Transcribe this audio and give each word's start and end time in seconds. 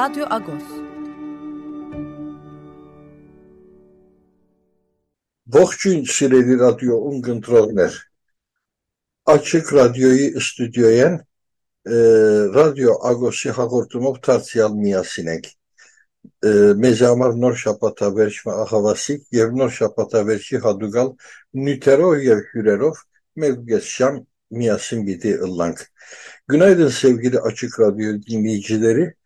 Radyo 0.00 0.26
Agos. 0.30 0.62
Bohçin 5.46 6.04
Sireli 6.04 6.58
Radyo 6.58 6.96
Ungentroner. 6.96 8.10
Açık 9.26 9.74
Radyo'yu 9.74 10.40
stüdyoyen 10.40 11.12
e, 11.86 11.94
Radyo 12.54 12.92
Agos'u 13.00 13.50
hagortumok 13.50 14.22
tartıyalmaya 14.22 15.04
sinek. 15.04 15.58
E, 16.44 16.48
mezamar 16.76 17.40
nor 17.40 17.54
şapata 17.54 18.16
verşme 18.16 18.52
ahavasik, 18.52 19.32
yer 19.32 19.48
nor 19.48 19.70
şapata 19.70 20.26
verşi 20.26 20.58
hadugal, 20.58 21.16
nütero 21.54 22.16
yer 22.16 22.38
hürerov, 22.54 22.94
mevgesşam 23.36 24.26
miyasin 24.50 25.06
bidi 25.06 25.28
illank. 25.28 25.90
Günaydın 26.48 26.88
sevgili 26.88 27.40
Açık 27.40 27.80
Radyo 27.80 28.22
dinleyicileri. 28.22 29.19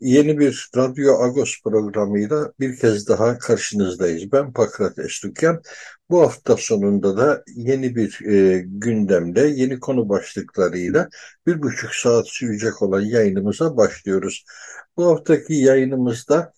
Yeni 0.00 0.38
bir 0.38 0.70
Radyo 0.76 1.22
Agos 1.22 1.62
programıyla 1.64 2.52
bir 2.60 2.76
kez 2.76 3.08
daha 3.08 3.38
karşınızdayız. 3.38 4.32
Ben 4.32 4.52
Pakrat 4.52 4.98
Estukyan. 4.98 5.62
Bu 6.10 6.20
hafta 6.20 6.56
sonunda 6.56 7.16
da 7.16 7.42
yeni 7.54 7.96
bir 7.96 8.26
e, 8.26 8.64
gündemde, 8.66 9.40
yeni 9.40 9.80
konu 9.80 10.08
başlıklarıyla 10.08 11.08
bir 11.46 11.62
buçuk 11.62 11.94
saat 11.94 12.28
sürecek 12.28 12.82
olan 12.82 13.00
yayınımıza 13.00 13.76
başlıyoruz. 13.76 14.44
Bu 14.96 15.06
haftaki 15.06 15.54
yayınımızda 15.54 16.52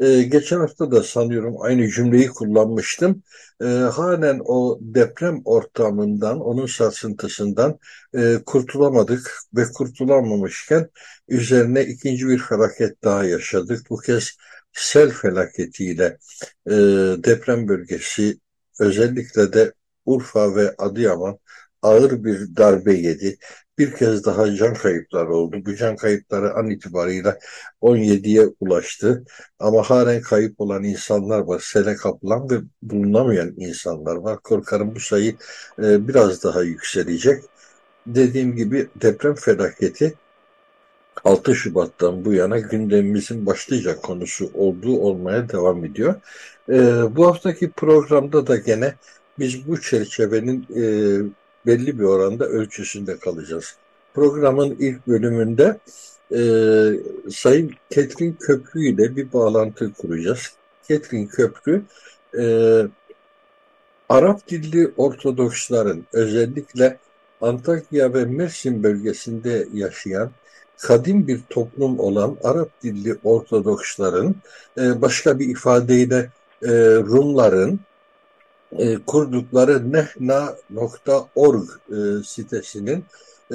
ee, 0.00 0.22
geçen 0.22 0.60
hafta 0.60 0.90
da 0.90 1.02
sanıyorum 1.02 1.54
aynı 1.60 1.88
cümleyi 1.88 2.28
kullanmıştım. 2.28 3.22
Ee, 3.62 3.64
halen 3.66 4.40
o 4.44 4.78
deprem 4.80 5.42
ortamından, 5.44 6.40
onun 6.40 6.66
sarsıntısından 6.66 7.78
e, 8.14 8.38
kurtulamadık 8.46 9.38
ve 9.54 9.64
kurtulamamışken 9.74 10.88
üzerine 11.28 11.84
ikinci 11.84 12.28
bir 12.28 12.38
felaket 12.38 13.04
daha 13.04 13.24
yaşadık. 13.24 13.90
Bu 13.90 13.96
kez 13.96 14.36
sel 14.72 15.10
felaketiyle 15.10 16.18
e, 16.66 16.72
deprem 17.24 17.68
bölgesi 17.68 18.38
özellikle 18.80 19.52
de 19.52 19.72
Urfa 20.06 20.56
ve 20.56 20.74
Adıyaman 20.78 21.38
ağır 21.82 22.24
bir 22.24 22.56
darbe 22.56 22.94
yedi 22.94 23.38
bir 23.78 23.92
kez 23.92 24.24
daha 24.24 24.54
can 24.54 24.74
kayıpları 24.74 25.34
oldu. 25.34 25.62
Bu 25.66 25.76
can 25.76 25.96
kayıpları 25.96 26.54
an 26.54 26.70
itibariyle 26.70 27.38
17'ye 27.82 28.48
ulaştı. 28.60 29.24
Ama 29.58 29.82
halen 29.82 30.20
kayıp 30.20 30.60
olan 30.60 30.84
insanlar 30.84 31.40
var. 31.40 31.60
Sele 31.64 31.96
kapılan 31.96 32.50
ve 32.50 32.56
bulunamayan 32.82 33.54
insanlar 33.56 34.16
var. 34.16 34.38
Korkarım 34.42 34.94
bu 34.94 35.00
sayı 35.00 35.36
e, 35.78 36.08
biraz 36.08 36.44
daha 36.44 36.62
yükselecek. 36.62 37.44
Dediğim 38.06 38.56
gibi 38.56 38.88
deprem 39.02 39.34
felaketi 39.34 40.14
6 41.24 41.54
Şubat'tan 41.54 42.24
bu 42.24 42.32
yana 42.32 42.58
gündemimizin 42.58 43.46
başlıca 43.46 43.96
konusu 43.96 44.50
olduğu 44.54 44.98
olmaya 44.98 45.48
devam 45.48 45.84
ediyor. 45.84 46.14
E, 46.68 46.74
bu 47.16 47.26
haftaki 47.26 47.70
programda 47.70 48.46
da 48.46 48.56
gene 48.56 48.94
biz 49.38 49.68
bu 49.68 49.80
çerçevenin 49.80 50.66
e, 50.76 50.82
belli 51.66 51.98
bir 51.98 52.04
oranda 52.04 52.46
ölçüsünde 52.46 53.18
kalacağız. 53.18 53.76
Programın 54.14 54.76
ilk 54.78 55.06
bölümünde 55.06 55.78
e, 56.32 56.40
Sayın 57.30 57.70
Ketrin 57.90 58.36
Köprü 58.40 58.86
ile 58.86 59.16
bir 59.16 59.32
bağlantı 59.32 59.92
kuracağız. 59.92 60.52
Ketrin 60.88 61.26
Köprü 61.26 61.82
e, 62.38 62.44
Arap 64.08 64.48
dilli 64.48 64.92
Ortodoksların 64.96 66.06
özellikle 66.12 66.98
Antakya 67.40 68.14
ve 68.14 68.24
Mersin 68.24 68.82
bölgesinde 68.82 69.68
yaşayan 69.72 70.30
kadim 70.78 71.26
bir 71.26 71.40
toplum 71.50 71.98
olan 71.98 72.36
Arap 72.42 72.82
dilli 72.82 73.16
Ortodoksların 73.24 74.36
e, 74.78 75.02
başka 75.02 75.38
bir 75.38 75.48
ifadeyle 75.48 76.30
e, 76.62 76.68
Rumların 76.96 77.80
e, 78.72 78.96
kurdukları 79.06 79.92
nehna.org 79.92 81.68
e, 81.90 81.94
sitesinin 82.24 83.04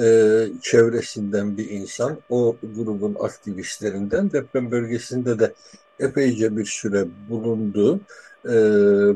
e, 0.00 0.46
çevresinden 0.62 1.56
bir 1.56 1.70
insan, 1.70 2.18
o 2.30 2.56
grubun 2.76 3.16
aktivistlerinden 3.20 4.32
deprem 4.32 4.70
bölgesinde 4.70 5.38
de 5.38 5.54
epeyce 6.00 6.56
bir 6.56 6.64
süre 6.64 7.06
bulundu 7.28 8.00
e, 8.44 8.54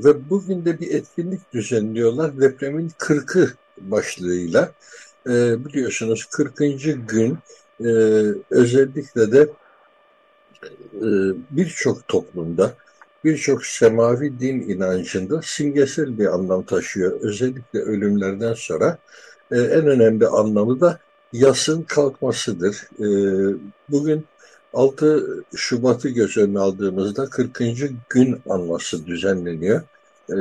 ve 0.04 0.30
bugün 0.30 0.64
de 0.64 0.80
bir 0.80 0.94
etkinlik 0.94 1.52
düzenliyorlar 1.52 2.40
depremin 2.40 2.88
40'ı 2.88 3.50
başlığıyla. 3.78 4.72
E, 5.26 5.64
biliyorsunuz 5.64 6.24
40. 6.24 6.56
gün 7.08 7.38
e, 7.80 7.90
özellikle 8.50 9.32
de 9.32 9.48
e, 10.94 11.08
birçok 11.50 12.08
toplumda 12.08 12.74
birçok 13.26 13.66
semavi 13.66 14.40
din 14.40 14.60
inancında 14.60 15.40
simgesel 15.44 16.18
bir 16.18 16.26
anlam 16.26 16.62
taşıyor. 16.62 17.20
Özellikle 17.20 17.78
ölümlerden 17.78 18.54
sonra 18.54 18.98
e, 19.52 19.56
en 19.60 19.86
önemli 19.86 20.26
anlamı 20.26 20.80
da 20.80 20.98
yasın 21.32 21.82
kalkmasıdır. 21.82 22.88
E, 23.00 23.08
bugün 23.88 24.24
6 24.74 25.44
Şubat'ı 25.54 26.08
göz 26.08 26.36
önüne 26.36 26.58
aldığımızda 26.58 27.30
40. 27.30 27.62
gün 28.08 28.40
anması 28.48 29.06
düzenleniyor. 29.06 29.82
E, 30.30 30.38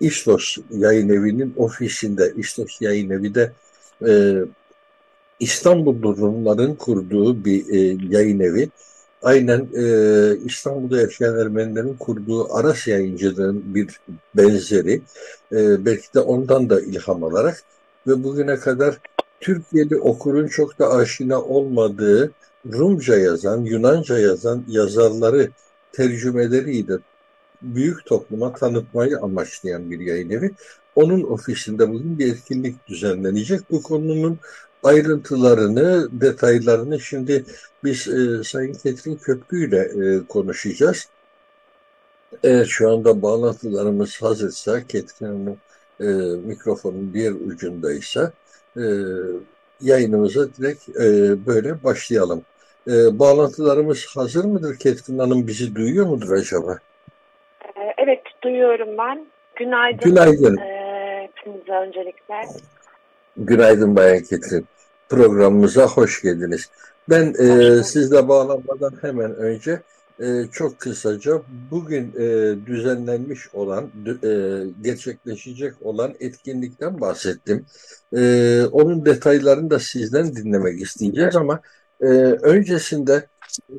İstos 0.00 0.56
Yayın 0.70 1.08
Evi'nin 1.08 1.54
ofisinde, 1.56 2.32
İstos 2.36 2.80
Yayın 2.80 3.10
Evi 3.10 3.34
de 3.34 3.52
e, 4.06 4.44
İstanbul 5.40 6.16
Rumların 6.16 6.74
kurduğu 6.74 7.44
bir 7.44 7.68
e, 7.68 8.06
yayın 8.10 8.40
evi 8.40 8.70
aynen 9.22 9.68
e, 9.76 9.84
İstanbul'da 10.44 11.00
yaşayan 11.00 11.38
Ermenilerin 11.38 11.94
kurduğu 11.94 12.54
Aras 12.54 12.86
yayıncılığın 12.86 13.74
bir 13.74 14.00
benzeri. 14.34 15.02
E, 15.52 15.84
belki 15.84 16.14
de 16.14 16.20
ondan 16.20 16.70
da 16.70 16.80
ilham 16.80 17.24
alarak 17.24 17.62
ve 18.06 18.24
bugüne 18.24 18.56
kadar 18.56 18.98
Türkiye'li 19.40 19.96
okurun 19.96 20.46
çok 20.46 20.78
da 20.78 20.92
aşina 20.92 21.42
olmadığı 21.42 22.32
Rumca 22.72 23.18
yazan, 23.18 23.64
Yunanca 23.64 24.18
yazan 24.18 24.64
yazarları 24.68 25.50
tercümeleriyle 25.92 26.98
büyük 27.62 28.06
topluma 28.06 28.52
tanıtmayı 28.52 29.18
amaçlayan 29.18 29.90
bir 29.90 30.00
yayın 30.00 30.30
evi. 30.30 30.50
Onun 30.94 31.22
ofisinde 31.22 31.88
bugün 31.88 32.18
bir 32.18 32.32
etkinlik 32.32 32.88
düzenlenecek. 32.88 33.60
Bu 33.70 33.82
konunun 33.82 34.38
ayrıntılarını, 34.82 36.08
detaylarını 36.20 37.00
şimdi 37.00 37.44
biz 37.84 38.08
e, 38.08 38.44
Sayın 38.44 38.74
Ketrin 38.74 39.16
Köprü 39.16 39.68
ile 39.68 39.78
e, 39.78 40.26
konuşacağız. 40.28 41.08
Eğer 42.44 42.64
şu 42.64 42.90
anda 42.90 43.22
bağlantılarımız 43.22 44.22
hazırsa, 44.22 44.86
Ketrin 44.86 45.26
Hanım 45.26 45.58
e, 46.00 46.04
mikrofonun 46.46 47.10
diğer 47.14 47.32
ucundaysa 47.32 48.32
e, 48.76 48.84
yayınımıza 49.80 50.54
direkt 50.54 50.88
e, 50.88 51.06
böyle 51.46 51.84
başlayalım. 51.84 52.42
E, 52.86 53.18
bağlantılarımız 53.18 54.06
hazır 54.14 54.44
mıdır? 54.44 54.78
Ketrin 54.78 55.18
Hanım 55.18 55.46
bizi 55.46 55.74
duyuyor 55.74 56.06
mudur 56.06 56.30
acaba? 56.30 56.78
E, 57.76 57.80
evet, 57.98 58.22
duyuyorum 58.42 58.98
ben. 58.98 59.26
Günaydın. 59.56 60.10
Günaydın. 60.10 60.56
E, 60.56 61.28
hepinize 61.36 61.72
öncelikle. 61.72 62.34
Günaydın 63.36 63.96
Bayan 63.96 64.22
Ketrin. 64.22 64.66
Programımıza 65.08 65.86
hoş 65.86 66.22
geldiniz. 66.22 66.70
Ben 67.08 67.34
e, 67.38 67.82
sizle 67.82 68.28
bağlanmadan 68.28 68.92
hemen 69.00 69.36
önce 69.36 69.82
e, 70.20 70.44
çok 70.52 70.78
kısaca 70.78 71.42
bugün 71.70 72.12
e, 72.18 72.54
düzenlenmiş 72.66 73.54
olan, 73.54 73.84
e, 73.84 74.30
gerçekleşecek 74.82 75.74
olan 75.80 76.14
etkinlikten 76.20 77.00
bahsettim. 77.00 77.66
E, 78.16 78.62
onun 78.72 79.04
detaylarını 79.04 79.70
da 79.70 79.78
sizden 79.78 80.36
dinlemek 80.36 80.80
isteyeceğiz 80.80 81.36
ama 81.36 81.60
e, 82.00 82.06
öncesinde 82.42 83.26
e, 83.70 83.74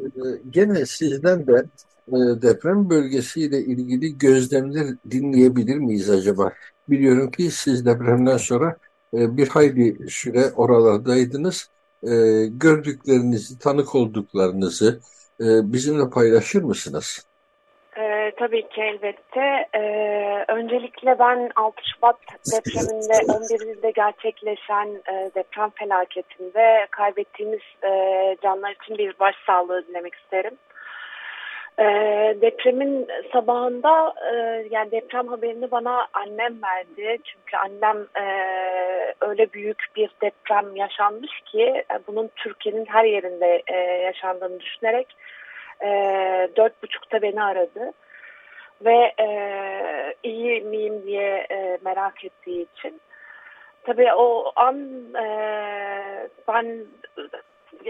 gene 0.49 0.85
sizden 0.85 1.47
de 1.47 1.65
e, 2.07 2.41
deprem 2.41 2.89
bölgesiyle 2.89 3.59
ilgili 3.59 4.17
gözlemler 4.17 4.87
dinleyebilir 5.11 5.77
miyiz 5.77 6.09
acaba? 6.09 6.53
Biliyorum 6.89 7.31
ki 7.31 7.51
siz 7.51 7.85
depremden 7.85 8.37
sonra 8.37 8.77
e, 9.13 9.37
bir 9.37 9.47
hayli 9.47 10.09
süre 10.09 10.51
oralardaydınız 10.55 11.69
e, 12.03 12.11
gördüklerinizi, 12.47 13.59
tanık 13.59 13.95
olduklarınızı 13.95 14.99
e, 15.39 15.45
bizimle 15.73 16.09
paylaşır 16.09 16.63
mısınız? 16.63 17.25
Ee, 17.97 18.31
tabii 18.37 18.69
ki 18.69 18.81
elbette. 18.81 19.67
Ee, 19.75 20.45
öncelikle 20.47 21.19
ben 21.19 21.49
6 21.55 21.81
Şubat 21.95 22.15
depreminde 22.51 23.13
11'de 23.33 23.91
gerçekleşen 23.91 24.87
e, 24.87 25.31
deprem 25.35 25.69
felaketinde 25.69 26.87
kaybettiğimiz 26.91 27.61
e, 27.83 27.91
canlar 28.43 28.75
için 28.83 28.97
bir 28.97 29.19
başsağlığı 29.19 29.87
dilemek 29.87 30.15
isterim. 30.15 30.57
E, 31.79 31.85
depremin 32.41 33.07
sabahında 33.33 34.13
e, 34.33 34.35
yani 34.71 34.91
deprem 34.91 35.27
haberini 35.27 35.71
bana 35.71 36.07
annem 36.13 36.61
verdi. 36.63 37.17
Çünkü 37.23 37.57
annem 37.57 38.07
e, 38.15 38.25
öyle 39.21 39.53
büyük 39.53 39.85
bir 39.95 40.09
deprem 40.21 40.75
yaşanmış 40.75 41.41
ki 41.45 41.63
e, 41.63 41.99
bunun 42.07 42.29
Türkiye'nin 42.35 42.85
her 42.85 43.05
yerinde 43.05 43.61
e, 43.67 43.77
yaşandığını 43.77 44.59
düşünerek 44.59 45.15
e, 45.83 45.87
dört 46.57 46.83
buçukta 46.83 47.21
beni 47.21 47.43
aradı. 47.43 47.91
Ve 48.85 49.13
e, 49.19 49.27
iyi 50.23 50.61
miyim 50.61 51.03
diye 51.05 51.47
e, 51.51 51.77
merak 51.85 52.25
ettiği 52.25 52.67
için. 52.73 53.01
Tabii 53.83 54.13
o 54.13 54.51
an 54.55 54.77
e, 55.15 55.27
ben 56.47 56.85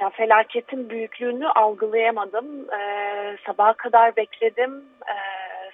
ya 0.02 0.10
felaketin 0.10 0.90
büyüklüğünü 0.90 1.48
algılayamadım. 1.50 2.74
Ee, 2.74 3.38
sabaha 3.46 3.74
kadar 3.74 4.16
bekledim. 4.16 4.86
Ee, 5.10 5.14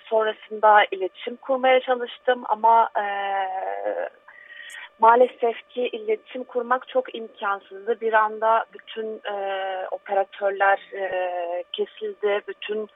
sonrasında 0.09 0.85
iletişim 0.91 1.35
kurmaya 1.35 1.79
çalıştım 1.79 2.43
ama 2.49 2.89
e, 2.95 3.05
maalesef 4.99 5.69
ki 5.69 5.87
iletişim 5.87 6.43
kurmak 6.43 6.87
çok 6.87 7.15
imkansızdı. 7.15 8.01
Bir 8.01 8.13
anda 8.13 8.65
bütün 8.73 9.21
e, 9.33 9.35
operatörler 9.91 10.79
e, 10.93 11.63
kesildi. 11.73 12.41
Bütün 12.47 12.87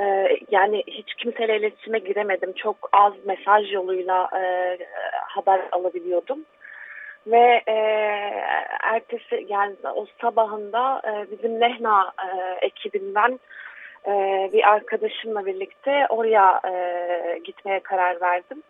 e, 0.00 0.36
yani 0.50 0.82
hiç 0.86 1.14
kimseyle 1.14 1.56
iletişime 1.56 1.98
giremedim. 1.98 2.52
Çok 2.52 2.88
az 2.92 3.12
mesaj 3.24 3.72
yoluyla 3.72 4.30
e, 4.40 4.78
haber 5.26 5.60
alabiliyordum 5.72 6.38
ve 7.26 7.62
e, 7.68 7.74
ertesi 8.82 9.46
yani 9.48 9.74
o 9.94 10.06
sabahında 10.20 11.02
e, 11.04 11.30
bizim 11.30 11.60
Lehna 11.60 12.12
e, 12.28 12.66
ekibinden 12.66 13.40
e, 14.06 14.12
bir 14.52 14.68
arkadaşımla 14.68 15.46
birlikte 15.46 16.06
oraya 16.08 16.60
e, 16.64 17.38
gitmeye 17.44 17.80
karar 17.80 18.20
verdim. 18.20 18.62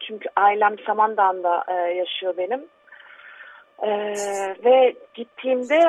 Çünkü 0.00 0.28
ailem 0.36 0.78
Samandağ'da 0.86 1.64
e, 1.68 1.74
yaşıyor 1.74 2.34
benim. 2.36 2.64
E, 3.82 4.14
ve 4.64 4.94
gittiğimde 5.14 5.80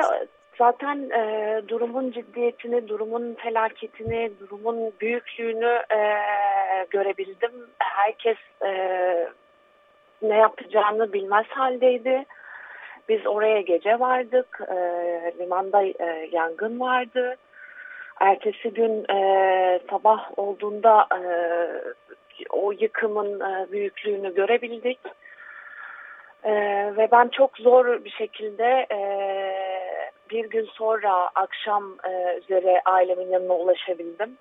zaten 0.58 1.10
e, 1.10 1.62
durumun 1.68 2.10
ciddiyetini, 2.10 2.88
durumun 2.88 3.34
felaketini, 3.34 4.30
durumun 4.40 4.92
büyüklüğünü 5.00 5.82
e, 5.90 5.98
görebildim. 6.90 7.52
Herkes 7.78 8.36
e, 8.64 8.70
ne 10.22 10.36
yapacağını 10.36 11.12
bilmez 11.12 11.46
haldeydi. 11.48 12.24
Biz 13.08 13.26
oraya 13.26 13.60
gece 13.60 14.00
vardık. 14.00 14.60
E, 14.68 14.74
limanda 15.38 15.82
e, 15.82 16.28
yangın 16.32 16.80
vardı. 16.80 17.36
Ertesi 18.20 18.74
gün 18.74 19.04
e, 19.14 19.80
sabah 19.90 20.38
olduğunda 20.38 21.06
e, 21.14 21.22
o 22.50 22.72
yıkımın 22.72 23.40
e, 23.40 23.72
büyüklüğünü 23.72 24.34
görebildik. 24.34 24.98
E, 26.44 26.52
ve 26.96 27.08
ben 27.12 27.28
çok 27.28 27.58
zor 27.58 28.04
bir 28.04 28.10
şekilde 28.10 28.86
e, 28.92 28.98
bir 30.30 30.50
gün 30.50 30.64
sonra 30.64 31.30
akşam 31.34 31.96
e, 32.08 32.38
üzere 32.38 32.82
ailemin 32.84 33.30
yanına 33.30 33.54
ulaşabildim. 33.54 34.38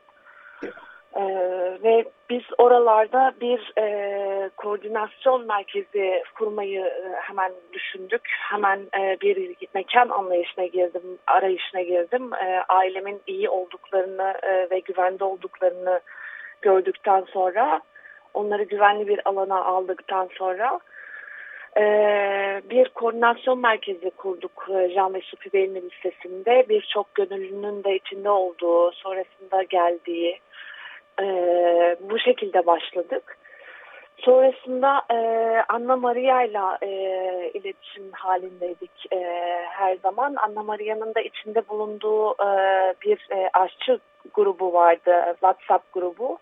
Ee, 1.16 1.24
ve 1.84 2.06
biz 2.30 2.42
oralarda 2.58 3.34
bir 3.42 3.74
e, 3.78 4.50
koordinasyon 4.58 5.48
merkezi 5.48 6.24
kurmayı 6.36 6.82
e, 6.82 7.16
hemen 7.22 7.52
düşündük. 7.74 8.22
Hemen 8.50 8.80
e, 9.00 9.18
bir 9.22 9.56
mekan 9.74 10.10
anlayışına 10.10 10.66
girdim, 10.66 11.20
arayışına 11.28 11.82
girdim. 11.82 12.34
E, 12.34 12.64
ailemin 12.70 13.22
iyi 13.28 13.50
olduklarını 13.50 14.34
e, 14.44 14.70
ve 14.72 14.80
güvende 14.80 15.24
olduklarını 15.24 16.00
gördükten 16.62 17.22
sonra, 17.22 17.82
onları 18.34 18.64
güvenli 18.64 19.08
bir 19.08 19.22
alana 19.26 19.64
aldıktan 19.66 20.30
sonra 20.38 20.80
e, 21.78 21.84
bir 22.70 22.90
koordinasyon 22.90 23.60
merkezi 23.60 24.10
kurduk 24.10 24.68
e, 24.70 24.94
Can 24.96 25.14
ve 25.14 25.22
Supi 25.22 25.54
Bey'in 25.54 25.76
listesinde. 25.76 26.66
Birçok 26.70 27.16
gönüllünün 27.16 27.84
de 27.84 27.96
içinde 27.96 28.30
olduğu, 28.30 28.92
sonrasında 28.92 29.64
geldiği, 29.64 30.40
e, 31.22 31.26
bu 32.00 32.20
şekilde 32.20 32.66
başladık. 32.66 33.38
Sonrasında 34.18 35.02
e, 35.12 35.18
Anna 35.70 35.96
Maria 35.96 36.44
ile 36.44 36.60
iletişim 37.54 38.12
halindeydik 38.12 39.14
e, 39.14 39.20
her 39.70 39.96
zaman. 39.96 40.36
Anna 40.36 40.64
Maria'nın 40.64 41.16
da 41.16 41.22
içinde 41.22 41.68
bulunduğu 41.70 42.32
e, 42.32 42.50
bir 43.02 43.28
e, 43.32 43.50
aşçı 43.54 44.00
grubu 44.34 44.74
vardı, 44.74 45.26
WhatsApp 45.32 45.94
grubu. 45.94 46.38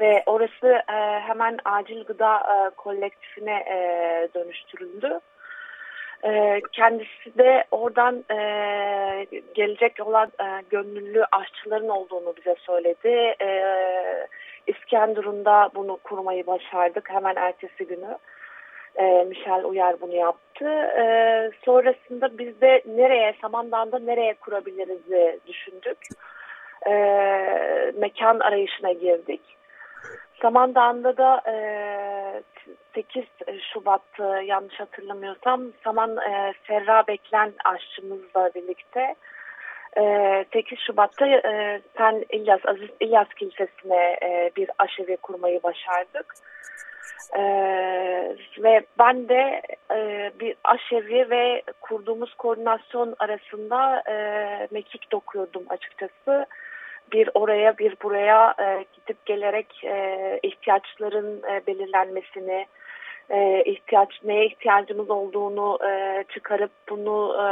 Ve 0.00 0.22
orası 0.26 0.66
e, 0.68 1.20
hemen 1.20 1.58
acil 1.64 2.04
gıda 2.04 2.36
e, 2.36 2.70
kolektifine 2.70 3.56
e, 3.56 3.78
dönüştürüldü. 4.34 5.20
E, 6.24 6.60
kendisi 6.72 7.38
de 7.38 7.64
oradan 7.70 8.24
e, 8.30 8.36
gelecek 9.54 10.06
olan 10.06 10.32
e, 10.40 10.62
gönüllü 10.70 11.24
aşçıların 11.32 11.88
olduğunu 11.88 12.34
bize 12.36 12.54
söyledi. 12.58 13.34
E, 13.42 13.48
İskenderun'da 14.66 15.70
bunu 15.74 15.96
kurmayı 15.96 16.46
başardık 16.46 17.10
hemen 17.10 17.36
ertesi 17.36 17.86
günü. 17.86 18.18
E, 18.96 19.24
Michel 19.28 19.64
Uyar 19.64 20.00
bunu 20.00 20.14
yaptı. 20.14 20.68
E, 20.98 21.04
sonrasında 21.64 22.38
biz 22.38 22.60
de 22.60 22.82
nereye, 22.86 23.34
Samandağ'da 23.40 23.98
nereye 23.98 24.34
kurabiliriz 24.34 25.00
düşündük. 25.46 25.98
E, 26.86 26.92
mekan 27.96 28.38
arayışına 28.38 28.92
girdik. 28.92 29.57
Samandağ'da 30.42 31.16
da 31.16 31.42
e, 31.46 32.42
8 32.94 33.24
Şubat 33.72 34.02
e, 34.20 34.44
yanlış 34.44 34.80
hatırlamıyorsam 34.80 35.62
Saman 35.84 36.16
e, 36.16 36.52
Serra 36.66 37.06
Beklen 37.06 37.52
aşçımızla 37.64 38.50
birlikte 38.54 39.14
e, 39.96 40.44
8 40.52 40.78
Şubat'ta 40.78 41.26
e, 41.26 41.80
Sen 41.96 42.24
İlyas, 42.30 42.60
Aziz 42.66 42.90
İlyas 43.00 43.28
Kilisesi'ne 43.28 44.18
e, 44.22 44.50
bir 44.56 44.70
aşevi 44.78 45.16
kurmayı 45.16 45.62
başardık. 45.62 46.34
E, 47.36 47.42
ve 48.58 48.86
ben 48.98 49.28
de 49.28 49.62
e, 49.94 50.30
bir 50.40 50.54
aşevi 50.64 51.30
ve 51.30 51.62
kurduğumuz 51.80 52.34
koordinasyon 52.34 53.14
arasında 53.18 54.02
e, 54.10 54.14
mekik 54.70 55.12
dokuyordum 55.12 55.62
açıkçası 55.68 56.46
bir 57.12 57.30
oraya 57.34 57.78
bir 57.78 57.96
buraya 58.02 58.54
e, 58.60 58.84
gidip 58.92 59.26
gelerek 59.26 59.84
e, 59.84 60.40
ihtiyaçların 60.42 61.42
e, 61.42 61.66
belirlenmesini, 61.66 62.66
e, 63.30 63.62
ihtiyaç 63.64 64.20
neye 64.24 64.46
ihtiyacımız 64.46 65.10
olduğunu 65.10 65.78
e, 65.88 66.24
çıkarıp 66.28 66.70
bunu 66.88 67.36
e, 67.42 67.48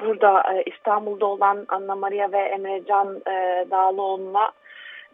burada 0.00 0.54
e, 0.54 0.62
İstanbul'da 0.62 1.26
olan 1.26 1.64
Anna 1.68 1.94
Maria 1.94 2.32
ve 2.32 2.38
Emrecan 2.38 3.22
e, 3.26 3.66
Dağlıoğlu'na 3.70 4.52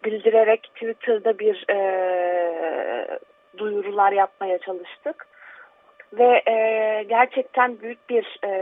bildirerek 0.04 0.62
Twitter'da 0.62 1.38
bir 1.38 1.64
e, 1.70 3.18
duyurular 3.58 4.12
yapmaya 4.12 4.58
çalıştık. 4.58 5.31
Ve 6.12 6.42
e, 6.48 6.56
gerçekten 7.08 7.80
büyük 7.80 8.10
bir 8.10 8.38
e, 8.44 8.52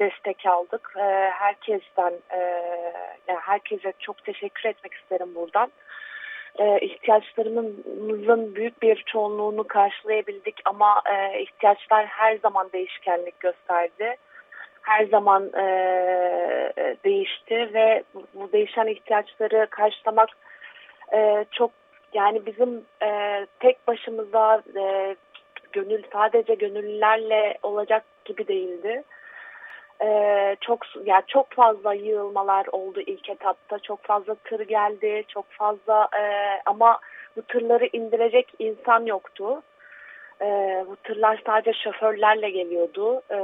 destek 0.00 0.46
aldık. 0.46 0.92
E, 0.96 1.30
herkesten, 1.30 2.12
e, 2.30 2.38
yani 3.28 3.38
herkese 3.40 3.92
çok 3.98 4.24
teşekkür 4.24 4.68
etmek 4.68 4.94
isterim 4.94 5.34
buradan. 5.34 5.72
E, 6.58 6.78
ihtiyaçlarımızın 6.78 8.54
büyük 8.54 8.82
bir 8.82 9.02
çoğunluğunu 9.06 9.64
karşılayabildik 9.64 10.60
ama 10.64 11.02
e, 11.12 11.42
ihtiyaçlar 11.42 12.06
her 12.06 12.36
zaman 12.36 12.72
değişkenlik 12.72 13.40
gösterdi. 13.40 14.16
Her 14.82 15.04
zaman 15.04 15.50
e, 15.56 15.64
değişti 17.04 17.70
ve 17.74 18.02
bu, 18.14 18.26
bu 18.34 18.52
değişen 18.52 18.86
ihtiyaçları 18.86 19.66
karşılamak 19.70 20.28
e, 21.12 21.44
çok 21.50 21.70
yani 22.12 22.46
bizim 22.46 22.84
e, 23.02 23.46
tek 23.60 23.88
başımıza 23.88 24.62
e, 24.76 25.16
gönül 25.72 26.02
sadece 26.12 26.54
gönüllülerle 26.54 27.58
olacak 27.62 28.04
gibi 28.24 28.48
değildi. 28.48 29.04
Ee, 30.02 30.56
çok 30.60 30.78
yani 31.04 31.22
çok 31.26 31.50
fazla 31.50 31.94
yığılmalar 31.94 32.66
oldu 32.72 33.00
ilk 33.00 33.30
etapta. 33.30 33.78
Çok 33.78 34.02
fazla 34.02 34.34
tır 34.34 34.60
geldi, 34.60 35.24
çok 35.28 35.50
fazla 35.50 36.08
e, 36.20 36.22
ama 36.66 36.98
bu 37.36 37.42
tırları 37.42 37.88
indirecek 37.92 38.52
insan 38.58 39.06
yoktu. 39.06 39.62
E, 40.40 40.46
bu 40.88 40.96
tırlar 40.96 41.42
sadece 41.46 41.72
şoförlerle 41.72 42.50
geliyordu 42.50 43.22
e, 43.30 43.38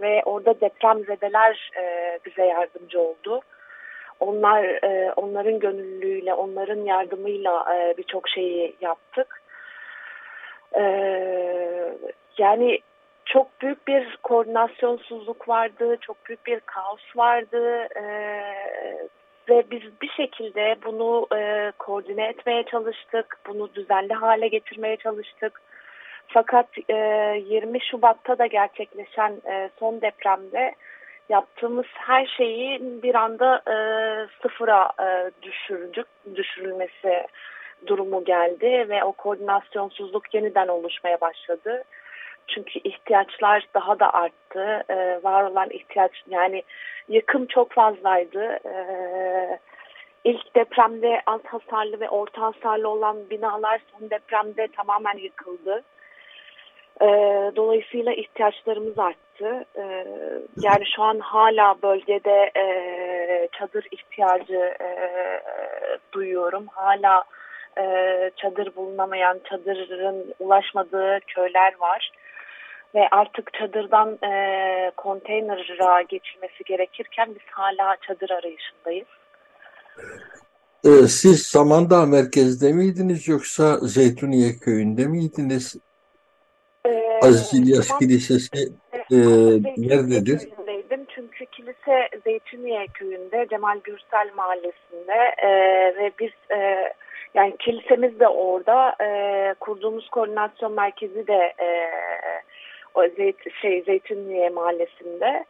ve 0.00 0.22
orada 0.24 0.60
depremzedeler 0.60 1.70
e, 1.76 2.18
bize 2.26 2.44
yardımcı 2.44 3.00
oldu. 3.00 3.40
Onlar 4.20 4.64
e, 4.64 5.12
onların 5.12 5.58
gönüllülüğüyle, 5.58 6.34
onların 6.34 6.84
yardımıyla 6.84 7.74
e, 7.74 7.94
birçok 7.98 8.28
şeyi 8.28 8.76
yaptık. 8.80 9.37
E, 10.78 10.84
yani 12.38 12.80
çok 13.24 13.60
büyük 13.60 13.88
bir 13.88 14.18
koordinasyonsuzluk 14.22 15.48
vardı, 15.48 15.96
çok 16.00 16.26
büyük 16.26 16.46
bir 16.46 16.60
kaos 16.60 17.16
vardı 17.16 17.88
e, 17.96 18.04
ve 19.48 19.64
biz 19.70 19.82
bir 20.02 20.10
şekilde 20.16 20.76
bunu 20.84 21.26
e, 21.36 21.72
koordine 21.78 22.26
etmeye 22.26 22.62
çalıştık, 22.62 23.38
bunu 23.48 23.74
düzenli 23.74 24.14
hale 24.14 24.48
getirmeye 24.48 24.96
çalıştık. 24.96 25.60
Fakat 26.28 26.66
e, 26.88 26.94
20 27.46 27.80
Şubat'ta 27.80 28.38
da 28.38 28.46
gerçekleşen 28.46 29.32
e, 29.46 29.70
son 29.78 30.00
depremde 30.00 30.74
yaptığımız 31.28 31.86
her 31.94 32.26
şeyi 32.26 32.80
bir 33.02 33.14
anda 33.14 33.62
e, 33.66 33.76
sıfıra 34.42 34.92
e, 35.00 35.30
düşürdük, 35.42 36.06
düşürülmesi 36.34 37.26
durumu 37.86 38.24
geldi 38.24 38.86
ve 38.88 39.04
o 39.04 39.12
koordinasyonsuzluk 39.12 40.34
yeniden 40.34 40.68
oluşmaya 40.68 41.20
başladı. 41.20 41.84
Çünkü 42.48 42.78
ihtiyaçlar 42.78 43.66
daha 43.74 43.98
da 43.98 44.12
arttı. 44.12 44.84
E, 44.88 45.20
var 45.22 45.42
olan 45.42 45.70
ihtiyaç 45.70 46.12
yani 46.28 46.62
yıkım 47.08 47.46
çok 47.46 47.72
fazlaydı. 47.72 48.58
E, 48.64 48.74
ilk 50.24 50.56
depremde 50.56 51.22
az 51.26 51.40
hasarlı 51.44 52.00
ve 52.00 52.08
orta 52.08 52.42
hasarlı 52.42 52.88
olan 52.88 53.30
binalar 53.30 53.80
son 53.92 54.10
depremde 54.10 54.68
tamamen 54.76 55.18
yıkıldı. 55.18 55.82
E, 57.00 57.06
dolayısıyla 57.56 58.12
ihtiyaçlarımız 58.12 58.98
arttı. 58.98 59.64
E, 59.76 60.06
yani 60.56 60.86
şu 60.96 61.02
an 61.02 61.18
hala 61.18 61.82
bölgede 61.82 62.50
e, 62.56 63.48
çadır 63.52 63.86
ihtiyacı 63.90 64.74
e, 64.80 64.88
duyuyorum. 66.12 66.66
Hala 66.66 67.24
e, 67.78 68.30
çadır 68.36 68.76
bulunamayan, 68.76 69.40
çadırın 69.48 70.34
ulaşmadığı 70.38 71.18
köyler 71.26 71.74
var. 71.80 72.10
Ve 72.94 73.08
artık 73.10 73.54
çadırdan 73.54 74.18
e, 74.24 74.92
konteynera 74.96 76.02
geçilmesi 76.02 76.64
gerekirken 76.64 77.28
biz 77.28 77.46
hala 77.50 77.96
çadır 78.06 78.30
arayışındayız. 78.30 79.06
Ee, 80.84 80.88
siz 81.08 81.42
Samandağ 81.42 82.06
merkezde 82.06 82.72
miydiniz 82.72 83.28
yoksa 83.28 83.78
Zeytuniye 83.82 84.52
köyünde 84.64 85.06
miydiniz? 85.06 85.76
Ee, 86.86 87.20
Aziz 87.22 87.54
İlyas 87.54 87.98
Kilisesi 87.98 88.72
e, 89.12 89.16
nerededir? 89.76 90.38
Köyündeydim 90.38 91.06
çünkü 91.14 91.46
kilise 91.46 92.08
Zeytuniye 92.24 92.86
köyünde 92.94 93.46
Cemal 93.50 93.78
Gürsel 93.84 94.30
mahallesinde 94.36 95.34
e, 95.42 95.48
ve 95.96 96.12
biz 96.20 96.56
e, 96.56 96.92
yani 97.34 97.56
kilisemiz 97.58 98.20
de 98.20 98.28
orada 98.28 98.96
e, 99.00 99.54
kurduğumuz 99.60 100.08
koordinasyon 100.08 100.72
merkezi 100.72 101.26
de 101.26 101.54
e, 101.60 101.90
o 102.94 103.08
Zeyt, 103.08 103.36
şey 103.60 103.82
Zeytinliğe 103.82 104.50
mahallesinde 104.50 105.44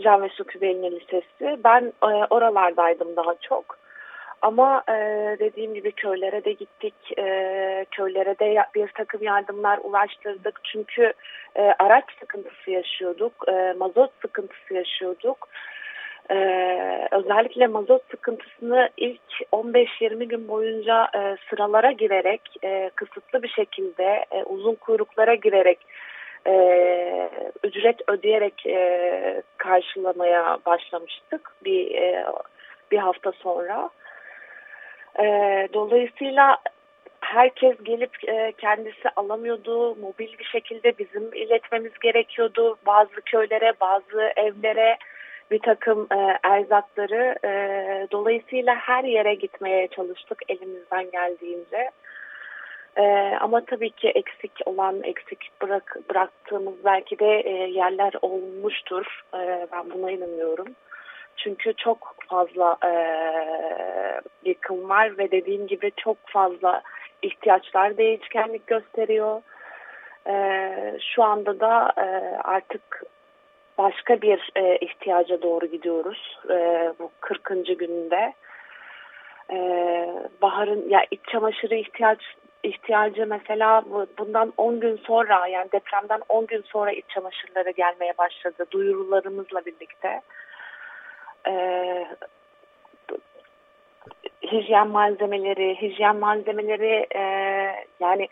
Can 0.00 0.22
ve 0.22 0.28
Sukübeyli 0.28 1.00
Lisesi. 1.00 1.64
Ben 1.64 1.92
e, 2.02 2.06
oralardaydım 2.06 3.16
daha 3.16 3.34
çok. 3.34 3.82
Ama 4.42 4.82
e, 4.88 4.92
dediğim 5.38 5.74
gibi 5.74 5.92
köylere 5.92 6.44
de 6.44 6.52
gittik. 6.52 6.94
E, 7.18 7.86
köylere 7.90 8.38
de 8.38 8.64
bir 8.74 8.88
takım 8.88 9.22
yardımlar 9.22 9.78
ulaştırdık. 9.82 10.60
Çünkü 10.64 11.12
e, 11.56 11.62
araç 11.78 12.04
sıkıntısı 12.20 12.70
yaşıyorduk. 12.70 13.32
E, 13.48 13.74
mazot 13.78 14.10
sıkıntısı 14.22 14.74
yaşıyorduk. 14.74 15.48
Ee, 16.30 17.08
özellikle 17.10 17.66
mazot 17.66 18.02
sıkıntısını 18.10 18.90
ilk 18.96 19.20
15-20 19.52 20.24
gün 20.24 20.48
boyunca 20.48 21.08
e, 21.14 21.36
sıralara 21.50 21.92
girerek 21.92 22.40
e, 22.64 22.90
kısıtlı 22.94 23.42
bir 23.42 23.48
şekilde 23.48 24.24
e, 24.30 24.42
uzun 24.42 24.74
kuyruklara 24.74 25.34
girerek 25.34 25.78
e, 26.46 27.30
ücret 27.64 28.00
ödeyerek 28.08 28.66
e, 28.66 29.42
karşılamaya 29.56 30.58
başlamıştık 30.66 31.52
bir 31.64 31.94
e, 31.94 32.24
bir 32.90 32.98
hafta 32.98 33.32
sonra. 33.32 33.90
E, 35.20 35.24
dolayısıyla 35.72 36.58
herkes 37.20 37.76
gelip 37.82 38.28
e, 38.28 38.52
kendisi 38.58 39.08
alamıyordu. 39.16 39.94
Mobil 39.94 40.38
bir 40.38 40.44
şekilde 40.44 40.98
bizim 40.98 41.34
iletmemiz 41.34 41.92
gerekiyordu. 41.98 42.76
Bazı 42.86 43.20
köylere, 43.26 43.72
bazı 43.80 44.32
evlere 44.36 44.96
bir 45.52 45.58
takım 45.58 46.06
e, 46.12 46.38
erzakları. 46.42 47.36
E, 47.44 47.52
dolayısıyla 48.10 48.74
her 48.74 49.04
yere 49.04 49.34
gitmeye 49.34 49.88
çalıştık 49.88 50.38
elimizden 50.48 51.10
geldiğince. 51.10 51.90
Ee, 52.96 53.36
ama 53.40 53.64
tabii 53.64 53.90
ki 53.90 54.08
eksik 54.08 54.52
olan, 54.66 55.02
eksik 55.02 55.50
bırak, 55.62 55.96
bıraktığımız 56.10 56.74
belki 56.84 57.18
de 57.18 57.40
e, 57.40 57.50
yerler 57.50 58.12
olmuştur. 58.22 59.24
E, 59.34 59.66
ben 59.72 59.90
buna 59.90 60.10
inanıyorum. 60.10 60.66
Çünkü 61.36 61.74
çok 61.74 62.14
fazla 62.28 62.76
e, 62.84 62.92
yıkım 64.44 64.88
var 64.88 65.18
ve 65.18 65.30
dediğim 65.30 65.66
gibi 65.66 65.92
çok 65.96 66.16
fazla 66.26 66.82
ihtiyaçlar 67.22 67.96
değişkenlik 67.96 68.66
gösteriyor. 68.66 69.42
E, 70.26 70.98
şu 71.14 71.22
anda 71.22 71.60
da 71.60 71.92
e, 71.96 72.36
artık 72.44 73.04
başka 73.78 74.22
bir 74.22 74.50
e, 74.56 74.76
ihtiyaca 74.76 75.42
doğru 75.42 75.66
gidiyoruz 75.66 76.38
e, 76.50 76.92
bu 76.98 77.10
40. 77.20 77.78
gününde. 77.78 78.32
E, 79.50 79.56
baharın 80.42 80.88
ya 80.88 81.06
iç 81.10 81.20
çamaşırı 81.32 81.74
ihtiyaç 81.74 82.20
ihtiyacı 82.62 83.26
mesela 83.26 83.84
bundan 84.18 84.52
10 84.56 84.80
gün 84.80 84.96
sonra 84.96 85.46
yani 85.46 85.72
depremden 85.72 86.20
10 86.28 86.46
gün 86.46 86.62
sonra 86.62 86.92
iç 86.92 87.04
çamaşırları 87.08 87.70
gelmeye 87.70 88.12
başladı 88.18 88.66
duyurularımızla 88.70 89.64
birlikte. 89.66 90.20
Ee, 91.48 92.06
hijyen 94.42 94.88
malzemeleri, 94.88 95.82
hijyen 95.82 96.16
malzemeleri 96.16 97.06
e, 97.14 97.22
yani 98.00 98.28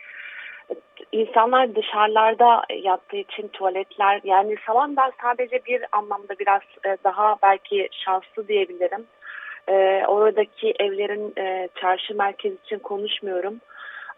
insanlar 1.13 1.75
dışarılarda 1.75 2.63
yattığı 2.83 3.17
için 3.17 3.49
tuvaletler 3.49 4.21
yani 4.25 4.57
Salandan 4.67 5.13
sadece 5.23 5.61
bir 5.67 5.85
anlamda 5.93 6.39
biraz 6.39 6.63
e, 6.87 6.97
daha 7.05 7.37
belki 7.43 7.89
şanslı 7.93 8.49
diyebilirim. 8.49 9.07
E, 9.69 10.05
oradaki 10.09 10.75
evlerin 10.79 11.33
e, 11.39 11.69
çarşı 11.81 12.15
merkezi 12.15 12.57
için 12.65 12.79
konuşmuyorum. 12.79 13.61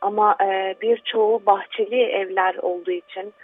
Ama 0.01 0.37
e, 0.41 0.75
birçoğu 0.83 1.47
bahçeli 1.47 2.03
evler 2.03 2.55
olduğu 2.55 2.91
için 2.91 3.35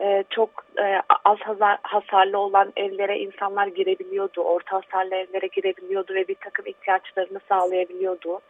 e, 0.00 0.24
çok 0.30 0.50
e, 0.78 1.00
az 1.24 1.38
hasar, 1.38 1.78
hasarlı 1.82 2.38
olan 2.38 2.72
evlere 2.76 3.18
insanlar 3.18 3.66
girebiliyordu. 3.66 4.40
Orta 4.40 4.76
hasarlı 4.76 5.14
evlere 5.14 5.46
girebiliyordu 5.46 6.14
ve 6.14 6.28
bir 6.28 6.34
takım 6.34 6.66
ihtiyaçlarını 6.66 7.40
sağlayabiliyordu. 7.48 8.40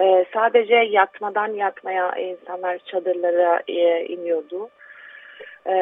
E, 0.00 0.24
sadece 0.34 0.74
yatmadan 0.74 1.52
yatmaya 1.52 2.16
insanlar 2.16 2.78
çadırlara 2.78 3.62
e, 3.68 4.04
iniyordu. 4.06 4.68
E, 5.66 5.74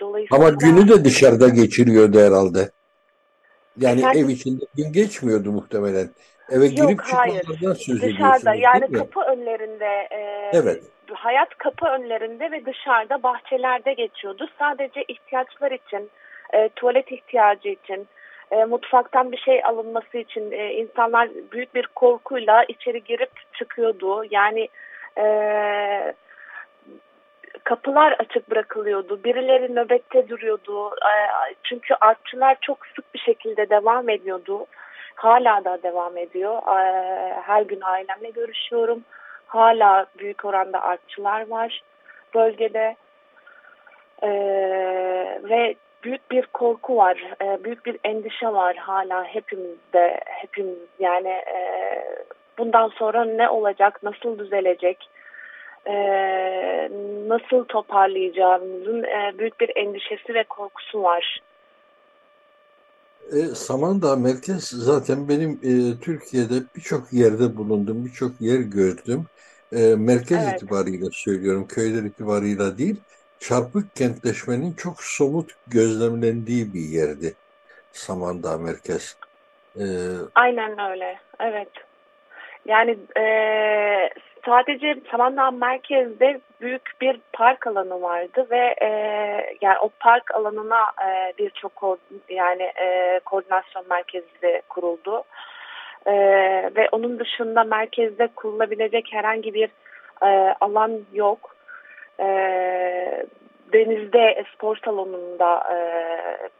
dolayısıyla... 0.00 0.46
Ama 0.46 0.56
günü 0.60 0.88
de 0.88 1.04
dışarıda 1.04 1.48
geçiriyordu 1.48 2.20
herhalde. 2.20 2.70
Yani 3.76 4.02
ev 4.14 4.28
içinde 4.28 4.64
gün 4.76 4.92
geçmiyordu 4.92 5.52
muhtemelen. 5.52 6.10
Eve 6.50 6.66
girip 6.66 6.90
Yok, 6.90 7.04
çıkmalardan 7.06 7.72
söz 7.72 8.02
Dışarıda 8.02 8.54
yani 8.54 8.92
kapı 8.92 9.20
önlerinde 9.20 10.08
e, 10.10 10.50
evet. 10.52 10.82
hayat 11.12 11.58
kapı 11.58 11.86
önlerinde 11.86 12.50
ve 12.50 12.66
dışarıda 12.66 13.22
bahçelerde 13.22 13.92
geçiyordu. 13.92 14.48
Sadece 14.58 15.04
ihtiyaçlar 15.08 15.70
için, 15.70 16.10
e, 16.52 16.68
tuvalet 16.68 17.12
ihtiyacı 17.12 17.68
için, 17.68 18.08
e, 18.50 18.64
mutfaktan 18.64 19.32
bir 19.32 19.36
şey 19.38 19.64
alınması 19.64 20.18
için 20.18 20.52
e, 20.52 20.72
insanlar 20.72 21.28
büyük 21.52 21.74
bir 21.74 21.86
korkuyla 21.86 22.64
içeri 22.64 23.04
girip 23.04 23.30
çıkıyordu. 23.52 24.24
Yani 24.30 24.68
e, 25.18 25.24
kapılar 27.64 28.12
açık 28.12 28.50
bırakılıyordu. 28.50 29.24
Birileri 29.24 29.74
nöbette 29.74 30.28
duruyordu. 30.28 30.88
E, 30.88 31.12
çünkü 31.62 31.94
artçılar 32.00 32.56
çok 32.60 32.86
sık 32.86 33.14
bir 33.14 33.18
şekilde 33.18 33.70
devam 33.70 34.08
ediyordu. 34.08 34.66
Hala 35.20 35.64
da 35.64 35.82
devam 35.82 36.16
ediyor. 36.16 36.62
Ee, 36.68 37.34
her 37.42 37.62
gün 37.62 37.80
ailemle 37.80 38.30
görüşüyorum. 38.30 39.04
Hala 39.46 40.06
büyük 40.18 40.44
oranda 40.44 40.82
artçılar 40.82 41.48
var 41.48 41.82
bölgede. 42.34 42.96
Ee, 44.22 45.40
ve 45.44 45.74
büyük 46.02 46.30
bir 46.30 46.46
korku 46.46 46.96
var, 46.96 47.24
ee, 47.42 47.64
büyük 47.64 47.86
bir 47.86 47.98
endişe 48.04 48.48
var 48.48 48.76
hala 48.76 49.24
hepimizde, 49.24 50.20
hepimiz 50.24 50.78
yani 50.98 51.28
e, 51.28 51.58
bundan 52.58 52.88
sonra 52.88 53.24
ne 53.24 53.48
olacak, 53.48 54.02
nasıl 54.02 54.38
düzelecek? 54.38 55.08
e, 55.86 55.92
nasıl 57.28 57.64
toparlayacağımızın 57.64 59.02
e, 59.02 59.38
büyük 59.38 59.60
bir 59.60 59.70
endişesi 59.76 60.34
ve 60.34 60.44
korkusu 60.44 61.02
var. 61.02 61.40
E, 63.32 63.38
Samandağ 63.54 64.16
merkez 64.16 64.64
zaten 64.68 65.28
benim 65.28 65.60
e, 65.62 66.00
Türkiye'de 66.00 66.62
birçok 66.76 67.12
yerde 67.12 67.56
bulundum, 67.56 68.04
birçok 68.04 68.40
yer 68.40 68.58
gördüm. 68.60 69.28
E, 69.72 69.94
merkez 69.96 70.48
Evet. 70.48 70.48
itibarıyla 70.48 71.08
söylüyorum, 71.12 71.66
köyler 71.68 72.02
itibarıyla 72.02 72.78
değil. 72.78 73.04
Çarpık 73.40 73.96
kentleşmenin 73.96 74.72
çok 74.72 75.02
somut 75.02 75.50
gözlemlendiği 75.66 76.74
bir 76.74 76.80
yerdi 76.80 77.34
Samandağ 77.92 78.58
merkez. 78.58 79.16
E, 79.76 79.84
Aynen 80.34 80.90
öyle. 80.90 81.18
Evet. 81.40 81.68
Yani 82.66 82.98
e, 83.16 83.24
sadece 84.46 85.00
Samandağ 85.10 85.50
merkezde 85.50 86.40
büyük 86.60 86.92
bir 87.00 87.20
park 87.32 87.66
alanı 87.66 88.02
vardı 88.02 88.46
ve 88.50 88.74
e, 88.82 88.88
yani 89.60 89.78
o 89.78 89.90
park 90.00 90.34
alanına 90.34 90.80
e, 91.06 91.32
birçok 91.38 91.98
yani 92.28 92.62
e, 92.62 93.20
koordinasyon 93.24 93.84
merkezi 93.90 94.62
kuruldu. 94.68 95.24
E, 96.06 96.12
ve 96.76 96.88
onun 96.92 97.18
dışında 97.18 97.64
merkezde 97.64 98.28
kurulabilecek 98.36 99.08
herhangi 99.12 99.54
bir 99.54 99.70
e, 100.22 100.54
alan 100.60 101.00
yok. 101.12 101.59
E, 102.20 102.26
denizde 103.72 104.44
spor 104.54 104.76
salonunda 104.84 105.62
e, 105.74 105.78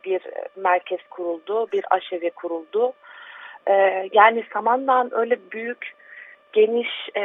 bir 0.05 0.23
merkez 0.57 1.01
kuruldu, 1.11 1.69
bir 1.73 1.85
aşevi 1.91 2.31
kuruldu. 2.31 2.93
E, 3.67 3.73
yani 4.13 4.45
Samandağ'ın 4.53 5.11
öyle 5.13 5.39
büyük, 5.53 5.95
geniş 6.53 7.09
e, 7.15 7.23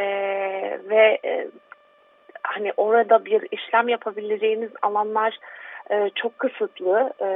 ve 0.89 1.19
e, 1.25 1.47
hani 2.43 2.73
orada 2.77 3.25
bir 3.25 3.47
işlem 3.51 3.89
yapabileceğiniz 3.89 4.71
alanlar 4.81 5.39
e, 5.91 6.09
çok 6.15 6.39
kısıtlı 6.39 7.13
e, 7.19 7.27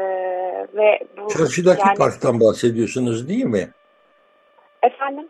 ve 0.73 0.99
bu 1.17 1.27
çarşıdaki 1.27 1.81
yani 1.87 1.97
parktan 1.97 2.39
bahsediyorsunuz 2.39 3.29
değil 3.29 3.45
mi? 3.45 3.69
efendim 4.83 5.27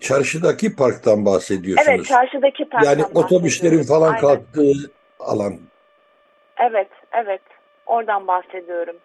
Çarşıdaki 0.00 0.76
parktan 0.76 1.16
evet 1.16 1.26
bahsediyorsunuz. 1.26 2.08
çarşıdaki 2.08 2.68
parktan 2.68 2.90
Yani 2.90 3.04
otobüslerin 3.14 3.82
falan 3.82 4.08
Aynen. 4.08 4.20
kalktığı 4.20 4.72
alan. 5.20 5.52
Evet, 6.56 6.88
evet. 7.12 7.42
Oradan 7.86 8.26
bahsediyorum. 8.26 8.96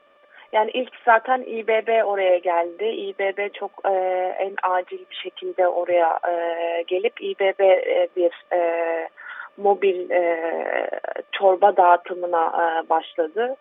Yani 0.51 0.71
ilk 0.71 0.91
zaten 1.05 1.41
İBB 1.41 2.05
oraya 2.05 2.37
geldi. 2.37 2.83
İBB 2.85 3.53
çok 3.53 3.71
e, 3.85 3.89
en 4.39 4.55
acil 4.63 4.99
bir 5.09 5.15
şekilde 5.23 5.67
oraya 5.67 6.19
e, 6.29 6.83
gelip 6.87 7.21
İBB 7.21 7.59
e, 7.59 8.07
bir 8.15 8.55
e, 8.55 9.09
mobil 9.57 10.09
e, 10.09 10.53
çorba 11.31 11.77
dağıtımına 11.77 12.45
e, 12.47 12.89
başladı. 12.89 13.55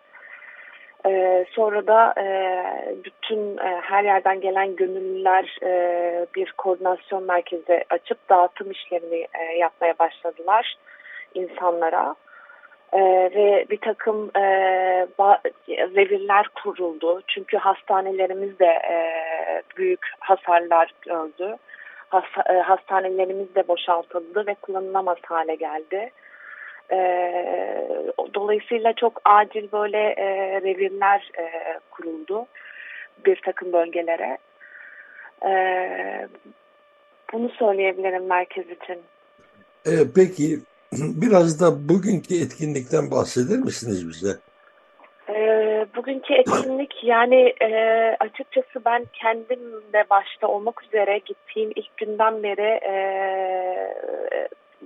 E, 1.05 1.45
sonra 1.51 1.87
da 1.87 2.13
e, 2.17 2.25
bütün 3.03 3.57
e, 3.57 3.81
her 3.81 4.03
yerden 4.03 4.41
gelen 4.41 4.75
gönüllüler 4.75 5.57
e, 5.63 6.25
bir 6.35 6.51
koordinasyon 6.51 7.23
merkezi 7.23 7.83
açıp 7.89 8.29
dağıtım 8.29 8.71
işlemini 8.71 9.27
e, 9.39 9.57
yapmaya 9.57 9.93
başladılar 9.99 10.75
insanlara. 11.35 12.15
Ee, 12.93 13.31
ve 13.35 13.65
bir 13.69 13.77
takım 13.77 14.31
e, 14.35 14.41
revirler 15.69 16.47
kuruldu. 16.63 17.21
Çünkü 17.27 17.57
hastanelerimiz 17.57 18.59
de 18.59 18.65
e, 18.65 18.97
büyük 19.77 20.13
hasarlar 20.19 20.91
gördü. 21.01 21.55
Hasta- 22.09 22.53
e, 22.53 22.61
hastanelerimiz 22.61 23.55
de 23.55 23.67
boşaltıldı 23.67 24.47
ve 24.47 24.53
kullanılamaz 24.53 25.17
hale 25.23 25.55
geldi. 25.55 26.11
Ee, 26.91 27.87
dolayısıyla 28.33 28.93
çok 28.93 29.21
acil 29.25 29.71
böyle 29.71 29.97
e, 29.97 30.61
revirler 30.61 31.31
e, 31.39 31.45
kuruldu 31.91 32.45
bir 33.25 33.41
takım 33.45 33.73
bölgelere. 33.73 34.37
Ee, 35.45 36.27
bunu 37.33 37.49
söyleyebilirim 37.49 38.25
merkez 38.25 38.65
için. 38.65 38.97
E, 39.85 39.91
peki 40.15 40.59
biraz 40.91 41.61
da 41.61 41.89
bugünkü 41.89 42.35
etkinlikten 42.35 43.11
bahseder 43.11 43.57
misiniz 43.59 44.09
bize? 44.09 44.39
Ee, 45.29 45.85
bugünkü 45.95 46.33
etkinlik 46.33 46.93
yani 47.03 47.53
e, 47.61 47.71
açıkçası 48.19 48.85
ben 48.85 49.05
kendim 49.13 49.59
de 49.93 50.03
başta 50.09 50.47
olmak 50.47 50.83
üzere 50.83 51.17
gittiğim 51.25 51.71
ilk 51.75 51.97
günden 51.97 52.43
beri 52.43 52.79
e, 52.85 52.93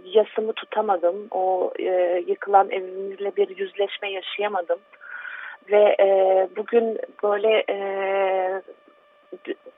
yasımı 0.04 0.54
tutamadım. 0.54 1.28
O 1.32 1.72
e, 1.80 2.24
yıkılan 2.28 2.72
evimizle 2.72 3.36
bir 3.36 3.58
yüzleşme 3.58 4.12
yaşayamadım. 4.12 4.80
Ve 5.72 5.96
e, 6.00 6.08
bugün 6.58 7.00
böyle 7.24 7.64
e, 7.70 7.78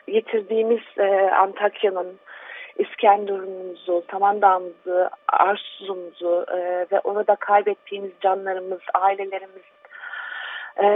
yitirdiğimiz 0.07 0.81
e, 0.97 1.31
Antakya'nın 1.31 2.17
İskenderun'umuzu, 2.77 4.03
Samandağ'ımızı, 4.11 5.09
Arsuz'umuzu 5.27 6.45
e, 6.51 6.85
ve 6.91 6.99
orada 7.03 7.35
kaybettiğimiz 7.35 8.11
canlarımız, 8.21 8.81
ailelerimiz 8.93 9.63
e, 10.83 10.87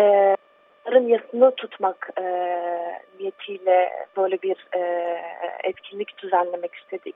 onların 0.86 1.08
yasını 1.08 1.56
tutmak 1.56 2.10
e, 2.18 2.24
niyetiyle 3.20 4.08
böyle 4.18 4.42
bir 4.42 4.68
e, 4.76 5.22
etkinlik 5.64 6.18
düzenlemek 6.18 6.76
istedik. 6.76 7.16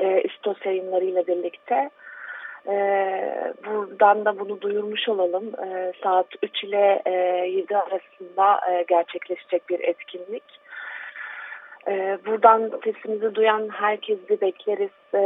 E, 0.00 0.22
İstos 0.22 0.66
yayınlarıyla 0.66 1.26
birlikte. 1.26 1.90
E, 2.68 2.74
buradan 3.66 4.24
da 4.24 4.38
bunu 4.38 4.60
duyurmuş 4.60 5.08
olalım. 5.08 5.52
E, 5.64 5.92
saat 6.02 6.26
3 6.42 6.64
ile 6.64 7.02
e, 7.06 7.12
7 7.48 7.76
arasında 7.76 8.60
e, 8.72 8.84
gerçekleşecek 8.88 9.68
bir 9.68 9.80
etkinlik. 9.80 10.44
E, 11.88 12.18
buradan 12.26 12.72
sesimizi 12.84 13.34
duyan 13.34 13.68
herkesi 13.68 14.40
bekleriz. 14.40 15.14
E, 15.14 15.22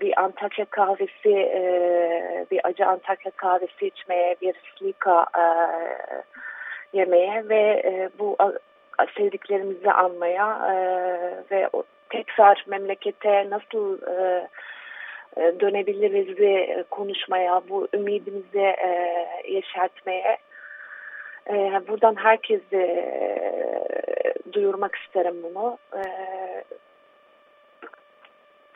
bir 0.00 0.22
Antakya 0.22 0.64
kahvesi, 0.64 1.30
e, 1.30 2.46
bir 2.50 2.60
acı 2.64 2.86
Antakya 2.86 3.30
kahvesi 3.36 3.86
içmeye, 3.86 4.36
bir 4.42 4.54
slika 4.78 5.26
e, 5.38 5.44
yemeye 6.92 7.48
ve 7.48 7.82
e, 7.84 8.08
bu 8.18 8.36
sevdiklerimizi 9.16 9.92
anmaya 9.92 10.72
e, 10.72 10.76
ve 11.50 11.68
tekrar 12.10 12.64
memlekete 12.66 13.50
nasıl 13.50 13.98
e, 14.02 14.48
e, 15.36 15.60
dönebiliriz 15.60 16.40
e, 16.40 16.84
konuşmaya, 16.90 17.62
bu 17.68 17.88
ümidimizi 17.94 18.58
e, 18.58 19.26
yeşertmeye 19.48 20.38
e, 21.50 21.54
buradan 21.88 22.16
herkese 22.16 22.84
duyurmak 24.52 24.94
isterim 24.94 25.36
bunu. 25.42 25.78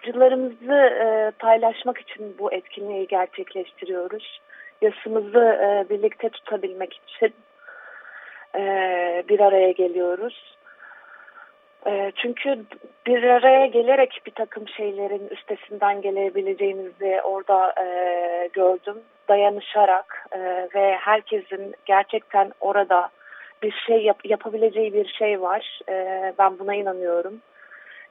Acılarımızı 0.03 0.75
e, 0.75 1.33
paylaşmak 1.38 1.99
için 1.99 2.37
bu 2.38 2.53
etkinliği 2.53 3.07
gerçekleştiriyoruz. 3.07 4.40
Yasımızı 4.83 5.87
birlikte 5.90 6.29
tutabilmek 6.29 7.01
için 7.07 7.35
bir 9.29 9.40
araya 9.40 9.71
geliyoruz. 9.71 10.60
E, 11.87 12.12
çünkü 12.16 12.64
bir 13.07 13.23
araya 13.23 13.66
gelerek 13.66 14.23
bir 14.27 14.31
takım 14.31 14.69
şeylerin 14.69 15.29
üstesinden 15.29 16.01
gelebileceğimizi 16.01 17.21
orada 17.25 17.75
e, 17.85 18.49
gördüm. 18.53 18.99
Dayanışarak 19.29 20.27
e, 20.33 20.38
ve 20.75 20.97
herkesin 20.97 21.75
gerçekten 21.87 22.53
orada 22.61 23.09
bir 23.62 23.73
şey 23.87 24.03
yap- 24.03 24.25
yapabileceği 24.25 24.93
bir 24.93 25.09
şey 25.09 25.43
var. 25.43 25.81
E, 25.88 26.33
ben 26.38 26.59
buna 26.59 26.75
inanıyorum. 26.75 27.40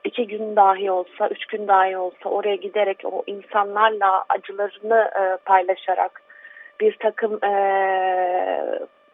İki 0.03 0.27
gün 0.27 0.55
dahi 0.55 0.91
olsa, 0.91 1.27
üç 1.27 1.45
gün 1.45 1.67
dahi 1.67 1.97
olsa 1.97 2.29
oraya 2.29 2.55
giderek 2.55 3.01
o 3.03 3.23
insanlarla 3.27 4.25
acılarını 4.29 5.11
e, 5.19 5.37
paylaşarak 5.45 6.21
bir 6.79 6.95
takım 6.99 7.43
e, 7.43 7.51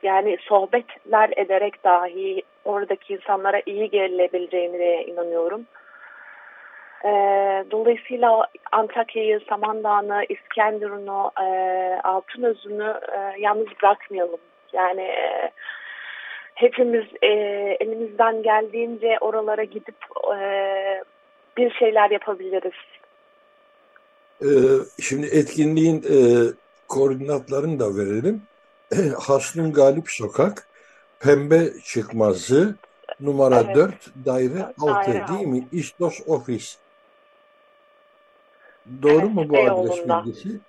yani 0.06 0.38
sohbetler 0.42 1.34
ederek 1.38 1.84
dahi 1.84 2.44
oradaki 2.66 3.14
insanlara 3.14 3.62
iyi 3.66 3.90
gelebileceğine 3.90 5.04
inanıyorum. 5.04 5.66
E, 7.06 7.10
dolayısıyla 7.72 8.48
Antakya'yı, 8.72 9.40
Samandağ'ını, 9.50 10.26
İskenderun'u, 10.30 11.32
e, 11.42 11.48
Altınözü'nü 12.04 13.00
e, 13.18 13.42
yalnız 13.42 13.68
bırakmayalım. 13.82 14.40
Yani 14.74 15.02
e, 15.02 15.52
hepimiz 16.56 17.06
e, 17.22 17.28
elimizden 17.80 18.44
geldiğince 18.44 19.18
oralara 19.22 19.64
gidip 19.64 19.96
e, 20.40 21.04
bir 21.58 21.72
şeyler 21.74 22.12
yapabiliriz. 22.12 22.80
E, 24.42 24.50
şimdi 25.02 25.28
etkinliğin 25.28 25.98
e, 25.98 26.18
koordinatlarını 26.88 27.80
da 27.80 27.98
verelim. 27.98 28.42
Haslun 29.20 29.74
Galip 29.74 30.10
Sokak, 30.10 30.68
Pembe 31.20 31.74
Çıkmazı, 31.84 32.76
numara 33.20 33.62
Evet. 33.62 33.76
4, 33.76 33.94
daire 34.26 34.74
6 34.80 34.96
Daire 34.96 35.28
değil 35.28 35.48
mi? 35.48 35.68
İstos 35.72 36.20
Ofis. 36.28 36.78
Doğru 39.02 39.26
evet, 39.26 39.34
mu 39.34 39.50
bu 39.50 39.58
adres 39.58 40.08
bilgisi? 40.08 40.60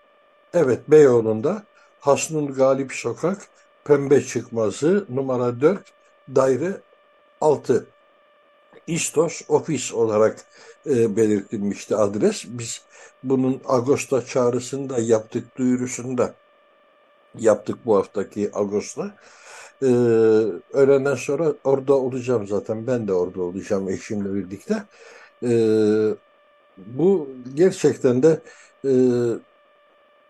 Evet, 0.55 0.81
Beyoğlu'nda 0.89 1.63
Hasnun 2.01 2.55
Galip 2.55 2.93
Sokak, 2.93 3.49
Pembe 3.85 4.23
Çıkmazı, 4.23 5.07
numara 5.09 5.61
4, 5.61 5.81
daire 6.35 6.81
6. 7.41 7.87
İstos 8.87 9.43
ofis 9.49 9.93
olarak 9.93 10.45
e, 10.87 11.17
belirtilmişti 11.17 11.97
adres. 11.97 12.45
Biz 12.47 12.83
bunun 13.23 13.61
Ağustos 13.65 14.27
çağrısında 14.27 14.99
yaptık, 14.99 15.59
duyurusunda 15.59 16.35
yaptık 17.39 17.79
bu 17.87 17.97
haftaki 17.97 18.51
Ağustos'ta. 18.53 19.15
Ee, 19.83 19.87
öğlenden 20.73 21.15
sonra 21.15 21.53
orada 21.65 21.95
olacağım 21.95 22.47
zaten. 22.47 22.87
Ben 22.87 23.09
de 23.09 23.13
orada 23.13 23.43
olacağım 23.43 23.89
eşimle 23.89 24.35
birlikte. 24.35 24.83
Ee, 25.43 26.09
bu 26.77 27.29
gerçekten 27.55 28.23
de 28.23 28.41
e, 28.85 28.93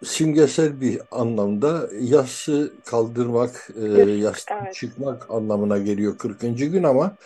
simgesel 0.05 0.81
bir 0.81 1.01
anlamda 1.11 1.89
yası 2.01 2.73
kaldırmak, 2.85 3.69
e, 3.83 4.11
yastan 4.11 4.65
evet. 4.65 4.75
çıkmak 4.75 5.31
anlamına 5.31 5.79
geliyor 5.79 6.19
40. 6.19 6.41
gün 6.41 6.83
ama 6.83 7.17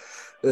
e, 0.44 0.50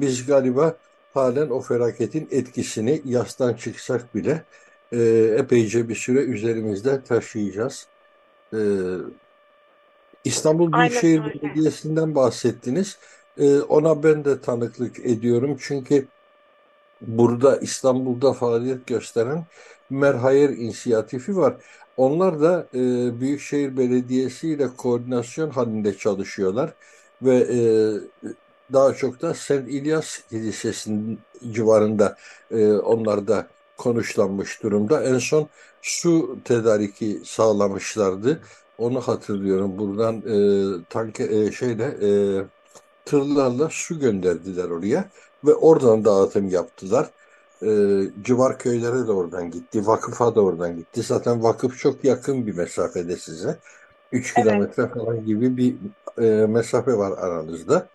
biz 0.00 0.26
galiba 0.26 0.76
halen 1.14 1.50
o 1.50 1.60
felaketin 1.60 2.28
etkisini 2.30 3.02
yastan 3.04 3.54
çıksak 3.54 4.14
bile 4.14 4.44
e, 4.92 4.98
epeyce 5.38 5.88
bir 5.88 5.94
süre 5.94 6.20
üzerimizde 6.20 7.02
taşıyacağız. 7.02 7.86
E, 8.52 8.58
İstanbul 10.24 10.72
Büyükşehir 10.72 11.24
Belediyesi'nden 11.24 12.14
bahsettiniz. 12.14 12.98
E, 13.38 13.60
ona 13.60 14.02
ben 14.02 14.24
de 14.24 14.40
tanıklık 14.40 14.98
ediyorum 14.98 15.56
çünkü 15.60 16.08
burada 17.00 17.56
İstanbul'da 17.58 18.32
faaliyet 18.32 18.86
gösteren 18.86 19.46
Merhayır 19.90 20.50
inisiyatifi 20.50 21.36
var. 21.36 21.56
Onlar 21.96 22.40
da 22.40 22.68
e, 22.74 22.78
Büyükşehir 23.20 23.76
Belediyesi 23.76 24.48
ile 24.48 24.68
koordinasyon 24.76 25.50
halinde 25.50 25.96
çalışıyorlar 25.98 26.74
ve 27.22 27.36
e, 27.36 27.58
daha 28.72 28.94
çok 28.94 29.22
da 29.22 29.34
Sen 29.34 29.66
İlyas 29.66 30.18
Kilisesi'nin 30.30 31.20
civarında 31.52 32.16
e, 32.50 32.72
onlar 32.72 33.28
da 33.28 33.48
konuşlanmış 33.76 34.62
durumda. 34.62 35.04
En 35.04 35.18
son 35.18 35.48
su 35.88 36.38
tedariki 36.44 37.20
sağlamışlardı. 37.24 38.40
Onu 38.78 39.00
hatırlıyorum. 39.00 39.78
Buradan 39.78 40.16
e, 40.16 40.36
tanke 40.90 41.24
e, 41.24 41.52
şeyle 41.52 41.84
e, 41.84 42.10
tırlarla 43.04 43.68
su 43.70 44.00
gönderdiler 44.00 44.70
oraya 44.70 45.08
ve 45.44 45.54
oradan 45.54 46.04
dağıtım 46.04 46.48
yaptılar. 46.48 47.10
E, 47.62 47.68
civar 48.24 48.58
köylere 48.58 49.06
de 49.06 49.12
oradan 49.12 49.50
gitti. 49.50 49.86
Vakıfa 49.86 50.34
da 50.34 50.40
oradan 50.40 50.76
gitti. 50.76 51.02
Zaten 51.02 51.42
vakıf 51.42 51.78
çok 51.78 52.04
yakın 52.04 52.46
bir 52.46 52.56
mesafede 52.56 53.16
size. 53.16 53.58
3 54.12 54.32
evet. 54.36 54.48
kilometre 54.48 54.86
falan 54.88 55.26
gibi 55.26 55.56
bir 55.56 55.74
e, 56.22 56.46
mesafe 56.46 56.92
var 56.92 57.18
aranızda. 57.18 57.88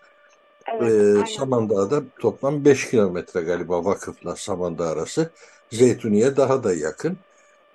Evet, 0.82 1.28
e, 1.30 1.36
Samandağ'da 1.38 2.04
toplam 2.20 2.66
5 2.66 2.90
kilometre 2.90 3.42
galiba 3.42 3.86
vakıfla 3.86 4.36
Samandağ 4.36 4.88
arası. 4.88 5.30
Zeytuniye 5.72 6.38
daha 6.38 6.64
da 6.64 6.74
yakın. 6.74 7.18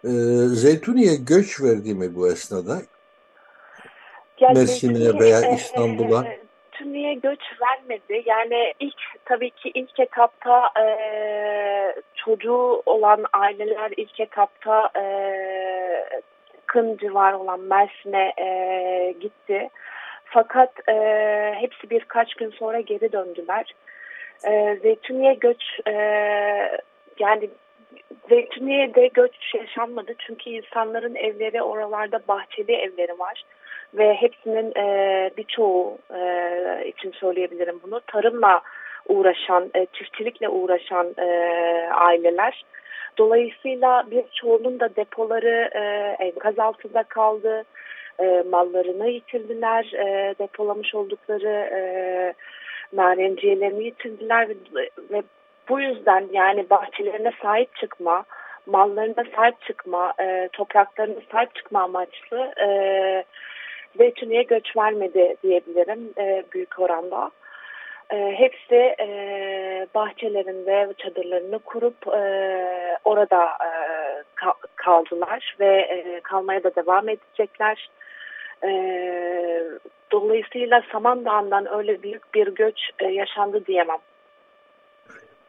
E, 0.05 0.11
Zeytuniye 0.49 1.15
göç 1.29 1.63
verdi 1.63 1.95
mi 1.95 2.15
bu 2.15 2.29
esnada? 2.29 2.79
Mersin'e 4.41 5.21
veya 5.21 5.41
e, 5.41 5.55
İstanbul'a? 5.55 6.25
E, 6.25 7.15
göç 7.15 7.41
vermedi. 7.61 8.23
Yani 8.27 8.75
ilk 8.81 9.01
tabii 9.25 9.51
ki 9.51 9.71
ilk 9.75 10.01
etapta 10.01 10.71
e, 10.81 10.85
çocuğu 12.15 12.83
olan 12.87 13.25
aileler 13.33 13.93
ilk 13.97 14.21
etapta 14.21 14.91
e, 14.97 15.03
yakın 16.69 16.97
civar 16.97 17.33
olan 17.33 17.61
Mersin'e 17.61 18.33
e, 18.39 19.15
gitti. 19.21 19.69
Fakat 20.25 20.89
e, 20.89 20.95
hepsi 21.57 21.91
birkaç 21.91 22.35
gün 22.35 22.51
sonra 22.51 22.81
geri 22.81 23.13
döndüler. 23.13 23.75
E, 24.45 24.79
Zeytuniye 24.83 25.35
göç 25.35 25.63
e, 25.87 25.93
yani 27.19 27.51
Zeytuniye'de 28.29 29.07
göç 29.07 29.55
yaşanmadı. 29.55 30.15
Çünkü 30.19 30.51
insanların 30.51 31.15
evleri 31.15 31.63
oralarda 31.63 32.21
bahçeli 32.29 32.73
evleri 32.73 33.19
var. 33.19 33.43
Ve 33.95 34.15
hepsinin 34.15 34.73
e, 34.77 35.31
birçoğu 35.37 35.99
e, 36.15 36.23
için 36.87 37.11
söyleyebilirim 37.11 37.81
bunu 37.83 38.01
tarımla 38.01 38.61
uğraşan, 39.09 39.71
e, 39.75 39.87
çiftçilikle 39.93 40.49
uğraşan 40.49 41.15
e, 41.19 41.27
aileler. 41.93 42.65
Dolayısıyla 43.19 44.05
birçoğunun 44.11 44.81
da 44.81 44.97
depoları 44.97 45.71
e, 45.75 46.17
enkaz 46.25 46.59
altında 46.59 47.03
kaldı, 47.03 47.65
e, 48.21 48.45
mallarını 48.51 49.09
yitirdiler, 49.09 49.93
e, 49.93 50.35
depolamış 50.39 50.95
oldukları 50.95 51.69
e, 51.73 51.81
narenciyelerini 52.93 53.85
yitirdiler 53.85 54.49
ve, 54.49 54.91
ve 55.11 55.23
bu 55.69 55.81
yüzden 55.81 56.29
yani 56.33 56.71
bahçelerine 56.71 57.33
sahip 57.43 57.77
çıkma, 57.77 58.25
mallarına 58.67 59.25
sahip 59.37 59.61
çıkma, 59.61 60.15
e, 60.21 60.49
topraklarına 60.53 61.21
sahip 61.33 61.55
çıkma 61.55 61.83
amaçlı 61.83 62.53
e, 62.61 62.69
Zeytinli'ye 63.97 64.43
göç 64.43 64.77
vermedi 64.77 65.37
diyebilirim 65.43 66.13
e, 66.19 66.45
büyük 66.53 66.79
oranda. 66.79 67.31
E, 68.11 68.35
hepsi 68.39 68.95
e, 69.01 69.87
bahçelerinde 69.95 70.95
çadırlarını 70.99 71.59
kurup 71.59 72.07
e, 72.07 72.21
orada 73.05 73.45
e, 73.45 73.71
kaldılar 74.77 75.57
ve 75.61 75.81
e, 75.81 76.21
kalmaya 76.21 76.65
da 76.65 76.75
devam 76.75 77.09
edecekler. 77.09 77.91
E, 78.65 78.71
dolayısıyla 80.13 80.83
Samandağ'dan 80.93 81.75
öyle 81.75 82.03
büyük 82.03 82.35
bir 82.35 82.47
göç 82.47 82.91
e, 82.99 83.07
yaşandı 83.07 83.67
diyemem. 83.67 83.99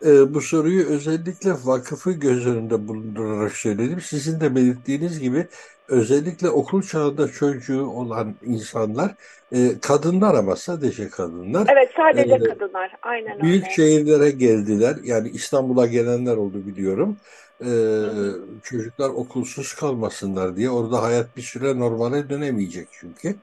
E, 0.05 0.33
bu 0.33 0.41
soruyu 0.41 0.85
özellikle 0.85 1.51
vakıfı 1.63 2.11
göz 2.11 2.47
önünde 2.47 2.87
bulundurarak 2.87 3.51
söyledim. 3.51 4.01
Sizin 4.01 4.39
de 4.39 4.55
belirttiğiniz 4.55 5.19
gibi 5.19 5.47
özellikle 5.87 6.49
okul 6.49 6.81
çağında 6.81 7.27
çocuğu 7.27 7.85
olan 7.85 8.35
insanlar, 8.45 9.15
e, 9.51 9.79
kadınlar 9.81 10.35
ama 10.35 10.55
sadece 10.55 11.09
kadınlar. 11.09 11.67
Evet 11.71 11.89
sadece 11.97 12.35
e, 12.35 12.39
kadınlar, 12.39 12.91
aynen 13.01 13.31
öyle. 13.31 13.43
Büyük 13.43 13.65
şehirlere 13.71 14.31
geldiler. 14.31 14.95
Yani 15.03 15.29
İstanbul'a 15.29 15.85
gelenler 15.85 16.37
oldu 16.37 16.67
biliyorum. 16.67 17.17
E, 17.61 17.69
çocuklar 18.63 19.09
okulsuz 19.09 19.73
kalmasınlar 19.73 20.55
diye. 20.55 20.69
Orada 20.69 21.01
hayat 21.03 21.37
bir 21.37 21.41
süre 21.41 21.79
normale 21.79 22.29
dönemeyecek 22.29 22.87
çünkü. 22.91 23.35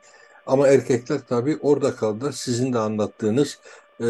Ama 0.46 0.68
erkekler 0.68 1.18
tabii 1.28 1.58
orada 1.60 1.96
kaldılar. 1.96 2.32
Sizin 2.32 2.72
de 2.72 2.78
anlattığınız 2.78 3.58
e, 4.00 4.06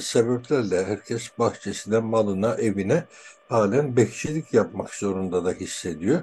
sebeplerle 0.00 0.84
herkes 0.84 1.30
bahçesine, 1.38 1.98
malına, 1.98 2.54
evine 2.54 3.04
halen 3.48 3.96
bekçilik 3.96 4.54
yapmak 4.54 4.94
zorunda 4.94 5.44
da 5.44 5.52
hissediyor. 5.52 6.22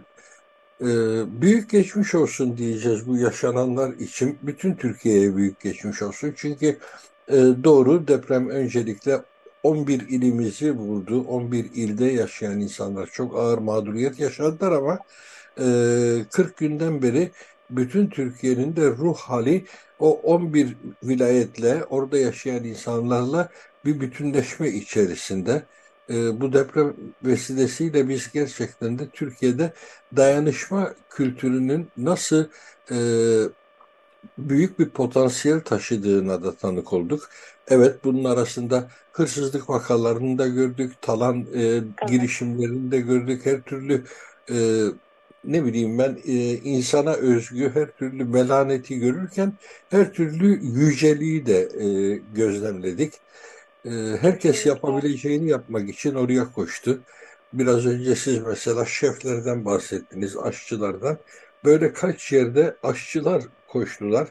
E, 0.81 0.87
büyük 1.41 1.69
geçmiş 1.69 2.15
olsun 2.15 2.57
diyeceğiz 2.57 3.07
bu 3.07 3.17
yaşananlar 3.17 3.93
için. 3.93 4.37
Bütün 4.43 4.75
Türkiye'ye 4.75 5.35
büyük 5.35 5.59
geçmiş 5.59 6.01
olsun. 6.01 6.33
Çünkü 6.35 6.77
e, 7.27 7.37
doğru 7.63 8.07
deprem 8.07 8.49
öncelikle 8.49 9.21
11 9.63 10.09
ilimizi 10.09 10.71
vurdu. 10.71 11.21
11 11.21 11.65
ilde 11.75 12.05
yaşayan 12.05 12.59
insanlar 12.59 13.07
çok 13.07 13.35
ağır 13.37 13.57
mağduriyet 13.57 14.19
yaşadılar 14.19 14.71
ama 14.71 14.99
e, 15.59 15.65
40 16.31 16.57
günden 16.57 17.01
beri 17.01 17.31
bütün 17.69 18.07
Türkiye'nin 18.07 18.75
de 18.75 18.87
ruh 18.87 19.17
hali 19.17 19.65
o 20.01 20.11
11 20.11 20.77
vilayetle, 21.03 21.85
orada 21.85 22.17
yaşayan 22.17 22.63
insanlarla 22.63 23.49
bir 23.85 23.99
bütünleşme 24.01 24.69
içerisinde. 24.69 25.63
E, 26.09 26.41
bu 26.41 26.53
deprem 26.53 26.93
vesilesiyle 27.23 28.09
biz 28.09 28.31
gerçekten 28.31 28.99
de 28.99 29.09
Türkiye'de 29.09 29.73
dayanışma 30.15 30.93
kültürünün 31.09 31.87
nasıl 31.97 32.45
e, 32.91 32.97
büyük 34.37 34.79
bir 34.79 34.89
potansiyel 34.89 35.61
taşıdığına 35.61 36.43
da 36.43 36.55
tanık 36.55 36.93
olduk. 36.93 37.29
Evet 37.67 38.03
bunun 38.03 38.23
arasında 38.23 38.89
hırsızlık 39.13 39.69
vakalarını 39.69 40.37
da 40.37 40.47
gördük, 40.47 41.01
talan 41.01 41.47
e, 41.55 41.81
girişimlerini 42.07 42.91
de 42.91 42.99
gördük, 43.01 43.45
her 43.45 43.61
türlü 43.61 44.05
e, 44.51 44.55
ne 45.43 45.65
bileyim 45.65 45.97
ben 45.99 46.17
e, 46.27 46.33
insana 46.53 47.13
özgü 47.13 47.71
her 47.73 47.91
türlü 47.91 48.25
melaneti 48.25 48.99
görürken 48.99 49.53
her 49.89 50.13
türlü 50.13 50.59
yüceliği 50.65 51.45
de 51.45 51.59
e, 51.59 52.19
gözlemledik. 52.35 53.13
E, 53.85 53.89
herkes 54.21 54.65
yapabileceğini 54.65 55.49
yapmak 55.49 55.89
için 55.89 56.15
oraya 56.15 56.51
koştu. 56.51 57.01
Biraz 57.53 57.85
önce 57.85 58.15
siz 58.15 58.39
mesela 58.39 58.85
şeflerden 58.85 59.65
bahsettiniz, 59.65 60.37
aşçılardan. 60.37 61.17
Böyle 61.65 61.93
kaç 61.93 62.31
yerde 62.31 62.75
aşçılar 62.83 63.43
koştular 63.67 64.27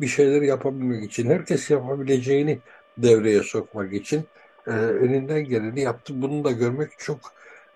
bir 0.00 0.06
şeyler 0.06 0.42
yapabilmek 0.42 1.04
için. 1.04 1.30
Herkes 1.30 1.70
yapabileceğini 1.70 2.58
devreye 2.98 3.42
sokmak 3.42 3.92
için 3.92 4.24
e, 4.66 4.72
elinden 4.72 5.44
geleni 5.44 5.80
yaptı. 5.80 6.22
Bunu 6.22 6.44
da 6.44 6.50
görmek 6.52 6.98
çok 6.98 7.20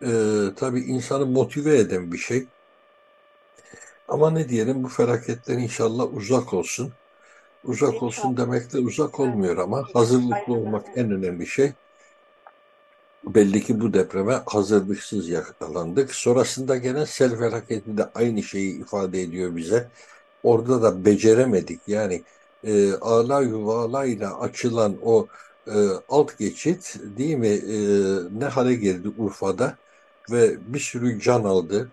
e, 0.02 0.08
tabii 0.56 0.80
insanı 0.80 1.26
motive 1.26 1.78
eden 1.78 2.12
bir 2.12 2.18
şey. 2.18 2.46
Ama 4.08 4.30
ne 4.30 4.48
diyelim 4.48 4.82
bu 4.82 4.88
felaketler 4.88 5.54
inşallah 5.58 6.14
uzak 6.16 6.54
olsun. 6.54 6.92
Uzak 7.64 7.88
inşallah. 7.88 8.02
olsun 8.02 8.36
demekle 8.36 8.78
uzak 8.78 9.20
olmuyor 9.20 9.56
ama 9.58 9.84
hazırlıklı 9.92 10.54
olmak 10.54 10.86
en 10.96 11.10
önemli 11.10 11.46
şey. 11.46 11.72
Belli 13.24 13.62
ki 13.64 13.80
bu 13.80 13.92
depreme 13.92 14.42
hazırlıksız 14.46 15.28
yakalandık. 15.28 16.14
Sonrasında 16.14 16.76
gelen 16.76 17.04
sel 17.04 17.38
felaketi 17.38 17.96
de 17.96 18.10
aynı 18.14 18.42
şeyi 18.42 18.80
ifade 18.80 19.22
ediyor 19.22 19.56
bize. 19.56 19.88
Orada 20.42 20.82
da 20.82 21.04
beceremedik. 21.04 21.80
Yani 21.88 22.22
e, 22.64 22.92
ala 22.94 23.42
yuvalayla 23.42 24.40
açılan 24.40 24.96
o 25.02 25.26
e, 25.66 25.74
alt 26.08 26.38
geçit 26.38 26.96
değil 27.18 27.36
mi 27.36 27.48
e, 27.48 27.76
ne 28.40 28.44
hale 28.44 28.74
geldi 28.74 29.08
Urfa'da 29.18 29.76
ve 30.30 30.56
bir 30.74 30.78
sürü 30.80 31.20
can 31.20 31.44
aldı. 31.44 31.90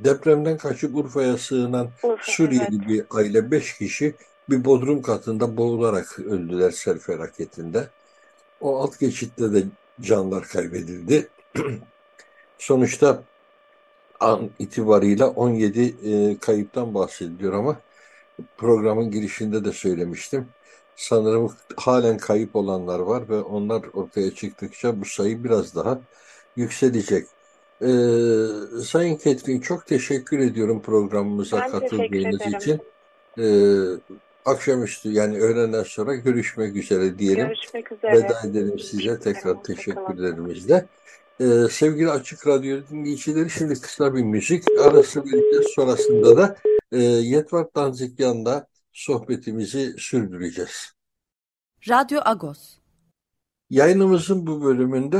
Depremden 0.00 0.56
kaçıp 0.56 0.96
Urfa'ya 0.96 1.38
sığınan 1.38 1.90
Urfa, 2.02 2.22
Suriyeli 2.22 2.76
evet. 2.78 2.88
bir 2.88 3.04
aile 3.10 3.50
beş 3.50 3.78
kişi 3.78 4.14
bir 4.50 4.64
bodrum 4.64 5.02
katında 5.02 5.56
boğularak 5.56 6.18
öldüler 6.18 6.70
sel 6.70 6.98
felaketinde. 6.98 7.88
O 8.60 8.78
alt 8.82 8.98
geçitte 9.00 9.52
de 9.52 9.64
canlar 10.00 10.44
kaybedildi. 10.44 11.28
Sonuçta 12.58 13.22
an 14.20 14.50
itibarıyla 14.58 15.28
17 15.28 15.80
e, 15.82 16.38
kayıptan 16.38 16.94
bahsediliyor 16.94 17.52
ama 17.52 17.80
programın 18.56 19.10
girişinde 19.10 19.64
de 19.64 19.72
söylemiştim. 19.72 20.48
Sanırım 20.96 21.56
halen 21.76 22.18
kayıp 22.18 22.56
olanlar 22.56 22.98
var 22.98 23.28
ve 23.28 23.40
onlar 23.40 23.82
ortaya 23.94 24.34
çıktıkça 24.34 25.00
bu 25.00 25.04
sayı 25.04 25.44
biraz 25.44 25.74
daha 25.74 26.00
yükselecek. 26.56 27.26
Ee, 27.82 28.82
Sayın 28.84 29.16
Ketrin 29.16 29.60
çok 29.60 29.86
teşekkür 29.86 30.38
ediyorum 30.38 30.82
programımıza 30.82 31.60
ben 31.60 31.70
katıldığınız 31.70 32.54
için. 32.54 32.80
Ee, 33.38 33.44
akşamüstü 34.44 35.12
yani 35.12 35.38
öğlenden 35.38 35.82
sonra 35.82 36.14
görüşmek 36.14 36.76
üzere 36.76 37.18
diyelim. 37.18 37.46
Görüşmek 37.46 37.92
üzere. 37.92 38.12
Veda 38.12 38.40
edelim 38.44 38.78
size 38.78 39.20
tekrar 39.20 39.62
teşekkürlerimizle. 39.62 40.86
Ee, 41.40 41.44
sevgili 41.70 42.10
Açık 42.10 42.46
Radyo 42.46 42.80
dinleyicileri 42.90 43.50
şimdi 43.50 43.80
kısa 43.80 44.14
bir 44.14 44.22
müzik 44.22 44.64
arası 44.80 45.24
vereceğiz. 45.24 45.66
Sonrasında 45.74 46.36
da 46.36 46.56
e, 46.92 47.02
Yetvar 47.02 47.66
Danzikyan'la 47.74 48.66
sohbetimizi 48.92 49.94
sürdüreceğiz. 49.98 50.92
Radyo 51.88 52.20
Agos 52.24 52.76
Yayınımızın 53.70 54.46
bu 54.46 54.64
bölümünde 54.64 55.16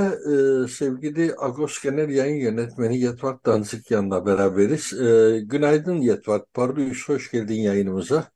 e, 0.64 0.68
sevgili 0.68 1.34
Agos 1.38 1.82
Genel 1.82 2.10
Yayın 2.10 2.36
Yönetmeni 2.36 2.98
Yetvart 2.98 3.46
Danzikyan'la 3.46 4.26
beraberiz. 4.26 4.92
E, 4.92 5.40
günaydın 5.40 5.96
Yetvart, 5.96 6.54
Parlıyız, 6.54 6.98
hoş 7.08 7.30
geldin 7.30 7.60
yayınımıza. 7.60 8.30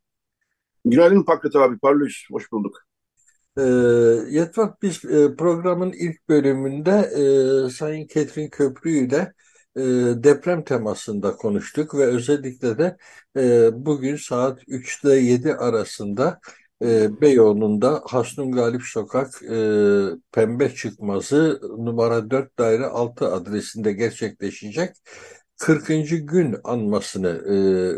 Günaydın 0.85 1.25
Pakrat 1.25 1.57
abi, 1.57 1.79
Parlıyız, 1.79 2.15
hoş 2.31 2.53
bulduk. 2.53 2.79
E, 3.59 3.63
Yetvart, 4.31 4.83
biz 4.83 5.05
e, 5.05 5.37
programın 5.37 5.93
ilk 5.93 6.29
bölümünde 6.29 7.11
e, 7.67 7.71
Sayın 7.71 8.07
Ketrin 8.07 8.49
Köprü 8.49 8.91
ile 8.91 9.33
e, 9.77 9.83
deprem 10.25 10.65
temasında 10.65 11.37
konuştuk 11.37 11.95
ve 11.95 12.05
özellikle 12.05 12.79
de 12.79 12.97
e, 13.37 13.71
bugün 13.87 14.17
saat 14.17 14.63
3'te 14.69 15.15
7 15.15 15.55
arasında 15.55 16.41
e, 16.83 17.21
Beyoğlu'nda 17.21 18.03
Hasnun 18.07 18.53
Galip 18.53 18.83
Sokak 18.83 19.43
e, 19.43 19.57
Pembe 20.33 20.75
Çıkmazı 20.75 21.61
numara 21.79 22.31
4 22.31 22.59
daire 22.59 22.87
6 22.87 23.33
adresinde 23.33 23.93
gerçekleşecek 23.93 24.91
40. 25.57 26.27
gün 26.27 26.57
anmasını 26.65 27.29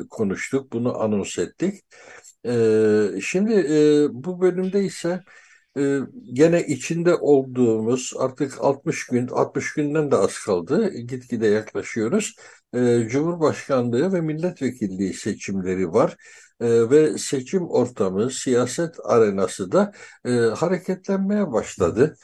e, 0.05 0.09
konuştuk. 0.09 0.73
Bunu 0.73 1.01
anons 1.01 1.39
ettik. 1.39 1.85
E, 2.47 3.21
şimdi 3.23 3.53
e, 3.55 4.07
bu 4.13 4.41
bölümde 4.41 4.85
ise 4.85 5.21
e, 5.79 5.99
gene 6.33 6.67
içinde 6.67 7.15
olduğumuz 7.15 8.13
artık 8.19 8.61
60 8.61 9.07
gün, 9.07 9.29
60 9.29 9.75
günden 9.75 10.11
de 10.11 10.17
az 10.17 10.39
kaldı. 10.39 10.95
Gitgide 10.95 11.47
yaklaşıyoruz. 11.47 12.37
E, 12.75 13.09
Cumhurbaşkanlığı 13.09 14.13
ve 14.13 14.21
milletvekilliği 14.21 15.15
seçimleri 15.15 15.93
var. 15.93 16.17
E, 16.63 16.91
ve 16.91 17.19
seçim 17.19 17.71
ortamı, 17.71 18.31
siyaset 18.31 18.97
arenası 19.05 19.73
da 19.73 19.93
e, 20.25 20.31
hareketlenmeye 20.33 21.53
başladı. 21.53 22.17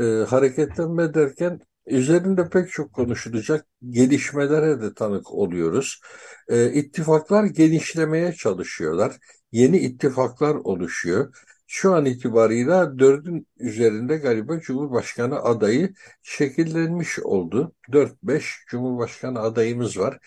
E, 0.00 0.04
hareketlenme 0.04 1.14
derken 1.14 1.60
üzerinde 1.86 2.48
pek 2.48 2.70
çok 2.70 2.92
konuşulacak 2.92 3.66
gelişmelere 3.90 4.80
de 4.82 4.94
tanık 4.94 5.32
oluyoruz. 5.32 6.00
E, 6.48 6.72
ittifaklar 6.72 7.44
genişlemeye 7.44 8.32
çalışıyorlar. 8.32 9.16
Yeni 9.52 9.78
ittifaklar 9.78 10.54
oluşuyor. 10.54 11.34
Şu 11.72 11.94
an 11.94 12.04
itibarıyla 12.04 12.98
dördün 12.98 13.46
üzerinde 13.58 14.16
galiba 14.16 14.60
Cumhurbaşkanı 14.60 15.42
adayı 15.42 15.94
şekillenmiş 16.22 17.18
oldu. 17.18 17.74
4-5 17.92 18.64
Cumhurbaşkanı 18.68 19.40
adayımız 19.40 19.98
var. 19.98 20.18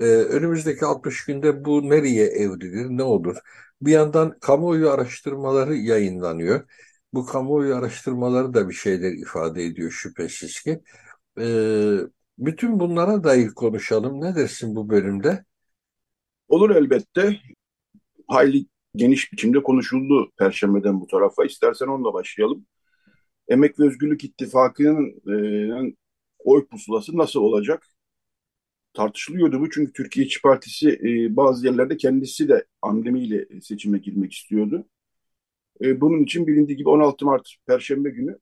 Ee, 0.00 0.04
önümüzdeki 0.04 0.84
60 0.84 1.24
günde 1.24 1.64
bu 1.64 1.90
nereye 1.90 2.26
evrilir, 2.26 2.86
ne 2.98 3.02
olur? 3.02 3.36
Bir 3.80 3.92
yandan 3.92 4.38
kamuoyu 4.40 4.90
araştırmaları 4.90 5.74
yayınlanıyor. 5.76 6.64
Bu 7.14 7.26
kamuoyu 7.26 7.76
araştırmaları 7.76 8.54
da 8.54 8.68
bir 8.68 8.74
şeyler 8.74 9.12
ifade 9.12 9.64
ediyor 9.64 9.90
şüphesiz 9.90 10.60
ki. 10.62 10.82
Ee, 11.38 11.96
bütün 12.38 12.80
bunlara 12.80 13.24
dair 13.24 13.48
konuşalım. 13.48 14.20
Ne 14.20 14.36
dersin 14.36 14.76
bu 14.76 14.88
bölümde? 14.90 15.44
Olur 16.48 16.70
elbette. 16.70 17.40
Hayli 18.28 18.71
geniş 18.96 19.32
biçimde 19.32 19.62
konuşuldu 19.62 20.32
Perşembe'den 20.38 21.00
bu 21.00 21.06
tarafa. 21.06 21.44
İstersen 21.44 21.86
onunla 21.86 22.12
başlayalım. 22.14 22.66
Emek 23.48 23.80
ve 23.80 23.84
Özgürlük 23.84 24.24
İttifakı'nın 24.24 25.06
e, 25.90 25.94
oy 26.38 26.66
pusulası 26.68 27.16
nasıl 27.18 27.40
olacak? 27.40 27.86
Tartışılıyordu 28.94 29.60
bu 29.60 29.70
çünkü 29.70 29.92
Türkiye 29.92 30.26
İşçi 30.26 30.42
Partisi 30.42 30.88
e, 30.90 31.36
bazı 31.36 31.66
yerlerde 31.66 31.96
kendisi 31.96 32.48
de 32.48 32.66
amblemiyle 32.82 33.60
seçime 33.60 33.98
girmek 33.98 34.32
istiyordu. 34.32 34.88
E, 35.84 36.00
bunun 36.00 36.22
için 36.24 36.46
bilindiği 36.46 36.76
gibi 36.76 36.88
16 36.88 37.24
Mart 37.24 37.54
Perşembe 37.66 38.10
günü 38.10 38.38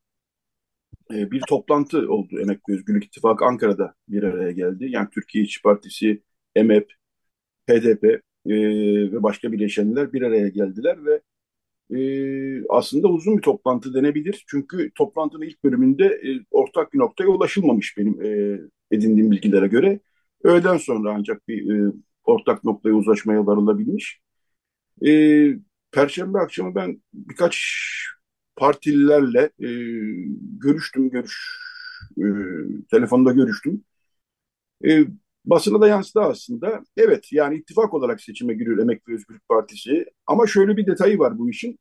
bir 1.10 1.42
toplantı 1.48 1.98
oldu. 2.12 2.40
Emek 2.40 2.68
ve 2.68 2.74
Özgürlük 2.74 3.04
İttifakı 3.04 3.44
Ankara'da 3.44 3.94
bir 4.08 4.22
araya 4.22 4.52
geldi. 4.52 4.86
Yani 4.90 5.08
Türkiye 5.14 5.44
İşçi 5.44 5.62
Partisi, 5.62 6.22
EMEP, 6.54 6.92
HDP, 7.70 8.22
e, 8.46 8.54
ve 9.12 9.22
başka 9.22 9.52
bileşenler 9.52 10.12
bir 10.12 10.22
araya 10.22 10.48
geldiler 10.48 10.98
ve 11.04 11.20
e, 11.90 12.66
aslında 12.68 13.08
uzun 13.08 13.36
bir 13.36 13.42
toplantı 13.42 13.94
denebilir. 13.94 14.44
Çünkü 14.48 14.90
toplantının 14.94 15.46
ilk 15.46 15.64
bölümünde 15.64 16.04
e, 16.06 16.28
ortak 16.50 16.92
bir 16.92 16.98
noktaya 16.98 17.26
ulaşılmamış 17.28 17.96
benim 17.98 18.22
e, 18.22 18.60
edindiğim 18.90 19.30
bilgilere 19.30 19.68
göre. 19.68 20.00
Öğleden 20.44 20.76
sonra 20.76 21.14
ancak 21.18 21.48
bir 21.48 21.88
e, 21.88 21.92
ortak 22.24 22.64
noktaya 22.64 22.92
uzlaşmaya 22.92 23.46
varılabilmiş. 23.46 24.20
E, 25.06 25.10
Perşembe 25.92 26.38
akşamı 26.38 26.74
ben 26.74 27.02
birkaç 27.14 27.56
partililerle 28.56 29.50
e, 29.60 29.68
görüştüm, 30.60 31.10
görüş 31.10 31.58
e, 32.18 32.24
telefonda 32.90 33.32
görüştüm. 33.32 33.84
E, 34.84 35.04
basına 35.44 35.80
da 35.80 35.88
yansıdı 35.88 36.20
aslında. 36.20 36.84
Evet 36.96 37.32
yani 37.32 37.56
ittifak 37.56 37.94
olarak 37.94 38.20
seçime 38.20 38.54
giriyor 38.54 38.78
Emek 38.78 39.08
ve 39.08 39.14
Özgürlük 39.14 39.48
Partisi. 39.48 40.06
Ama 40.26 40.46
şöyle 40.46 40.76
bir 40.76 40.86
detayı 40.86 41.18
var 41.18 41.38
bu 41.38 41.50
işin. 41.50 41.78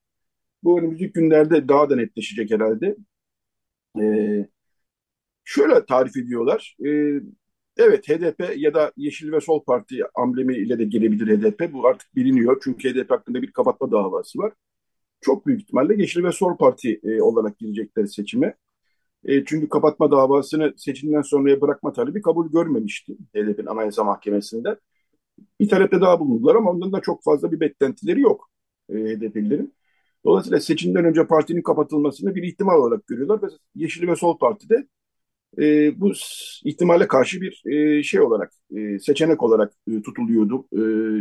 Bu 0.64 0.80
önümüzdeki 0.80 1.14
günlerde 1.14 1.68
daha 1.70 1.90
da 1.90 1.96
netleşecek 1.96 2.52
herhalde. 2.52 2.96
Ee, 4.02 4.48
şöyle 5.46 5.86
tarif 5.86 6.18
ediyorlar. 6.18 6.78
Ee, 6.86 7.22
evet 7.78 8.10
HDP 8.10 8.54
ya 8.58 8.74
da 8.74 8.92
Yeşil 8.98 9.32
ve 9.32 9.42
Sol 9.42 9.64
Parti 9.64 9.98
amblemiyle 10.16 10.80
de 10.80 10.84
gelebilir 10.86 11.28
HDP. 11.28 11.74
Bu 11.74 11.88
artık 11.88 12.16
biliniyor. 12.16 12.62
Çünkü 12.64 12.90
HDP 12.94 13.12
hakkında 13.12 13.42
bir 13.42 13.52
kapatma 13.52 13.92
davası 13.92 14.40
var. 14.40 14.54
Çok 15.22 15.48
büyük 15.48 15.62
ihtimalle 15.62 15.96
Yeşil 16.02 16.24
ve 16.24 16.32
Sol 16.32 16.58
Parti 16.58 17.00
e, 17.04 17.22
olarak 17.22 17.60
girecekler 17.60 18.06
seçime. 18.06 18.56
E, 19.26 19.46
çünkü 19.46 19.70
kapatma 19.70 20.12
davasını 20.12 20.74
seçimden 20.78 21.22
sonraya 21.22 21.62
bırakma 21.62 21.94
talebi 21.94 22.22
kabul 22.22 22.52
görmemişti 22.52 23.14
HDP'nin 23.36 23.66
Anayasa 23.66 24.04
Mahkemesi'nde. 24.04 24.80
Bir 25.60 25.70
talepte 25.70 26.02
daha 26.02 26.20
bulundular 26.20 26.56
ama 26.56 26.72
ondan 26.72 26.94
da 26.94 27.02
çok 27.02 27.24
fazla 27.24 27.52
bir 27.52 27.60
beklentileri 27.60 28.22
yok 28.22 28.50
e, 28.90 28.94
HDP'lilerin. 28.96 29.76
Dolayısıyla 30.26 30.60
seçimden 30.60 31.06
önce 31.06 31.28
partinin 31.28 31.62
kapatılmasını 31.62 32.36
bir 32.36 32.44
ihtimal 32.44 32.76
olarak 32.80 33.08
görüyorlar 33.08 33.42
ve 33.44 33.48
Yeşil 33.76 34.08
ve 34.08 34.16
Sol 34.16 34.38
Parti'de 34.40 34.88
e, 35.60 36.02
bu 36.02 36.14
ihtimale 36.64 37.08
karşı 37.08 37.42
bir 37.42 37.64
e, 37.66 38.04
şey 38.04 38.22
olarak, 38.22 38.54
e, 38.78 39.00
seçenek 39.00 39.44
olarak 39.44 39.74
e, 39.92 40.02
tutuluyordu. 40.02 40.68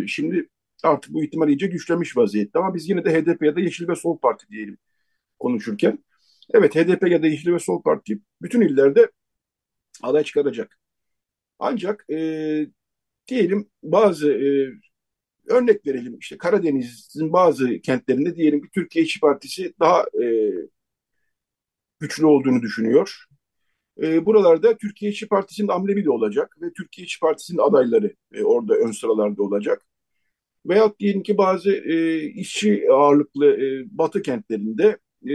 E, 0.04 0.06
şimdi 0.06 0.48
artık 0.82 1.14
bu 1.14 1.24
ihtimal 1.24 1.48
iyice 1.48 1.66
güçlenmiş 1.66 2.16
vaziyette 2.16 2.58
ama 2.58 2.74
biz 2.74 2.88
yine 2.90 3.04
de 3.04 3.14
HDP 3.14 3.42
ya 3.42 3.56
da 3.56 3.60
Yeşil 3.60 3.88
ve 3.88 3.94
Sol 3.96 4.18
Parti 4.18 4.48
diyelim 4.48 4.78
konuşurken. 5.38 5.98
Evet 6.54 6.74
HDP 6.76 7.08
ya 7.08 7.22
da 7.22 7.26
Yeşil 7.26 7.52
ve 7.52 7.58
Sol 7.58 7.82
Parti 7.82 8.20
bütün 8.42 8.60
illerde 8.60 9.10
aday 10.02 10.24
çıkaracak. 10.24 10.78
Ancak 11.58 12.04
e, 12.10 12.16
diyelim 13.28 13.70
bazı 13.82 14.32
e, 14.32 14.68
örnek 15.48 15.86
verelim 15.86 16.18
işte 16.18 16.38
Karadeniz'in 16.38 17.32
bazı 17.32 17.80
kentlerinde 17.80 18.36
diyelim 18.36 18.62
ki 18.62 18.68
Türkiye 18.74 19.04
İşçi 19.04 19.20
Partisi 19.20 19.74
daha 19.80 20.02
e, 20.22 20.52
güçlü 22.00 22.26
olduğunu 22.26 22.62
düşünüyor. 22.62 23.24
E, 24.02 24.26
buralarda 24.26 24.76
Türkiye 24.76 25.10
İşçi 25.12 25.28
Partisi'nin 25.28 25.68
amblevi 25.68 26.04
de 26.04 26.10
olacak 26.10 26.56
ve 26.62 26.72
Türkiye 26.72 27.04
İşçi 27.04 27.20
Partisi'nin 27.20 27.58
adayları 27.58 28.14
e, 28.32 28.44
orada 28.44 28.74
ön 28.74 28.92
sıralarda 28.92 29.42
olacak. 29.42 29.86
Veyahut 30.66 31.00
diyelim 31.00 31.22
ki 31.22 31.38
bazı 31.38 31.70
e, 31.72 32.22
işçi 32.22 32.86
ağırlıklı 32.92 33.46
e, 33.46 33.84
batı 33.98 34.22
kentlerinde 34.22 34.98
e, 35.30 35.32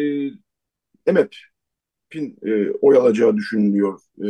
EMEP'in 1.08 2.38
e, 2.46 2.72
oy 2.72 2.98
alacağı 2.98 3.38
düşünülüyor. 3.38 4.00
E, 4.20 4.28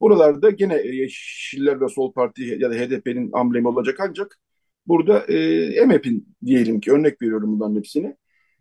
buralarda 0.00 0.50
gene 0.50 0.74
Yeşiller 0.74 1.80
ve 1.80 1.88
Sol 1.88 2.12
Parti 2.12 2.42
ya 2.42 2.70
da 2.70 2.74
HDP'nin 2.74 3.30
amblemi 3.32 3.68
olacak 3.68 3.96
ancak 4.00 4.38
burada 4.86 5.24
e, 5.28 5.36
EMEP'in 5.82 6.36
diyelim 6.46 6.80
ki 6.80 6.92
örnek 6.92 7.22
veriyorum 7.22 7.52
bunların 7.52 7.76
hepsini 7.76 8.16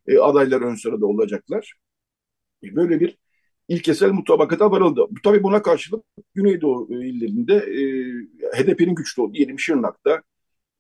e, 0.08 0.20
adaylar 0.20 0.62
ön 0.62 0.76
sırada 0.76 1.06
olacaklar. 1.06 1.74
E, 2.64 2.76
böyle 2.76 3.00
bir 3.00 3.18
ilkesel 3.68 4.12
mutabakata 4.12 4.72
varıldı. 4.72 5.02
Tabii 5.24 5.44
buna 5.44 5.62
karşılık 5.62 6.06
Güneydoğu 6.36 6.88
e, 6.92 7.08
illerinde 7.08 7.56
e, 7.56 7.82
HDP'nin 8.64 8.96
güçlü 8.96 9.22
olduğu 9.22 9.34
diyelim 9.34 9.60
Şırnak'ta, 9.60 10.22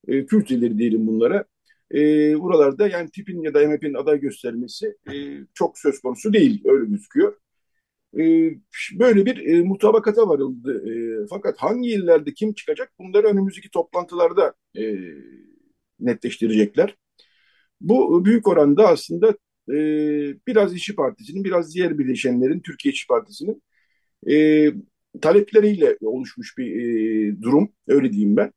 e, 0.07 0.25
Kürt 0.25 0.51
illeri 0.51 0.77
diyelim 0.77 1.07
bunlara. 1.07 1.45
E, 1.95 1.99
buralarda 2.39 2.87
yani 2.87 3.09
tipin 3.11 3.41
ya 3.41 3.53
da 3.53 3.67
MHP'nin 3.67 3.93
aday 3.93 4.19
göstermesi 4.19 4.95
e, 5.13 5.13
çok 5.53 5.79
söz 5.79 5.99
konusu 6.01 6.33
değil, 6.33 6.61
öyle 6.65 6.85
gözüküyor. 6.85 7.37
E, 8.19 8.23
böyle 8.99 9.25
bir 9.25 9.45
e, 9.47 9.61
mutabakata 9.61 10.27
varıldı. 10.29 10.83
E, 10.91 11.27
fakat 11.29 11.57
hangi 11.57 11.89
illerde 11.89 12.33
kim 12.33 12.53
çıkacak 12.53 12.91
bunları 12.99 13.27
önümüzdeki 13.27 13.69
toplantılarda 13.71 14.53
e, 14.77 14.95
netleştirecekler. 15.99 16.95
Bu 17.81 18.25
büyük 18.25 18.47
oranda 18.47 18.87
aslında 18.87 19.29
e, 19.69 19.75
biraz 20.47 20.75
İşçi 20.75 20.95
Partisi'nin, 20.95 21.43
biraz 21.43 21.75
diğer 21.75 21.97
bileşenlerin, 21.97 22.59
Türkiye 22.59 22.93
İşçi 22.93 23.07
Partisi'nin 23.07 23.63
e, 24.29 24.71
talepleriyle 25.21 25.97
oluşmuş 26.01 26.57
bir 26.57 26.75
e, 26.75 27.41
durum, 27.41 27.73
öyle 27.87 28.11
diyeyim 28.11 28.37
ben. 28.37 28.51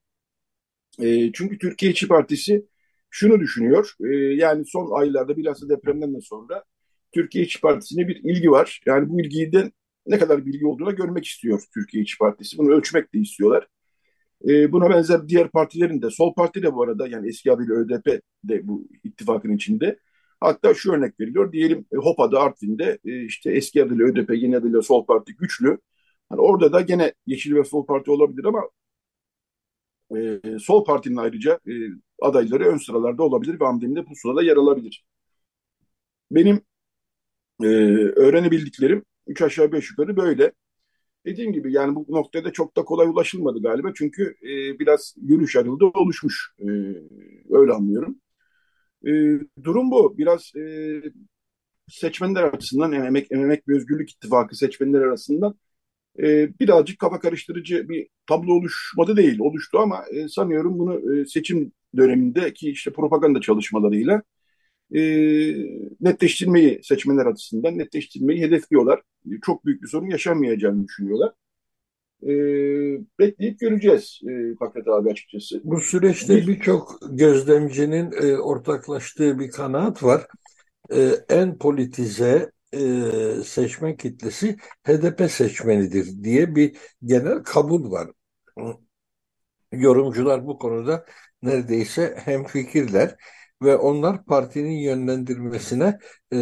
E, 1.01 1.33
çünkü 1.33 1.59
Türkiye 1.59 1.93
İşçi 1.93 2.09
Partisi 2.09 2.67
şunu 3.13 3.41
düşünüyor, 3.41 3.93
e, 4.01 4.17
yani 4.17 4.65
son 4.67 5.01
aylarda 5.01 5.37
bilhassa 5.37 5.69
depremden 5.69 6.15
de 6.15 6.21
sonra 6.21 6.65
Türkiye 7.13 7.45
İşçi 7.45 7.61
Partisi'ne 7.61 8.09
bir 8.09 8.17
ilgi 8.25 8.51
var. 8.51 8.81
Yani 8.87 9.09
bu 9.09 9.21
ilgiden 9.21 9.73
ne 10.07 10.19
kadar 10.19 10.47
bilgi 10.47 10.67
olduğunu 10.67 10.97
görmek 10.97 11.27
istiyor 11.27 11.63
Türkiye 11.75 12.05
İşçi 12.05 12.19
Partisi. 12.19 12.59
Bunu 12.59 12.73
ölçmek 12.73 13.15
de 13.15 13.19
istiyorlar. 13.19 13.69
E, 14.49 14.73
buna 14.73 14.91
benzer 14.91 15.29
diğer 15.29 15.51
partilerin 15.51 16.03
de, 16.03 16.11
Sol 16.11 16.35
Parti 16.35 16.63
de 16.63 16.75
bu 16.75 16.83
arada 16.83 17.09
yani 17.09 17.29
eski 17.29 17.53
adıyla 17.53 17.75
ÖDP 17.75 18.23
de 18.45 18.69
bu 18.69 18.89
ittifakın 19.05 19.53
içinde 19.57 19.99
Hatta 20.43 20.75
şu 20.75 20.93
örnek 20.93 21.21
veriliyor. 21.21 21.53
Diyelim 21.53 21.87
e, 21.93 21.97
HOPA'da 21.97 22.41
Artvin'de 22.41 22.99
e, 23.05 23.25
işte 23.25 23.53
eski 23.53 23.85
adıyla 23.85 24.05
ÖDP, 24.05 24.31
yeni 24.37 24.57
adıyla 24.57 24.83
Sol 24.83 25.07
Parti 25.07 25.37
güçlü. 25.37 25.79
Hani 26.29 26.41
orada 26.41 26.73
da 26.73 26.81
gene 26.81 27.15
Yeşil 27.27 27.55
ve 27.55 27.65
Sol 27.65 27.87
Parti 27.87 28.11
olabilir 28.11 28.45
ama 28.45 28.63
e, 30.17 30.41
Sol 30.59 30.85
Parti'nin 30.85 31.17
ayrıca 31.17 31.61
e, 31.69 31.73
adayları 32.25 32.65
ön 32.65 32.77
sıralarda 32.77 33.23
olabilir 33.23 33.61
ve 33.61 33.65
Hamdi'nin 33.65 34.07
bu 34.11 34.17
sırada 34.17 34.43
yer 34.43 34.57
alabilir. 34.57 35.05
Benim 36.31 36.61
e, 37.63 37.67
öğrenebildiklerim 38.17 39.05
üç 39.27 39.43
aşağı 39.43 39.73
beş 39.73 39.91
yukarı 39.91 40.17
böyle. 40.17 40.53
Dediğim 41.27 41.53
gibi 41.53 41.73
yani 41.73 41.95
bu 41.95 42.07
noktada 42.09 42.53
çok 42.53 42.77
da 42.77 42.85
kolay 42.85 43.07
ulaşılmadı 43.09 43.63
galiba. 43.63 43.93
Çünkü 43.97 44.37
e, 44.43 44.79
biraz 44.79 45.15
yürüyüş 45.23 45.57
ayrılığı 45.57 45.89
oluşmuş. 45.95 46.55
E, 46.61 46.67
öyle 47.51 47.73
anlıyorum. 47.73 48.21
E, 49.07 49.11
durum 49.65 49.91
bu. 49.91 50.19
Biraz 50.19 50.53
e, 50.57 50.63
seçmenler 51.89 52.43
açısından 52.43 52.93
Emek, 52.93 53.33
Emek 53.33 53.69
ve 53.69 53.77
Özgürlük 53.77 54.11
İttifakı 54.11 54.57
seçmenler 54.57 55.01
arasında 55.01 55.55
e, 56.19 56.59
birazcık 56.61 56.99
kafa 56.99 57.21
karıştırıcı 57.21 57.89
bir 57.89 58.09
tablo 58.27 58.55
oluşmadı 58.55 59.17
değil. 59.17 59.41
Oluştu 59.41 59.79
ama 59.79 60.05
e, 60.13 60.29
sanıyorum 60.29 60.79
bunu 60.79 61.21
e, 61.21 61.27
seçim 61.27 61.73
dönemindeki 61.97 62.71
işte 62.71 62.93
propaganda 62.93 63.41
çalışmalarıyla 63.41 64.23
e, 64.95 65.01
netleştirmeyi 66.01 66.81
seçmenler 66.83 67.27
açısından 67.27 67.79
netleştirmeyi 67.79 68.43
hedefliyorlar. 68.43 69.03
Çok 69.43 69.67
büyük 69.67 69.83
bir 69.83 69.89
sorun 69.89 70.07
yaşanmayacağını 70.07 70.89
düşünüyorlar 70.89 71.33
e, 72.23 72.29
bekleyip 73.19 73.61
göreceğiz 73.61 74.21
e, 74.29 74.57
Fakret 74.59 74.89
abi 74.89 75.11
açıkçası. 75.11 75.61
Bu 75.65 75.81
süreçte 75.81 76.47
birçok 76.47 76.99
gözlemcinin 77.11 78.13
e, 78.13 78.37
ortaklaştığı 78.39 79.39
bir 79.39 79.51
kanaat 79.51 80.03
var. 80.03 80.27
E, 80.95 81.11
en 81.29 81.59
politize 81.59 82.53
e, 82.75 82.81
seçmen 83.45 83.97
kitlesi 83.97 84.57
HDP 84.87 85.31
seçmenidir 85.31 86.25
diye 86.25 86.55
bir 86.55 86.77
genel 87.05 87.43
kabul 87.43 87.91
var. 87.91 88.11
Yorumcular 89.73 90.47
bu 90.47 90.59
konuda 90.59 91.05
neredeyse 91.43 92.17
hemfikirler 92.25 93.17
ve 93.63 93.77
onlar 93.77 94.25
partinin 94.25 94.79
yönlendirmesine 94.79 95.99
e, 96.33 96.39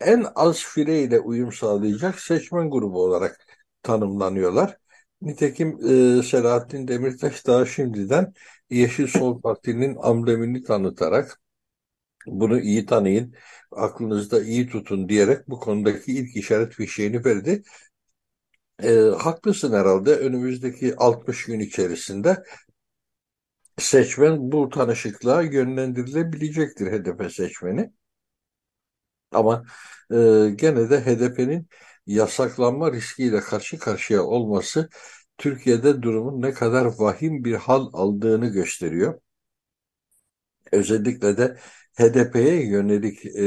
en 0.00 0.26
az 0.34 0.64
fireyle 0.64 1.20
uyum 1.20 1.52
sağlayacak 1.52 2.20
seçmen 2.20 2.70
grubu 2.70 3.02
olarak 3.04 3.46
tanımlanıyorlar. 3.82 4.76
Nitekim 5.22 5.68
e, 6.18 6.22
Selahattin 6.22 6.88
Demirtaş 6.88 7.46
daha 7.46 7.66
şimdiden 7.66 8.34
Yeşil 8.70 9.06
Sol 9.06 9.40
Parti'nin 9.40 9.96
amblemini 10.02 10.62
tanıtarak 10.62 11.40
bunu 12.26 12.60
iyi 12.60 12.86
tanıyın, 12.86 13.34
aklınızda 13.72 14.42
iyi 14.42 14.68
tutun 14.68 15.08
diyerek 15.08 15.48
bu 15.48 15.60
konudaki 15.60 16.12
ilk 16.12 16.36
işaret 16.36 16.72
fişeğini 16.74 17.24
verdi. 17.24 17.62
E, 18.82 18.90
haklısın 19.18 19.72
herhalde 19.72 20.16
önümüzdeki 20.16 20.96
60 20.96 21.44
gün 21.44 21.60
içerisinde 21.60 22.44
seçmen 23.80 24.52
bu 24.52 24.68
tanışıklığa 24.70 25.42
yönlendirilebilecektir 25.42 26.86
HDP 26.92 27.32
seçmeni. 27.32 27.92
Ama 29.32 29.64
e, 30.12 30.16
gene 30.56 30.90
de 30.90 31.00
HDP'nin 31.00 31.68
yasaklanma 32.06 32.92
riskiyle 32.92 33.40
karşı 33.40 33.78
karşıya 33.78 34.22
olması 34.22 34.88
Türkiye'de 35.38 36.02
durumun 36.02 36.42
ne 36.42 36.52
kadar 36.52 36.84
vahim 36.84 37.44
bir 37.44 37.54
hal 37.54 37.90
aldığını 37.92 38.46
gösteriyor. 38.46 39.20
Özellikle 40.72 41.36
de 41.38 41.56
HDP'ye 41.98 42.66
yönelik 42.66 43.26
e, 43.26 43.44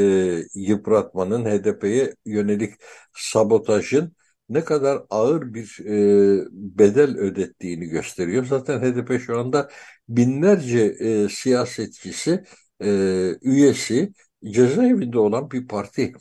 yıpratmanın, 0.56 1.46
HDP'ye 1.46 2.16
yönelik 2.26 2.74
sabotajın 3.14 4.16
ne 4.50 4.64
kadar 4.64 5.02
ağır 5.10 5.54
bir 5.54 5.80
e, 5.86 6.46
bedel 6.52 7.18
ödettiğini 7.18 7.86
gösteriyor. 7.86 8.46
Zaten 8.46 8.80
HDP 8.82 9.20
şu 9.20 9.40
anda 9.40 9.70
binlerce 10.10 10.80
e, 11.00 11.30
siyasetçisi, 11.30 12.44
e, 12.84 12.88
üyesi 13.42 14.14
cezaevinde 14.46 15.20
olan 15.20 15.52
bir 15.52 15.68
parti. 15.68 16.14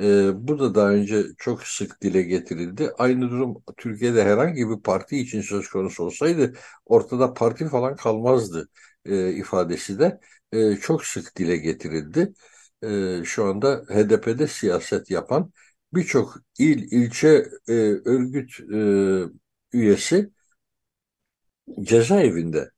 E, 0.00 0.30
bu 0.48 0.58
da 0.58 0.74
daha 0.74 0.90
önce 0.90 1.24
çok 1.38 1.62
sık 1.62 2.02
dile 2.02 2.22
getirildi. 2.22 2.90
Aynı 2.98 3.30
durum 3.30 3.62
Türkiye'de 3.76 4.24
herhangi 4.24 4.68
bir 4.70 4.82
parti 4.82 5.18
için 5.18 5.40
söz 5.40 5.68
konusu 5.68 6.04
olsaydı 6.04 6.54
ortada 6.86 7.34
parti 7.34 7.68
falan 7.68 7.96
kalmazdı 7.96 8.68
e, 9.04 9.32
ifadesi 9.32 9.98
de 9.98 10.20
e, 10.52 10.76
çok 10.76 11.04
sık 11.04 11.36
dile 11.36 11.56
getirildi. 11.56 12.32
E, 12.82 13.24
şu 13.24 13.44
anda 13.44 13.84
HDP'de 13.88 14.46
siyaset 14.46 15.10
yapan 15.10 15.52
birçok 15.94 16.36
il, 16.58 16.92
ilçe, 16.92 17.28
e, 17.68 17.72
örgüt 18.04 18.60
e, 18.74 19.78
üyesi 19.78 20.30
cezaevinde. 21.88 22.70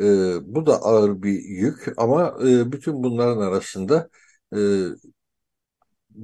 E, 0.00 0.04
bu 0.54 0.66
da 0.66 0.82
ağır 0.82 1.22
bir 1.22 1.32
yük 1.44 1.86
ama 1.96 2.36
e, 2.48 2.72
bütün 2.72 3.02
bunların 3.02 3.40
arasında 3.40 4.10
e, 4.56 4.58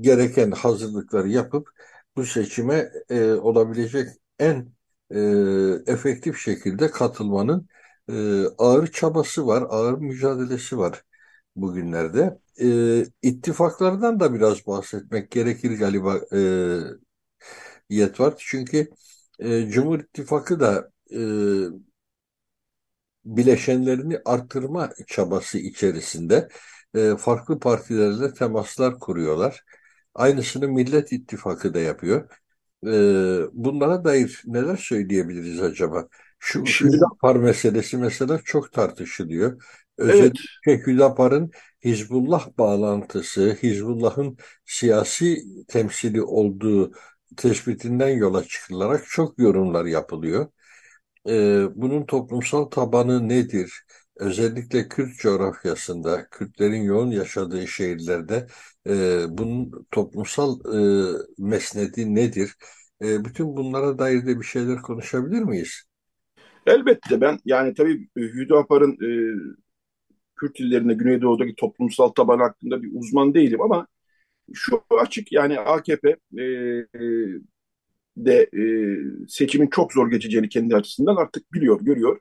gereken 0.01 0.51
hazırlıkları 0.51 1.29
yapıp 1.29 1.69
bu 2.17 2.25
seçime 2.25 2.91
e, 3.11 3.33
olabilecek 3.33 4.09
en 4.39 4.73
e, 5.15 5.21
efektif 5.87 6.39
şekilde 6.39 6.91
katılmanın 6.91 7.69
e, 8.09 8.45
ağır 8.59 8.87
çabası 8.87 9.47
var, 9.47 9.65
ağır 9.69 9.99
mücadelesi 9.99 10.79
var 10.79 11.05
bugünlerde. 11.57 12.39
E, 12.61 13.05
ittifaklardan 13.23 14.21
da 14.21 14.35
biraz 14.35 14.67
bahsetmek 14.67 15.31
gerekir 15.31 15.79
galiba 15.79 16.21
e, 16.35 16.39
Yetvar. 17.89 18.35
Çünkü 18.39 18.91
e, 19.39 19.69
Cumhur 19.71 20.01
İttifakı 20.01 20.61
da 20.61 20.91
e, 21.15 21.19
bileşenlerini 23.25 24.19
artırma 24.25 24.91
çabası 25.07 25.59
içerisinde 25.59 26.49
e, 26.95 27.17
farklı 27.17 27.59
partilerle 27.61 28.35
temaslar 28.35 28.99
kuruyorlar. 28.99 29.63
Aynısını 30.15 30.69
Millet 30.69 31.13
İttifakı 31.13 31.75
da 31.75 31.79
yapıyor. 31.81 32.31
E, 32.87 32.91
bunlara 33.53 34.05
dair 34.05 34.43
neler 34.47 34.77
söyleyebiliriz 34.77 35.63
acaba? 35.63 36.09
Şu 36.39 36.77
Hüdapar 36.83 37.37
meselesi 37.37 37.97
mesela 37.97 38.41
çok 38.45 38.73
tartışılıyor. 38.73 39.63
evet 40.09 40.37
Özellikle 40.67 40.79
Hüdapar'ın 40.87 41.51
Hizbullah 41.85 42.49
bağlantısı, 42.59 43.59
Hizbullah'ın 43.63 44.37
siyasi 44.67 45.43
temsili 45.69 46.23
olduğu 46.23 46.93
tespitinden 47.37 48.09
yola 48.09 48.45
çıkılarak 48.45 49.05
çok 49.09 49.39
yorumlar 49.39 49.85
yapılıyor. 49.85 50.47
Ee, 51.29 51.67
bunun 51.75 52.07
toplumsal 52.07 52.65
tabanı 52.65 53.29
nedir? 53.29 53.85
Özellikle 54.17 54.89
Kürt 54.89 55.19
coğrafyasında, 55.19 56.29
Kürtlerin 56.31 56.83
yoğun 56.83 57.11
yaşadığı 57.11 57.67
şehirlerde 57.69 58.47
e, 58.89 59.25
bunun 59.39 59.87
toplumsal 59.91 60.61
e, 61.15 61.19
mesnedi 61.39 62.15
nedir? 62.15 62.55
E, 63.03 63.25
bütün 63.25 63.57
bunlara 63.57 63.99
dair 63.99 64.27
de 64.27 64.39
bir 64.41 64.45
şeyler 64.45 64.83
konuşabilir 64.83 65.43
miyiz? 65.43 65.83
elbette 66.67 67.21
ben 67.21 67.39
yani 67.45 67.75
tabii 67.75 68.09
e, 68.17 68.21
Hüdapar'ın 68.21 68.93
e, 68.93 69.09
Kürt 70.37 70.61
illerinde 70.61 70.95
Güneydoğu'daki 70.95 71.55
toplumsal 71.57 72.09
taban 72.09 72.39
hakkında 72.39 72.83
bir 72.83 72.91
uzman 72.95 73.35
değilim 73.35 73.61
ama 73.61 73.87
şu 74.55 74.85
açık 75.01 75.33
yani 75.33 75.61
AKP 75.61 76.17
e, 76.39 76.43
e, 76.43 77.01
de 78.17 78.51
e, 78.59 78.63
seçimin 79.29 79.67
çok 79.67 79.93
zor 79.93 80.11
geçeceğini 80.11 80.49
kendi 80.49 80.77
açısından 80.77 81.17
artık 81.17 81.53
biliyor, 81.53 81.81
görüyor. 81.81 82.21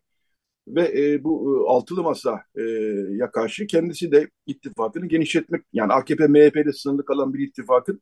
Ve 0.68 0.82
e, 1.02 1.24
bu 1.24 1.66
e, 1.68 1.70
altılı 1.72 2.04
masa 2.04 2.44
e, 2.56 2.62
ya 3.12 3.32
karşı 3.32 3.68
kendisi 3.68 4.12
de 4.12 4.30
ittifakını 4.48 5.06
genişletmek, 5.08 5.64
yani 5.74 5.94
AKP 5.94 6.28
MHP'de 6.28 6.74
sınırlı 6.74 7.06
kalan 7.06 7.34
bir 7.34 7.48
ittifakın 7.48 8.02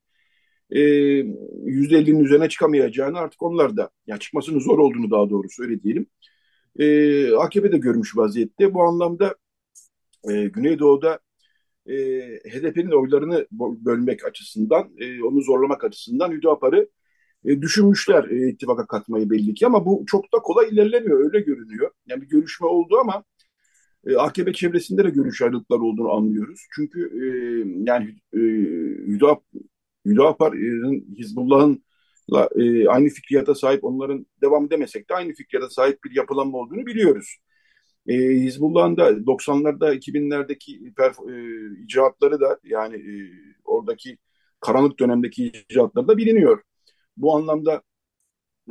e, 0.71 0.79
%50'nin 0.79 2.19
üzerine 2.23 2.49
çıkamayacağını 2.49 3.17
artık 3.19 3.41
onlar 3.43 3.77
da, 3.77 3.89
yani 4.07 4.19
çıkmasının 4.19 4.59
zor 4.59 4.79
olduğunu 4.79 5.11
daha 5.11 5.29
doğrusu 5.29 5.63
öyle 5.63 5.83
diyelim. 5.83 6.07
E, 6.79 7.33
AKP 7.35 7.71
de 7.71 7.77
görmüş 7.77 8.17
vaziyette. 8.17 8.73
Bu 8.73 8.83
anlamda 8.83 9.35
e, 10.29 10.45
Güneydoğu'da 10.45 11.19
e, 11.87 11.95
HDP'nin 12.49 12.91
oylarını 12.91 13.47
bölmek 13.85 14.25
açısından, 14.25 14.91
e, 14.97 15.23
onu 15.23 15.41
zorlamak 15.41 15.83
açısından 15.83 16.31
Hüdapar'ı 16.31 16.89
e, 17.45 17.61
düşünmüşler 17.61 18.23
e, 18.23 18.49
ittifaka 18.49 18.87
katmayı 18.87 19.29
belli 19.29 19.53
ki 19.53 19.65
ama 19.67 19.85
bu 19.85 20.03
çok 20.07 20.33
da 20.33 20.39
kolay 20.39 20.69
ilerlemiyor 20.69 21.25
öyle 21.25 21.39
görünüyor. 21.39 21.91
Yani 22.07 22.21
bir 22.21 22.29
görüşme 22.29 22.67
oldu 22.67 22.97
ama 23.01 23.23
e, 24.07 24.15
AKP 24.15 24.53
çevresinde 24.53 25.03
de 25.03 25.09
görüş 25.09 25.41
ayrılıkları 25.41 25.81
olduğunu 25.81 26.11
anlıyoruz. 26.11 26.61
Çünkü 26.75 26.99
e, 27.01 27.25
yani 27.83 28.15
e, 28.33 28.39
Hüdap, 29.07 29.43
Hüdapar'ın 30.05 31.15
Hizbullah'ın 31.17 31.83
e, 32.55 32.87
aynı 32.87 33.09
fikriyata 33.09 33.55
sahip 33.55 33.83
onların 33.83 34.25
devam 34.41 34.69
demesek 34.69 35.09
de 35.09 35.13
aynı 35.15 35.33
fikriyata 35.33 35.69
sahip 35.69 36.03
bir 36.03 36.15
yapılanma 36.15 36.57
olduğunu 36.57 36.85
biliyoruz. 36.85 37.37
E, 38.07 38.13
Hizbullah'ın 38.15 38.97
da 38.97 39.25
90'larda 39.25 39.93
2000'lerdeki 39.95 40.93
perf- 40.93 41.31
e, 41.31 41.83
icraatları 41.83 42.39
da 42.41 42.59
yani 42.63 42.95
e, 42.95 43.13
oradaki 43.65 44.17
karanlık 44.59 44.99
dönemdeki 44.99 45.51
icraatları 45.69 46.07
da 46.07 46.17
biliniyor. 46.17 46.61
Bu 47.19 47.35
anlamda 47.35 47.81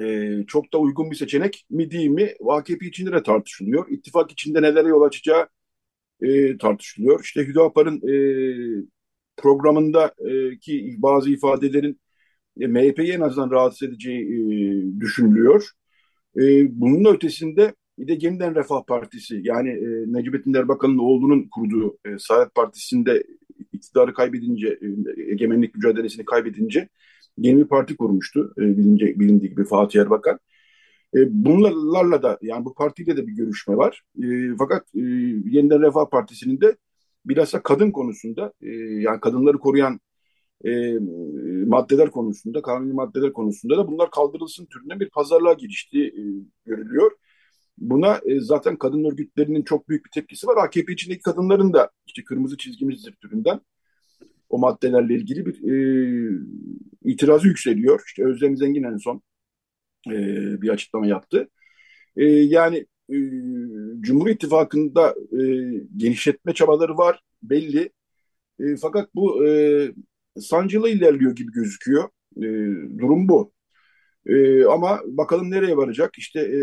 e, 0.02 0.36
çok 0.46 0.72
da 0.72 0.78
uygun 0.78 1.10
bir 1.10 1.16
seçenek 1.16 1.66
mi 1.70 1.90
değil 1.90 2.08
mi 2.08 2.34
AKP 2.48 2.86
içinde 2.86 3.12
de 3.12 3.22
tartışılıyor. 3.22 3.90
İttifak 3.90 4.32
içinde 4.32 4.62
nelere 4.62 4.88
yol 4.88 5.02
açacağı 5.02 5.48
e, 6.22 6.58
tartışılıyor. 6.58 7.24
İşte 7.24 7.46
Hüdapar'ın 7.46 7.96
e, 7.96 8.14
programındaki 9.36 10.94
bazı 10.98 11.30
ifadelerin 11.30 12.00
e, 12.60 12.66
MHP'yi 12.66 13.12
en 13.12 13.20
azından 13.20 13.50
rahatsız 13.50 13.88
edeceği 13.88 14.22
e, 14.22 15.00
düşünülüyor. 15.00 15.68
E, 16.36 16.40
bunun 16.80 17.14
ötesinde 17.14 17.74
bir 17.98 18.08
de 18.08 18.26
yeniden 18.26 18.54
Refah 18.54 18.84
Partisi 18.86 19.40
yani 19.44 19.70
e, 19.70 20.12
Necmettin 20.12 20.54
Erbakan'ın 20.54 20.98
oğlunun 20.98 21.48
kurduğu 21.48 21.98
e, 22.04 22.18
Saadet 22.18 22.54
Partisi'nde 22.54 23.24
iktidarı 23.72 24.14
kaybedince, 24.14 24.68
e, 24.68 25.22
egemenlik 25.32 25.74
mücadelesini 25.74 26.24
kaybedince 26.24 26.88
yeni 27.38 27.58
bir 27.58 27.68
parti 27.68 27.96
kurmuştu 27.96 28.54
e, 28.58 28.62
bilince, 28.62 29.20
bilindiği 29.20 29.50
gibi 29.50 29.64
Fatih 29.64 30.00
Erbakan. 30.00 30.38
E, 31.16 31.18
bunlarla 31.30 32.22
da 32.22 32.38
yani 32.42 32.64
bu 32.64 32.74
partiyle 32.74 33.16
de 33.16 33.26
bir 33.26 33.32
görüşme 33.32 33.76
var. 33.76 34.02
E, 34.22 34.56
fakat 34.58 34.82
e, 34.94 35.00
Yeniden 35.50 35.82
Refah 35.82 36.10
Partisi'nin 36.10 36.60
de 36.60 36.76
bilhassa 37.24 37.62
kadın 37.62 37.90
konusunda 37.90 38.52
yani 39.00 39.20
kadınları 39.20 39.58
koruyan 39.58 40.00
maddeler 41.66 42.10
konusunda, 42.10 42.62
kanuni 42.62 42.92
maddeler 42.92 43.32
konusunda 43.32 43.76
da 43.78 43.88
bunlar 43.88 44.10
kaldırılsın 44.10 44.66
türünden 44.66 45.00
bir 45.00 45.10
pazarlığa 45.10 45.52
girişti 45.52 45.98
e, 45.98 46.22
görülüyor. 46.66 47.10
Buna 47.78 48.20
e, 48.26 48.40
zaten 48.40 48.76
kadın 48.76 49.04
örgütlerinin 49.04 49.62
çok 49.62 49.88
büyük 49.88 50.04
bir 50.04 50.10
tepkisi 50.10 50.46
var. 50.46 50.64
AKP 50.64 50.92
içindeki 50.92 51.22
kadınların 51.22 51.72
da 51.72 51.90
işte 52.06 52.24
kırmızı 52.24 52.56
çizgimizdir 52.56 53.12
türünden 53.12 53.60
o 54.48 54.58
maddelerle 54.58 55.14
ilgili 55.14 55.46
bir 55.46 55.54
e, 55.72 56.40
itirazı 57.04 57.48
yükseliyor. 57.48 58.02
İşte 58.06 58.24
Özlem 58.24 58.56
Zengin 58.56 58.82
en 58.82 58.96
son 58.96 59.22
e, 60.10 60.12
bir 60.62 60.68
açıklama 60.68 61.06
yaptı. 61.06 61.48
E, 62.16 62.24
yani 62.26 62.86
e, 63.12 63.16
Cumhur 64.00 64.28
İttifakı'nda 64.28 65.14
e, 65.32 65.42
genişletme 65.96 66.54
çabaları 66.54 66.98
var 66.98 67.22
belli. 67.42 67.90
E, 68.60 68.76
fakat 68.76 69.14
bu 69.14 69.46
e, 69.46 69.50
sancılı 70.40 70.90
ilerliyor 70.90 71.36
gibi 71.36 71.52
gözüküyor. 71.52 72.08
E, 72.36 72.42
durum 72.98 73.28
bu. 73.28 73.52
E, 74.26 74.64
ama 74.64 75.00
bakalım 75.06 75.50
nereye 75.50 75.76
varacak? 75.76 76.18
İşte 76.18 76.40
e, 76.40 76.58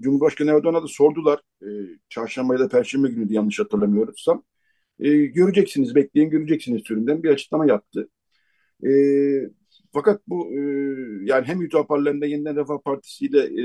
Cumhurbaşkanı 0.00 0.50
Erdoğan'a 0.50 0.82
da 0.82 0.88
sordular. 0.88 1.40
E, 1.62 1.68
çarşamba 2.08 2.54
ya 2.54 2.60
da 2.60 2.68
perşembe 2.68 3.08
günü 3.08 3.32
yanlış 3.32 3.60
hatırlamıyorsam. 3.60 4.44
E, 5.00 5.26
göreceksiniz, 5.26 5.94
bekleyin 5.94 6.30
göreceksiniz 6.30 6.82
türünden 6.82 7.22
bir 7.22 7.30
açıklama 7.30 7.66
yaptı. 7.66 8.08
E, 8.86 8.90
fakat 9.92 10.22
bu 10.28 10.52
e, 10.52 10.60
yani 11.24 11.46
hem 11.46 11.60
Hüdapar'la 11.60 12.26
yeniden 12.26 12.56
Refah 12.56 12.78
Partisi 12.84 13.26
ile 13.26 13.40
e, 13.40 13.64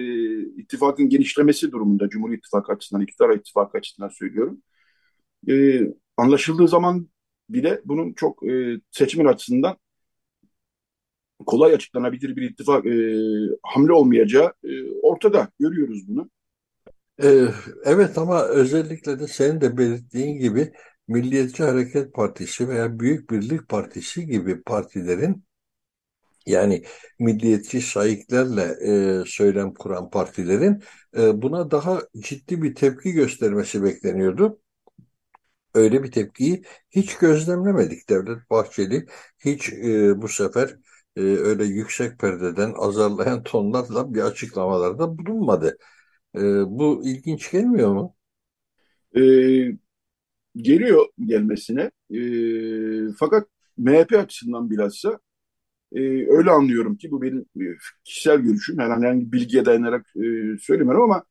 ittifakın 0.62 1.10
genişlemesi 1.10 1.72
durumunda 1.72 2.10
Cumhur 2.10 2.34
İttifakı 2.34 2.72
açısından, 2.72 3.04
iktidar 3.04 3.36
ittifakı 3.36 3.78
açısından 3.78 4.10
söylüyorum. 4.10 4.62
E, 5.50 5.82
anlaşıldığı 6.18 6.68
zaman 6.68 7.10
bile 7.50 7.82
bunun 7.86 8.14
çok 8.14 8.50
e, 8.50 8.82
seçimin 8.92 9.26
açısından 9.26 9.78
kolay 11.46 11.74
açıklanabilir 11.74 12.36
bir 12.36 12.50
ittifak 12.50 12.86
e, 12.86 13.16
hamle 13.64 13.94
olmayacağı 13.94 14.54
e, 14.64 14.92
ortada 15.02 15.50
görüyoruz 15.60 16.08
bunu. 16.08 16.30
Ee, 17.24 17.46
evet 17.84 18.18
ama 18.18 18.44
özellikle 18.44 19.20
de 19.20 19.28
senin 19.28 19.62
de 19.62 19.78
belirttiğin 19.78 20.40
gibi 20.40 20.74
Milliyetçi 21.10 21.64
Hareket 21.64 22.14
Partisi 22.14 22.70
veya 22.70 23.00
Büyük 23.00 23.32
Birlik 23.32 23.70
Partisi 23.70 24.28
gibi 24.28 24.64
partilerin 24.64 25.46
yani 26.46 26.84
milliyetçi 27.20 27.82
şaiklerle 27.82 28.62
e, 29.22 29.24
söylem 29.26 29.74
kuran 29.74 30.10
partilerin 30.10 30.84
e, 31.18 31.42
buna 31.42 31.72
daha 31.72 32.02
ciddi 32.20 32.62
bir 32.62 32.76
tepki 32.76 33.12
göstermesi 33.12 33.84
bekleniyordu. 33.84 34.60
Öyle 35.74 36.04
bir 36.04 36.12
tepkiyi 36.12 36.64
hiç 36.90 37.18
gözlemlemedik. 37.18 38.10
Devlet 38.10 38.50
Bahçeli 38.50 39.06
hiç 39.46 39.74
e, 39.74 40.22
bu 40.22 40.28
sefer 40.28 40.70
e, 41.16 41.22
öyle 41.22 41.66
yüksek 41.66 42.20
perdeden 42.20 42.74
azarlayan 42.78 43.44
tonlarla 43.44 44.14
bir 44.14 44.22
açıklamalarda 44.22 45.18
bulunmadı. 45.18 45.78
E, 46.36 46.40
bu 46.68 47.02
ilginç 47.06 47.52
gelmiyor 47.52 47.94
mu? 47.94 48.16
E, 49.16 49.22
geliyor 50.64 51.06
gelmesine. 51.26 51.92
E, 52.14 52.20
fakat 53.20 53.48
MHP 53.78 54.14
açısından 54.14 54.70
bilhassa 54.70 55.20
e, 55.96 56.00
öyle 56.30 56.52
anlıyorum 56.52 56.98
ki 56.98 57.12
bu 57.12 57.22
benim 57.22 57.46
e, 57.62 57.64
kişisel 58.04 58.40
görüşüm. 58.40 58.80
Herhangi 58.80 59.26
bir 59.26 59.32
bilgiye 59.32 59.66
dayanarak 59.66 60.06
e, 60.16 60.58
söylemiyorum 60.62 61.04
ama 61.04 61.24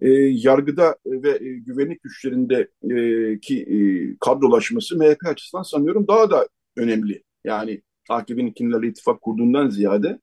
e, 0.00 0.08
yargıda 0.20 0.96
ve 1.06 1.30
e, 1.30 1.58
güvenlik 1.58 2.02
güçlerindeki 2.02 3.62
e, 3.62 3.78
kadrolaşması 4.20 4.96
MHP 4.98 5.26
açısından 5.26 5.62
sanıyorum 5.62 6.08
daha 6.08 6.30
da 6.30 6.48
önemli. 6.76 7.22
Yani 7.44 7.82
AKP'nin 8.08 8.52
kimlerle 8.52 8.86
ittifak 8.86 9.22
kurduğundan 9.22 9.68
ziyade. 9.70 10.20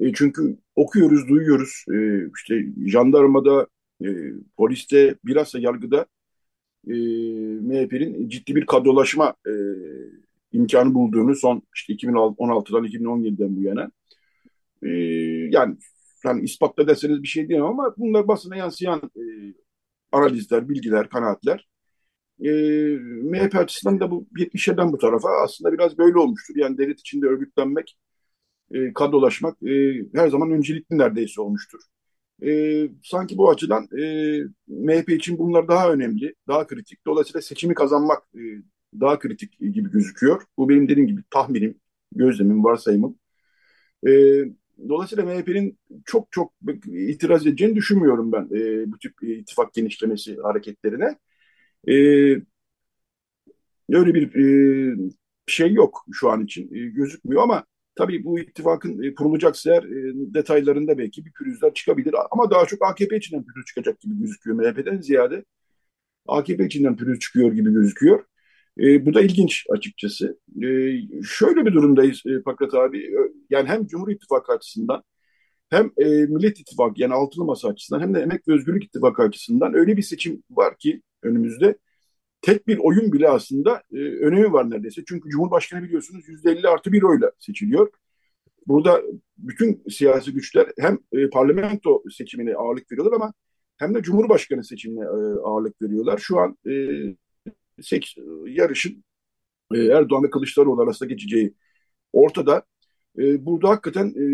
E, 0.00 0.12
çünkü 0.12 0.58
okuyoruz, 0.76 1.28
duyuyoruz. 1.28 1.84
E, 1.94 2.28
işte 2.36 2.66
jandarmada, 2.86 3.66
e, 4.04 4.08
poliste, 4.56 5.16
bilhassa 5.24 5.58
yargıda 5.58 6.06
e, 6.86 6.94
MHP'nin 7.60 8.28
ciddi 8.28 8.56
bir 8.56 8.66
kadrolaşma 8.66 9.34
e, 9.46 9.52
imkanı 10.52 10.94
bulduğunu 10.94 11.34
son 11.34 11.62
işte 11.74 11.92
2016'dan 11.92 12.84
2017'den 12.84 13.56
bu 13.56 13.62
yana 13.62 13.90
e, 14.82 14.88
yani 15.50 15.76
yani 16.24 16.42
ispatla 16.42 16.88
deseniz 16.88 17.22
bir 17.22 17.28
şey 17.28 17.48
diyemem 17.48 17.68
ama 17.68 17.94
bunlar 17.98 18.28
basına 18.28 18.56
yansıyan 18.56 19.10
e, 19.16 19.22
analizler, 20.12 20.68
bilgiler, 20.68 21.08
kanaatler. 21.08 21.68
E, 22.44 22.50
MHP 23.22 23.56
açısından 23.56 24.00
da 24.00 24.10
bu 24.10 24.26
70'lerden 24.36 24.92
bu 24.92 24.98
tarafa 24.98 25.28
aslında 25.44 25.72
biraz 25.72 25.98
böyle 25.98 26.18
olmuştur. 26.18 26.54
Yani 26.56 26.78
devlet 26.78 27.00
içinde 27.00 27.26
örgütlenmek 27.26 27.98
e, 28.74 28.92
kadrolaşmak 28.92 29.62
e, 29.62 30.02
her 30.14 30.28
zaman 30.28 30.52
öncelikli 30.52 30.98
neredeyse 30.98 31.40
olmuştur. 31.40 31.80
E, 32.46 32.88
sanki 33.04 33.38
bu 33.38 33.50
açıdan 33.50 33.88
e, 33.98 34.42
MHP 34.68 35.08
için 35.10 35.38
bunlar 35.38 35.68
daha 35.68 35.92
önemli, 35.92 36.34
daha 36.48 36.66
kritik. 36.66 37.06
Dolayısıyla 37.06 37.42
seçimi 37.42 37.74
kazanmak 37.74 38.22
e, 38.34 38.40
daha 39.00 39.18
kritik 39.18 39.58
gibi 39.60 39.90
gözüküyor. 39.90 40.42
Bu 40.58 40.68
benim 40.68 40.88
dediğim 40.88 41.08
gibi 41.08 41.22
tahminim, 41.30 41.80
gözlemim, 42.12 42.64
varsayımım. 42.64 43.18
E, 44.06 44.10
dolayısıyla 44.88 45.24
MHP'nin 45.24 45.78
çok 46.04 46.32
çok 46.32 46.52
itiraz 46.86 47.46
edeceğini 47.46 47.76
düşünmüyorum 47.76 48.32
ben 48.32 48.44
e, 48.52 48.92
bu 48.92 48.98
tip 48.98 49.22
ittifak 49.22 49.74
genişlemesi 49.74 50.36
hareketlerine. 50.42 51.18
E, 51.88 51.94
öyle 53.90 54.14
bir 54.14 54.34
e, 54.34 54.96
şey 55.46 55.72
yok 55.72 56.04
şu 56.12 56.30
an 56.30 56.44
için 56.44 56.74
e, 56.74 56.78
gözükmüyor 56.88 57.42
ama 57.42 57.64
tabii 57.98 58.24
bu 58.24 58.38
ittifakın 58.40 59.02
e, 59.02 59.14
kurulacaksa 59.14 59.70
eğer 59.70 59.82
e, 59.82 60.14
detaylarında 60.34 60.98
belki 60.98 61.24
bir 61.26 61.32
pürüzler 61.32 61.74
çıkabilir 61.74 62.14
ama 62.30 62.50
daha 62.50 62.66
çok 62.66 62.82
AKP 62.86 63.16
içinden 63.16 63.44
pürüz 63.46 63.66
çıkacak 63.66 64.00
gibi 64.00 64.18
gözüküyor 64.18 64.56
MHP'den 64.56 65.00
ziyade 65.00 65.44
AKP 66.28 66.66
içinden 66.66 66.96
pürüz 66.96 67.18
çıkıyor 67.20 67.52
gibi 67.52 67.72
gözüküyor. 67.72 68.24
E, 68.80 69.06
bu 69.06 69.14
da 69.14 69.20
ilginç 69.22 69.66
açıkçası. 69.70 70.38
E, 70.62 70.68
şöyle 71.24 71.66
bir 71.66 71.72
durumdayız 71.74 72.22
e, 72.26 72.42
Fakret 72.42 72.74
abi. 72.74 73.10
Yani 73.50 73.68
hem 73.68 73.86
Cumhur 73.86 74.10
İttifakı 74.10 74.52
açısından 74.52 75.02
hem 75.70 75.86
e, 75.98 76.04
Millet 76.06 76.60
İttifakı 76.60 77.00
yani 77.02 77.14
Altılı 77.14 77.44
Masa 77.44 77.68
açısından 77.68 78.00
hem 78.00 78.14
de 78.14 78.20
Emek 78.20 78.48
ve 78.48 78.54
Özgürlük 78.54 78.84
İttifakı 78.84 79.22
açısından 79.22 79.74
öyle 79.74 79.96
bir 79.96 80.02
seçim 80.02 80.42
var 80.50 80.76
ki 80.78 81.02
önümüzde 81.22 81.78
tek 82.42 82.68
bir 82.68 82.78
oyun 82.78 83.12
bile 83.12 83.28
aslında 83.28 83.82
e, 83.92 83.98
önemi 83.98 84.52
var 84.52 84.70
neredeyse. 84.70 85.02
Çünkü 85.08 85.28
Cumhurbaşkanı 85.28 85.82
biliyorsunuz 85.82 86.28
yüzde 86.28 86.50
elli 86.50 86.68
artı 86.68 86.92
bir 86.92 87.02
oyla 87.02 87.32
seçiliyor. 87.38 87.90
Burada 88.66 89.02
bütün 89.38 89.82
siyasi 89.90 90.32
güçler 90.32 90.66
hem 90.78 90.98
e, 91.12 91.30
parlamento 91.30 92.02
seçimine 92.10 92.54
ağırlık 92.54 92.92
veriyorlar 92.92 93.16
ama 93.16 93.34
hem 93.76 93.94
de 93.94 94.02
Cumhurbaşkanı 94.02 94.64
seçimine 94.64 95.04
e, 95.04 95.40
ağırlık 95.44 95.82
veriyorlar. 95.82 96.18
Şu 96.18 96.38
an 96.38 96.58
e, 96.70 96.72
seç, 97.82 98.18
yarışın 98.46 99.04
e, 99.74 99.78
Erdoğan 99.78 100.22
ve 100.24 100.30
Kılıçdaroğlu 100.30 100.82
arasında 100.82 101.08
geçeceği 101.08 101.54
ortada. 102.12 102.62
E, 103.18 103.46
burada 103.46 103.68
hakikaten 103.68 104.06
e, 104.08 104.26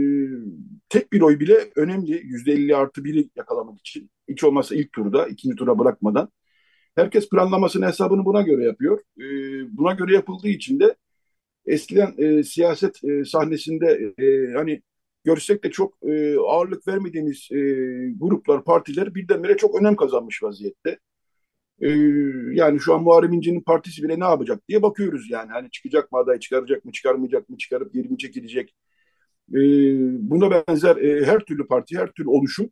tek 0.89 1.13
bir 1.13 1.21
oy 1.21 1.41
bile 1.41 1.71
önemli. 1.77 2.13
Yüzde 2.25 2.53
elli 2.53 2.77
artı 2.77 3.05
biri 3.05 3.31
yakalamak 3.37 3.81
için. 3.81 4.11
Hiç 4.29 4.45
olmazsa 4.45 4.75
ilk 4.75 4.93
turda, 4.93 5.27
ikinci 5.29 5.57
tura 5.57 5.79
bırakmadan. 5.79 6.29
Herkes 6.97 7.29
planlamasını, 7.29 7.87
hesabını 7.87 8.25
buna 8.25 8.43
göre 8.43 8.65
yapıyor. 8.65 9.01
E, 9.19 9.25
buna 9.77 9.93
göre 9.93 10.15
yapıldığı 10.15 10.49
için 10.49 10.81
de 10.81 10.97
eskiden 11.67 12.15
e, 12.19 12.43
siyaset 12.43 13.05
e, 13.05 13.25
sahnesinde 13.25 14.13
e, 14.19 14.53
hani 14.53 14.83
görsek 15.25 15.65
de 15.65 15.71
çok 15.71 15.99
ağırlık 16.49 16.89
vermediğimiz 16.89 17.49
gruplar, 18.21 18.65
partiler 18.65 19.15
birdenbire 19.15 19.57
çok 19.57 19.81
önem 19.81 19.97
kazanmış 19.97 20.43
vaziyette. 20.43 20.99
Yani 22.53 22.81
şu 22.81 22.95
an 22.95 23.03
Muharrem 23.03 23.33
İnce'nin 23.33 23.61
partisi 23.61 24.03
bile 24.03 24.21
ne 24.21 24.25
yapacak 24.25 24.69
diye 24.69 24.83
bakıyoruz 24.83 25.31
yani. 25.31 25.51
Hani 25.53 25.71
çıkacak 25.71 26.13
mı 26.13 26.19
aday, 26.19 26.39
çıkaracak 26.39 26.85
mı, 26.85 26.93
çıkarmayacak 26.93 27.49
mı, 27.49 27.59
çıkarıp 27.59 27.95
geri 27.95 28.09
mi 28.09 28.19
çekilecek. 28.19 28.75
E, 29.51 29.61
buna 30.31 30.65
benzer 30.69 31.25
her 31.25 31.41
türlü 31.41 31.67
parti, 31.67 31.99
her 31.99 32.13
türlü 32.13 32.29
oluşum 32.29 32.71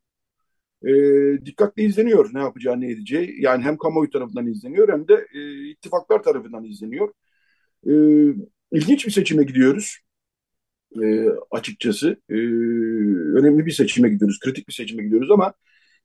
e, 0.84 1.46
dikkatle 1.46 1.82
izleniyor 1.84 2.30
ne 2.34 2.40
yapacağı, 2.40 2.80
ne 2.80 2.90
edeceği. 2.90 3.36
Yani 3.42 3.62
hem 3.62 3.76
kamuoyu 3.76 4.10
tarafından 4.10 4.46
izleniyor 4.46 4.88
hem 4.92 5.08
de 5.08 5.26
e, 5.34 5.68
ittifaklar 5.68 6.22
tarafından 6.22 6.64
izleniyor. 6.64 7.12
E, 7.86 7.92
ilginç 8.72 9.06
bir 9.06 9.12
seçime 9.12 9.44
gidiyoruz 9.44 9.98
e, 11.02 11.26
açıkçası. 11.50 12.16
E, 12.30 12.34
önemli 13.38 13.66
bir 13.66 13.70
seçime 13.70 14.08
gidiyoruz, 14.08 14.38
kritik 14.40 14.68
bir 14.68 14.72
seçime 14.72 15.02
gidiyoruz 15.02 15.30
ama 15.30 15.52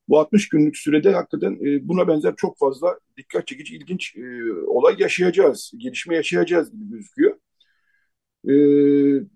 bu 0.07 0.19
60 0.19 0.49
günlük 0.49 0.77
sürede 0.77 1.11
hakikaten 1.11 1.53
e, 1.65 1.87
buna 1.87 2.07
benzer 2.07 2.33
çok 2.37 2.57
fazla 2.57 2.99
dikkat 3.17 3.47
çekici, 3.47 3.75
ilginç 3.75 4.15
e, 4.17 4.53
olay 4.67 4.95
yaşayacağız, 4.99 5.71
gelişme 5.77 6.15
yaşayacağız 6.15 6.71
gibi 6.71 6.89
gözüküyor. 6.89 7.35
E, 8.47 8.53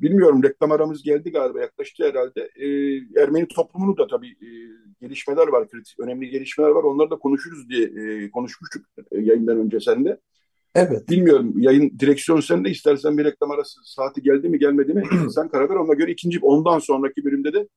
bilmiyorum 0.01 0.43
reklam 0.43 0.71
aramız 0.71 1.03
geldi 1.03 1.31
galiba 1.31 1.59
yaklaştı 1.59 2.03
herhalde. 2.03 2.49
E, 2.55 2.67
Ermeni 3.21 3.47
toplumunu 3.47 3.97
da 3.97 4.07
tabii 4.07 4.29
e, 4.29 4.47
gelişmeler 5.01 5.47
var, 5.47 5.69
kritik, 5.69 5.99
önemli 5.99 6.29
gelişmeler 6.29 6.69
var. 6.69 6.83
Onları 6.83 7.09
da 7.09 7.15
konuşuruz 7.15 7.69
diye 7.69 7.85
e, 7.85 8.31
konuşmuştuk 8.31 8.85
e, 9.11 9.21
yayından 9.21 9.57
önce 9.57 9.79
sende. 9.79 10.19
Evet. 10.75 11.09
Bilmiyorum 11.09 11.53
yayın 11.57 11.99
direksiyon 11.99 12.39
sende 12.39 12.69
istersen 12.69 13.17
bir 13.17 13.25
reklam 13.25 13.51
arası 13.51 13.79
saati 13.85 14.21
geldi 14.21 14.49
mi 14.49 14.59
gelmedi 14.59 14.93
mi 14.93 15.03
sen 15.35 15.47
karar 15.49 15.69
ver. 15.69 15.75
Ona 15.75 15.93
göre 15.93 16.11
ikinci 16.11 16.39
ondan 16.41 16.79
sonraki 16.79 17.25
bölümde 17.25 17.53
de 17.53 17.67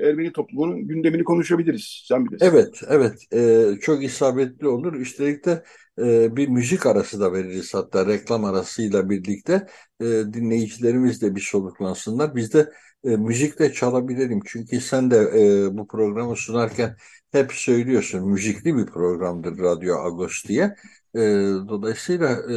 Ermeni 0.00 0.32
toplumunun 0.32 0.88
gündemini 0.88 1.24
konuşabiliriz. 1.24 2.04
Sen 2.08 2.26
bilirsin. 2.26 2.46
Evet, 2.46 2.80
evet. 2.88 3.22
Ee, 3.32 3.80
çok 3.80 4.04
isabetli 4.04 4.68
olur. 4.68 4.94
Üstelik 4.94 5.44
de 5.44 5.62
e, 5.98 6.36
bir 6.36 6.48
müzik 6.48 6.86
arası 6.86 7.20
da 7.20 7.32
veririz 7.32 7.74
hatta 7.74 8.06
reklam 8.06 8.44
arasıyla 8.44 9.10
birlikte. 9.10 9.66
E, 10.00 10.04
dinleyicilerimiz 10.04 11.22
de 11.22 11.34
bir 11.34 11.40
soluklansınlar. 11.40 12.36
Biz 12.36 12.54
de 12.54 12.72
e, 13.04 13.08
müzik 13.16 13.58
de 13.58 13.72
çalabilirim. 13.72 14.40
Çünkü 14.46 14.80
sen 14.80 15.10
de 15.10 15.16
e, 15.16 15.76
bu 15.76 15.86
programı 15.88 16.36
sunarken 16.36 16.96
hep 17.32 17.52
söylüyorsun 17.52 18.28
müzikli 18.30 18.76
bir 18.76 18.86
programdır 18.86 19.58
Radyo 19.58 19.96
Agos 19.96 20.44
diye. 20.44 20.74
E, 21.14 21.20
dolayısıyla 21.68 22.28
e, 22.32 22.56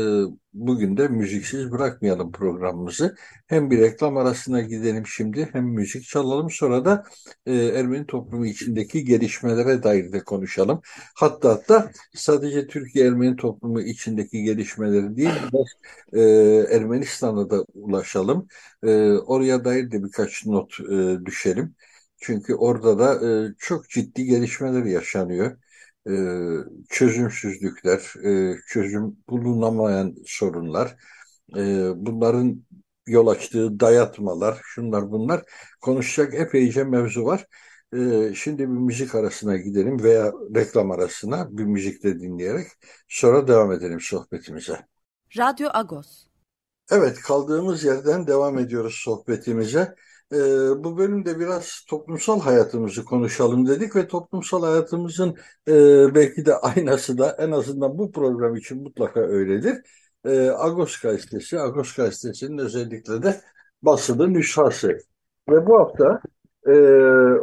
bugün 0.53 0.97
de 0.97 1.07
müziksiz 1.07 1.71
bırakmayalım 1.71 2.31
programımızı. 2.31 3.15
Hem 3.47 3.71
bir 3.71 3.79
reklam 3.79 4.17
arasına 4.17 4.61
gidelim 4.61 5.07
şimdi 5.07 5.49
hem 5.53 5.65
müzik 5.65 6.03
çalalım 6.03 6.49
sonra 6.51 6.85
da 6.85 7.03
e, 7.45 7.53
Ermeni 7.55 8.05
toplumu 8.07 8.45
içindeki 8.45 9.05
gelişmelere 9.05 9.83
dair 9.83 10.11
de 10.13 10.23
konuşalım. 10.23 10.81
Hatta 11.15 11.49
hatta 11.49 11.91
sadece 12.15 12.67
Türkiye 12.67 13.07
Ermeni 13.07 13.35
toplumu 13.35 13.81
içindeki 13.81 14.43
gelişmeleri 14.43 15.15
değil 15.17 15.29
e, 16.13 16.21
Ermenistan'a 16.71 17.49
da 17.49 17.65
ulaşalım. 17.73 18.47
E, 18.83 19.11
oraya 19.11 19.65
dair 19.65 19.91
de 19.91 20.03
birkaç 20.03 20.45
not 20.45 20.79
e, 20.79 21.25
düşelim. 21.25 21.75
Çünkü 22.17 22.55
orada 22.55 22.99
da 22.99 23.29
e, 23.49 23.53
çok 23.57 23.89
ciddi 23.89 24.25
gelişmeler 24.25 24.85
yaşanıyor 24.85 25.57
e, 26.09 26.13
çözümsüzlükler, 26.89 28.25
e, 28.25 28.55
çözüm 28.67 29.17
bulunamayan 29.29 30.15
sorunlar, 30.25 30.95
e, 31.57 31.89
bunların 31.95 32.63
yol 33.07 33.27
açtığı 33.27 33.79
dayatmalar, 33.79 34.59
şunlar 34.63 35.11
bunlar 35.11 35.43
konuşacak 35.81 36.33
epeyce 36.33 36.83
mevzu 36.83 37.25
var. 37.25 37.45
E, 37.93 38.33
şimdi 38.35 38.59
bir 38.59 38.67
müzik 38.67 39.15
arasına 39.15 39.57
gidelim 39.57 40.03
veya 40.03 40.33
reklam 40.55 40.91
arasına 40.91 41.57
bir 41.57 41.63
müzik 41.63 42.03
de 42.03 42.19
dinleyerek 42.19 42.67
sonra 43.07 43.47
devam 43.47 43.71
edelim 43.71 43.99
sohbetimize. 43.99 44.79
Radyo 45.37 45.69
Agos. 45.73 46.27
Evet 46.91 47.19
kaldığımız 47.19 47.83
yerden 47.83 48.27
devam 48.27 48.57
ediyoruz 48.57 48.95
sohbetimize. 49.03 49.95
E, 50.33 50.37
bu 50.83 50.97
bölümde 50.97 51.39
biraz 51.39 51.85
toplumsal 51.89 52.41
hayatımızı 52.41 53.05
konuşalım 53.05 53.67
dedik 53.67 53.95
ve 53.95 54.07
toplumsal 54.07 54.63
hayatımızın 54.63 55.35
e, 55.67 55.73
belki 56.15 56.45
de 56.45 56.55
aynası 56.55 57.17
da 57.17 57.35
en 57.39 57.51
azından 57.51 57.97
bu 57.97 58.11
program 58.11 58.55
için 58.55 58.83
mutlaka 58.83 59.19
öyledir. 59.19 59.77
E, 60.25 60.49
Agos 60.49 60.99
gazetesi, 61.01 61.59
Agos 61.59 61.95
gazetesinin 61.95 62.57
özellikle 62.57 63.23
de 63.23 63.41
basılı 63.81 64.33
nüshası. 64.33 64.97
Ve 65.49 65.65
bu 65.67 65.79
hafta 65.79 66.21
e, 66.67 66.71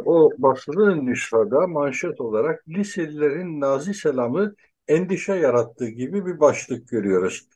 o 0.05 0.31
basılı 0.37 1.05
nüshada 1.05 1.67
manşet 1.67 2.21
olarak 2.21 2.67
liselilerin 2.67 3.61
Nazi 3.61 3.93
selamı 3.93 4.53
endişe 4.87 5.33
yarattığı 5.33 5.89
gibi 5.89 6.25
bir 6.25 6.39
başlık 6.39 6.87
görüyoruz. 6.89 7.47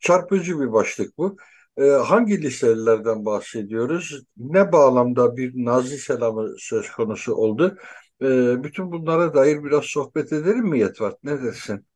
Çarpıcı 0.00 0.60
bir 0.60 0.72
başlık 0.72 1.18
bu. 1.18 1.36
Ee, 1.80 1.84
hangi 1.84 2.42
liselilerden 2.42 3.24
bahsediyoruz? 3.24 4.22
Ne 4.36 4.72
bağlamda 4.72 5.36
bir 5.36 5.52
Nazi 5.54 5.98
selamı 5.98 6.54
söz 6.58 6.90
konusu 6.90 7.34
oldu? 7.34 7.78
Ee, 8.22 8.64
bütün 8.64 8.92
bunlara 8.92 9.34
dair 9.34 9.64
biraz 9.64 9.84
sohbet 9.84 10.32
edelim 10.32 10.66
mi 10.66 10.78
Yetvart? 10.78 11.24
Ne 11.24 11.42
dersin? 11.42 11.86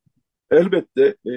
Elbette 0.51 1.03
e, 1.27 1.31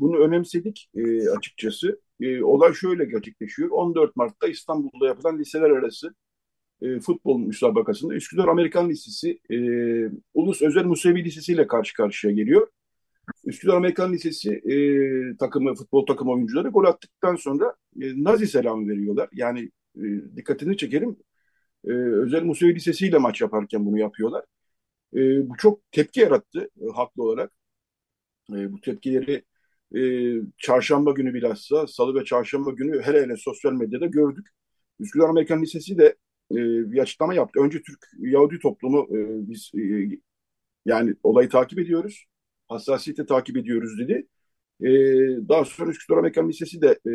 bunu 0.00 0.18
önemsedik 0.18 0.90
e, 0.94 1.30
açıkçası. 1.30 2.00
E, 2.20 2.42
olay 2.42 2.74
şöyle 2.74 3.04
gerçekleşiyor. 3.04 3.70
14 3.70 4.16
Mart'ta 4.16 4.48
İstanbul'da 4.48 5.06
yapılan 5.06 5.38
liseler 5.38 5.70
arası 5.70 6.14
e, 6.82 7.00
futbol 7.00 7.38
müsabakasında 7.38 8.14
Üsküdar 8.14 8.48
Amerikan 8.48 8.88
Lisesi 8.88 9.40
e, 9.50 9.56
Ulus 10.34 10.62
Özel 10.62 10.84
Musevi 10.84 11.24
Lisesi 11.24 11.52
ile 11.52 11.66
karşı 11.66 11.94
karşıya 11.94 12.32
geliyor. 12.32 12.68
Üsküdar 13.44 13.74
Amerikan 13.76 14.12
Lisesi 14.12 14.52
e, 14.52 15.36
takımı, 15.36 15.74
futbol 15.74 16.06
takımı 16.06 16.32
oyuncuları 16.32 16.68
gol 16.68 16.84
attıktan 16.84 17.36
sonra 17.36 17.74
e, 18.02 18.24
Nazi 18.24 18.46
selamı 18.46 18.88
veriyorlar. 18.88 19.28
Yani 19.32 19.70
e, 19.96 20.02
dikkatini 20.36 20.76
çekerim. 20.76 21.16
E, 21.84 21.92
Özel 21.92 22.42
Musevi 22.44 22.74
Lisesi 22.74 23.06
ile 23.06 23.18
maç 23.18 23.40
yaparken 23.40 23.86
bunu 23.86 23.98
yapıyorlar. 23.98 24.44
E, 25.16 25.48
bu 25.50 25.56
çok 25.56 25.92
tepki 25.92 26.20
yarattı 26.20 26.70
e, 26.82 26.86
haklı 26.94 27.22
olarak. 27.22 27.52
E, 28.52 28.72
bu 28.72 28.80
tepkileri 28.80 29.44
e, 29.96 30.00
çarşamba 30.58 31.12
günü 31.12 31.34
bilhassa, 31.34 31.86
salı 31.86 32.20
ve 32.20 32.24
çarşamba 32.24 32.70
günü 32.70 33.02
hele 33.02 33.22
hele 33.22 33.36
sosyal 33.36 33.72
medyada 33.72 34.06
gördük. 34.06 34.46
Üsküdar 35.00 35.28
Amerikan 35.28 35.62
Lisesi 35.62 35.98
de 35.98 36.16
e, 36.52 36.56
bir 36.92 36.98
açıklama 36.98 37.34
yaptı. 37.34 37.60
Önce 37.60 37.82
Türk 37.82 37.98
Yahudi 38.18 38.58
toplumu 38.58 39.08
e, 39.16 39.48
biz 39.48 39.70
e, 39.74 39.80
yani 40.86 41.14
olayı 41.22 41.48
takip 41.48 41.78
ediyoruz. 41.78 42.24
Hassasiyetle 42.70 43.26
takip 43.26 43.56
ediyoruz 43.56 43.98
dedi. 43.98 44.26
E, 44.82 44.88
daha 45.48 45.64
sonra 45.64 45.90
Üsküdar 45.90 46.18
Amerikan 46.18 46.48
Lisesi 46.48 46.82
de 46.82 46.88
e, 47.06 47.12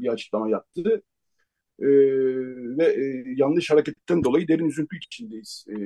bir 0.00 0.08
açıklama 0.08 0.50
yaptı. 0.50 1.02
E, 1.80 1.86
ve 2.78 2.86
e, 2.86 3.24
yanlış 3.36 3.70
hareketten 3.70 4.24
dolayı 4.24 4.48
derin 4.48 4.68
üzüntü 4.68 4.96
içindeyiz 4.96 5.64
e, 5.70 5.76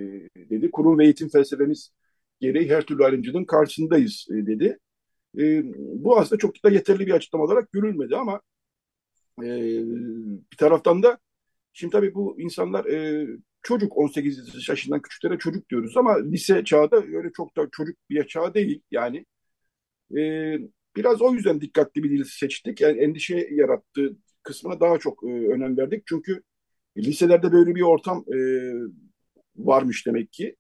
dedi. 0.51 0.71
Kurum 0.71 0.99
ve 0.99 1.05
eğitim 1.05 1.29
felsefemiz 1.29 1.93
gereği 2.41 2.71
her 2.71 2.83
türlü 2.83 3.05
ayrımcılığın 3.05 3.45
karşısındayız 3.45 4.27
e, 4.31 4.47
dedi. 4.47 4.79
E, 5.39 5.63
bu 6.05 6.19
aslında 6.19 6.39
çok 6.39 6.65
da 6.65 6.71
yeterli 6.71 7.07
bir 7.07 7.13
açıklama 7.13 7.45
olarak 7.45 7.73
görülmedi 7.73 8.17
ama 8.17 8.41
e, 9.43 9.47
bir 10.53 10.57
taraftan 10.59 11.03
da 11.03 11.19
şimdi 11.73 11.93
tabii 11.93 12.15
bu 12.15 12.41
insanlar 12.41 12.85
e, 12.85 13.29
çocuk 13.63 13.99
18 13.99 14.69
yaşından 14.69 15.03
küçüklere 15.03 15.39
çocuk 15.39 15.69
diyoruz 15.71 15.97
ama 15.97 16.23
lise 16.23 16.65
çağda 16.65 16.97
öyle 16.97 17.33
çok 17.37 17.57
da 17.57 17.69
çocuk 17.73 17.97
bir 18.11 18.27
çağ 18.27 18.55
değil 18.55 18.83
yani. 18.91 19.27
E, 20.17 20.23
biraz 20.97 21.23
o 21.23 21.35
yüzden 21.35 21.61
dikkatli 21.61 22.03
bir 22.03 22.11
dil 22.11 22.25
seçtik. 22.25 22.81
Yani 22.81 22.99
endişe 22.99 23.49
yarattığı 23.51 24.17
kısmına 24.43 24.81
daha 24.81 24.99
çok 24.99 25.25
e, 25.25 25.27
önem 25.27 25.77
verdik. 25.77 26.03
Çünkü 26.07 26.43
liselerde 26.97 27.53
böyle 27.53 27.75
bir 27.75 27.83
ortam 27.83 28.25
e, 28.35 28.39
varmış 29.57 30.07
demek 30.07 30.33
ki. 30.33 30.57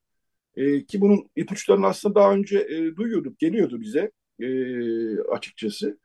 E, 0.56 0.86
ki 0.86 1.00
bunun 1.00 1.30
ipuçlarını 1.36 1.86
aslında 1.86 2.14
daha 2.14 2.34
önce 2.34 2.58
e, 2.58 2.96
duyuyorduk, 2.96 3.38
geliyordu 3.38 3.80
bize 3.80 4.10
e, 4.40 4.48
açıkçası. 5.20 5.98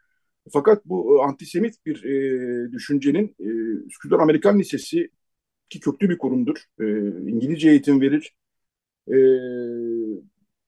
Fakat 0.54 0.86
bu 0.86 1.24
antisemit 1.24 1.86
bir 1.86 2.04
e, 2.04 2.72
düşüncenin 2.72 3.36
e, 3.40 3.50
Üsküdar 3.88 4.20
Amerikan 4.20 4.60
Lisesi 4.60 5.10
ki 5.70 5.80
köklü 5.80 6.10
bir 6.10 6.18
kurumdur. 6.18 6.58
E, 6.80 6.86
İngilizce 7.32 7.70
eğitim 7.70 8.02
verir. 8.02 8.36
E, 9.10 9.18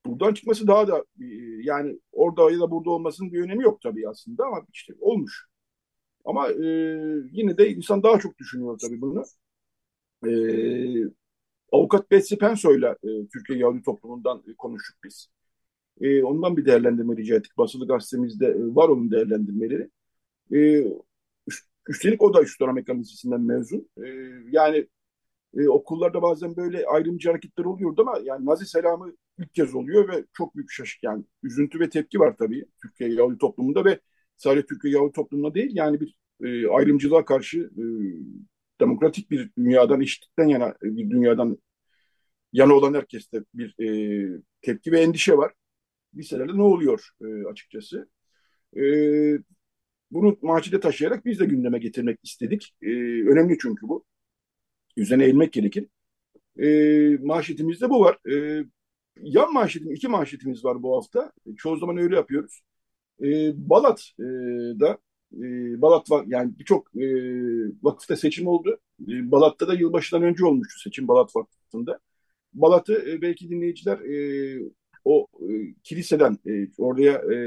buradan 0.06 0.34
çıkması 0.34 0.68
daha 0.68 0.88
da 0.88 0.98
e, 1.22 1.26
yani 1.64 2.00
orada 2.12 2.52
ya 2.52 2.60
da 2.60 2.72
burada 2.72 2.90
olmasının 2.90 3.34
bir 3.34 3.42
önemi 3.42 3.64
yok 3.64 3.82
tabii 3.82 4.10
aslında 4.10 4.46
ama 4.46 4.66
işte 4.74 4.94
olmuş. 5.00 5.48
Ama 6.26 6.50
e, 6.50 6.66
yine 7.32 7.58
de 7.58 7.70
insan 7.70 8.04
daha 8.04 8.20
çok 8.20 8.38
düşünüyor 8.38 8.80
tabii 8.82 9.02
bunu. 9.02 9.24
E, 10.28 10.32
Avukat 11.72 12.12
Betsy 12.12 12.36
Penso'yla 12.36 12.98
e, 13.04 13.28
Türkiye 13.34 13.60
Yahudi 13.60 13.82
toplumundan 13.84 14.44
e, 14.48 14.54
konuştuk 14.56 14.98
biz. 15.04 15.30
E, 16.02 16.24
ondan 16.24 16.58
bir 16.58 16.66
değerlendirme 16.66 17.18
rica 17.18 17.36
ettik. 17.36 17.58
Basılı 17.58 17.88
gazetemizde 17.88 18.48
e, 18.48 18.76
var 18.76 18.90
onun 18.90 19.12
değerlendirmeleri. 19.12 19.90
E, 20.54 20.84
üstelik 21.90 22.22
o 22.24 22.34
da 22.34 22.42
Üstad 22.42 22.68
Amerikan 22.68 23.00
Lisesi'nden 23.00 23.42
mezun. 23.42 23.90
E, 23.98 24.08
yani 24.52 24.88
e, 25.58 25.68
okullarda 25.68 26.22
bazen 26.22 26.56
böyle 26.56 26.86
ayrımcı 26.86 27.30
hareketler 27.30 27.66
oluyordu 27.66 28.02
ama 28.02 28.20
yani 28.24 28.46
Nazi 28.46 28.66
selamı 28.66 29.14
ilk 29.40 29.54
kez 29.56 29.76
oluyor 29.76 30.08
ve 30.08 30.26
çok 30.34 30.56
büyük 30.56 30.72
şaşık 30.72 31.04
yani 31.04 31.24
üzüntü 31.44 31.80
ve 31.80 31.90
tepki 31.90 32.20
var 32.20 32.36
tabii 32.38 32.66
Türkiye 32.82 33.14
Yahudi 33.14 33.38
toplumunda 33.38 33.86
ve 33.86 34.00
sadece 34.38 34.66
Türkiye 34.66 34.94
Yahudi 34.94 35.12
toplumunda 35.14 35.54
değil 35.56 35.72
yani 35.74 36.00
bir 36.02 36.16
e, 36.44 36.68
ayrımcılığa 36.68 37.26
karşı 37.26 37.60
e, 37.60 37.84
demokratik 38.80 39.32
bir 39.32 39.52
dünyadan 39.58 40.02
eşitlikten 40.02 40.48
yana 40.48 40.76
bir 40.82 41.10
dünyadan 41.10 41.58
yana 42.54 42.74
olan 42.74 42.94
herkeste 42.94 43.44
bir 43.54 43.76
e, 43.80 44.42
tepki 44.62 44.92
ve 44.92 45.02
endişe 45.02 45.38
var. 45.38 45.54
Liselerde 46.16 46.58
ne 46.58 46.62
oluyor 46.62 47.10
e, 47.22 47.48
açıkçası? 47.48 48.10
E, 48.78 48.84
bunu 50.12 50.38
macide 50.42 50.80
taşıyarak 50.80 51.26
biz 51.26 51.40
de 51.40 51.46
gündeme 51.46 51.80
getirmek 51.80 52.20
istedik. 52.24 52.76
E, 52.82 52.88
önemli 53.24 53.58
çünkü 53.62 53.88
bu. 53.88 54.06
Üzerine 54.98 55.24
eğilmek 55.26 55.54
gerekir. 55.54 55.88
E, 56.60 56.68
manşetimizde 57.22 57.90
bu 57.90 58.02
var. 58.02 58.18
E, 58.32 58.64
yan 59.22 59.54
manşetim, 59.54 59.92
iki 59.92 60.08
manşetimiz 60.08 60.66
var 60.66 60.84
bu 60.84 60.98
hafta. 60.98 61.32
Çoğu 61.58 61.78
zaman 61.78 61.98
öyle 61.98 62.16
yapıyoruz. 62.16 62.62
E, 63.24 63.52
Balat'da 63.70 65.00
e, 65.34 65.82
Balat 65.82 66.12
var 66.12 66.26
yani 66.28 66.60
birçok 66.60 66.96
e, 66.96 67.06
vakıfta 67.84 68.16
seçim 68.16 68.48
oldu. 68.48 68.80
E, 69.02 69.32
Balat'ta 69.32 69.68
da 69.68 69.74
yılbaşından 69.74 70.24
önce 70.24 70.46
olmuştu 70.46 70.80
seçim 70.80 71.08
Balat 71.08 71.36
Vakfı'nda. 71.36 72.00
Balat'ı 72.54 73.10
e, 73.12 73.22
belki 73.22 73.50
dinleyiciler 73.50 74.00
e, 74.00 74.60
o 75.06 75.28
e, 75.50 75.74
kiliseden 75.84 76.38
e, 76.48 76.68
oraya 76.78 77.14
e, 77.14 77.38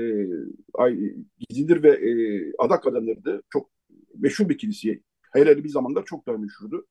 ay, 0.74 1.14
gidilir 1.38 1.82
ve 1.82 1.90
e, 1.90 2.12
adak 2.58 2.86
adanırdı. 2.86 3.42
Çok 3.50 3.70
meşhur 4.18 4.48
bir 4.48 4.58
kilise. 4.58 5.00
Hele 5.32 5.64
bir 5.64 5.68
zamanlar 5.68 6.04
çok 6.04 6.26
daha 6.26 6.36
meşhurdu. 6.36 6.86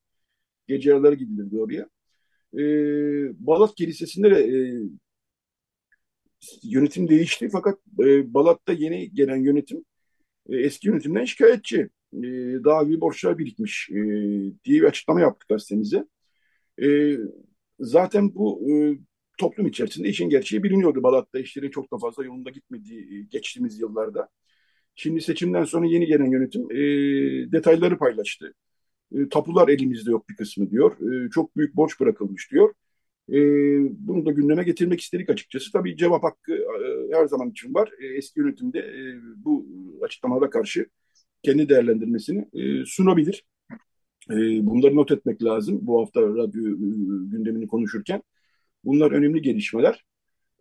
Gece 0.68 0.90
yarıları 0.90 1.16
gidilirdi 1.16 1.58
oraya. 1.58 1.90
E, 2.54 2.64
Balat 3.48 3.76
Kilisesi'nde 3.76 4.32
de 4.32 4.40
e, 4.44 4.82
yönetim 6.64 7.10
değişti 7.10 7.50
fakat 7.52 7.80
e, 8.00 8.34
Balat'ta 8.34 8.74
yeni 8.74 9.14
gelen 9.14 9.38
yönetim 9.38 9.86
e, 10.50 10.58
eski 10.58 10.88
yönetimden 10.88 11.26
şikayetçi. 11.26 11.90
E, 12.14 12.28
daha 12.64 12.90
bir 12.90 13.02
borçlar 13.02 13.38
birikmiş 13.38 13.90
e, 13.90 13.96
diye 14.66 14.82
bir 14.82 14.84
açıklama 14.84 15.22
yaptık 15.22 15.50
gazetemize. 15.50 16.06
E, 16.84 17.18
zaten 17.80 18.36
bu 18.36 18.72
e, 18.72 18.98
toplum 19.42 19.68
içerisinde 19.68 20.10
işin 20.10 20.30
gerçeği 20.30 20.64
biliniyordu. 20.64 21.04
Balat'ta 21.04 21.40
işlerin 21.40 21.70
çok 21.72 21.94
da 21.94 21.98
fazla 21.98 22.26
yolunda 22.26 22.50
gitmediği 22.50 23.00
e, 23.02 23.22
geçtiğimiz 23.22 23.80
yıllarda. 23.80 24.30
Şimdi 24.96 25.22
seçimden 25.22 25.64
sonra 25.64 25.86
yeni 25.88 26.06
gelen 26.06 26.32
yönetim 26.32 26.72
e, 26.72 26.78
detayları 27.52 27.98
paylaştı. 27.98 28.54
E, 29.16 29.30
tapular 29.30 29.68
elimizde 29.70 30.12
yok 30.12 30.30
bir 30.30 30.36
kısmı 30.36 30.72
diyor. 30.72 30.92
E, 31.28 31.30
çok 31.30 31.58
büyük 31.58 31.76
borç 31.76 32.00
bırakılmış 32.00 32.52
diyor. 32.52 32.74
E, 33.30 33.38
bunu 34.08 34.26
da 34.26 34.32
gündeme 34.32 34.64
getirmek 34.64 35.02
istedik 35.02 35.30
açıkçası. 35.30 35.72
Tabii 35.72 35.98
cevap 35.98 36.24
hakkı 36.24 36.54
e, 36.54 37.16
her 37.18 37.26
zaman 37.28 37.50
için 37.50 37.74
var. 37.74 37.90
E, 38.02 38.08
eski 38.08 38.40
yönetimde 38.40 38.80
e, 38.80 39.02
bu 39.46 39.68
açıklamalara 40.06 40.50
karşı 40.50 40.88
kendi 41.44 41.70
değerlendirmesini 41.70 42.50
e, 42.54 42.86
sunabilir. 42.86 43.46
E, 44.32 44.36
bunları 44.66 44.96
not 44.96 45.12
etmek 45.12 45.44
lazım 45.44 45.80
bu 45.82 46.02
hafta 46.02 46.22
radyo 46.22 46.62
e, 46.72 46.76
gündemini 47.32 47.68
konuşurken. 47.68 48.24
Bunlar 48.84 49.12
önemli 49.12 49.42
gelişmeler. 49.42 50.06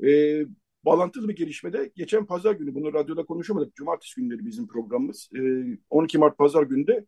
E, 0.05 0.43
bağlantılı 0.85 1.29
bir 1.29 1.37
gelişmede 1.37 1.93
geçen 1.97 2.27
pazar 2.27 2.53
günü 2.55 2.75
bunu 2.75 2.93
radyoda 2.95 3.25
konuşamadık. 3.25 3.75
Cumartesi 3.75 4.21
günleri 4.21 4.47
bizim 4.47 4.69
programımız. 4.69 5.31
E, 5.37 5.41
12 5.91 6.19
Mart 6.19 6.39
pazar 6.39 6.63
günde 6.63 7.07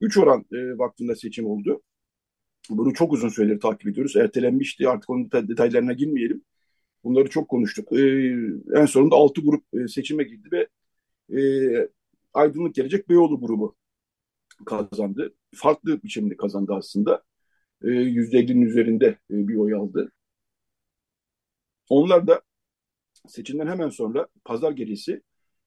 3 0.00 0.18
oran 0.18 0.44
e, 0.52 0.78
vaktinde 0.78 1.16
seçim 1.16 1.46
oldu. 1.46 1.82
Bunu 2.70 2.94
çok 2.94 3.12
uzun 3.12 3.28
süredir 3.28 3.60
takip 3.60 3.88
ediyoruz. 3.88 4.16
Ertelenmişti. 4.16 4.88
Artık 4.88 5.10
onun 5.10 5.30
detaylarına 5.32 5.92
girmeyelim. 5.92 6.44
Bunları 7.04 7.30
çok 7.30 7.48
konuştuk. 7.48 7.92
E, 7.92 8.00
en 8.74 8.86
sonunda 8.86 9.16
6 9.16 9.40
grup 9.40 9.64
e, 9.74 9.88
seçime 9.88 10.24
girdi 10.24 10.48
ve 10.52 10.68
e, 11.40 11.40
Aydınlık 12.34 12.74
Gelecek 12.74 13.08
Beyoğlu 13.08 13.40
grubu 13.40 13.76
kazandı. 14.66 15.34
Farklı 15.54 16.02
biçimde 16.02 16.36
kazandı 16.36 16.74
aslında. 16.74 17.22
E, 17.84 17.88
%50'nin 17.88 18.62
üzerinde 18.62 19.06
e, 19.06 19.48
bir 19.48 19.56
oy 19.56 19.74
aldı. 19.74 20.12
Onlar 21.88 22.26
da 22.26 22.42
seçimden 23.28 23.66
hemen 23.66 23.88
sonra 23.88 24.28
pazar 24.44 24.72
gecesi 24.72 25.22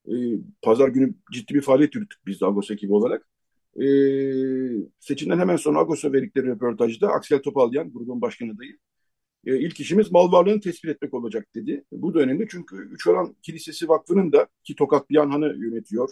e, 0.07 0.13
pazar 0.61 0.89
günü 0.89 1.13
ciddi 1.31 1.53
bir 1.53 1.61
faaliyet 1.61 1.95
yürüttük 1.95 2.25
biz 2.25 2.41
de 2.41 2.45
Agos 2.45 2.71
ekibi 2.71 2.93
olarak. 2.93 3.29
E, 3.75 3.85
seçimden 4.99 5.39
hemen 5.39 5.55
sonra 5.55 5.79
Agos'a 5.79 6.13
verdikleri 6.13 6.47
röportajda 6.47 7.07
Aksel 7.07 7.41
Topalyan 7.41 7.93
grubun 7.93 8.21
başkanı 8.21 8.51
adayı 8.51 8.77
e, 9.45 9.59
ilk 9.59 9.79
işimiz 9.79 10.11
mal 10.11 10.31
varlığını 10.31 10.61
tespit 10.61 10.89
etmek 10.91 11.13
olacak 11.13 11.47
dedi. 11.55 11.83
Bu 11.91 12.13
da 12.13 12.19
önemli 12.19 12.47
çünkü 12.51 12.75
Üç 12.77 13.07
Oran 13.07 13.35
Kilisesi 13.41 13.89
Vakfı'nın 13.89 14.31
da 14.31 14.47
ki 14.63 14.75
Tokat 14.75 15.09
Biyanhan'ı 15.09 15.55
yönetiyor. 15.57 16.09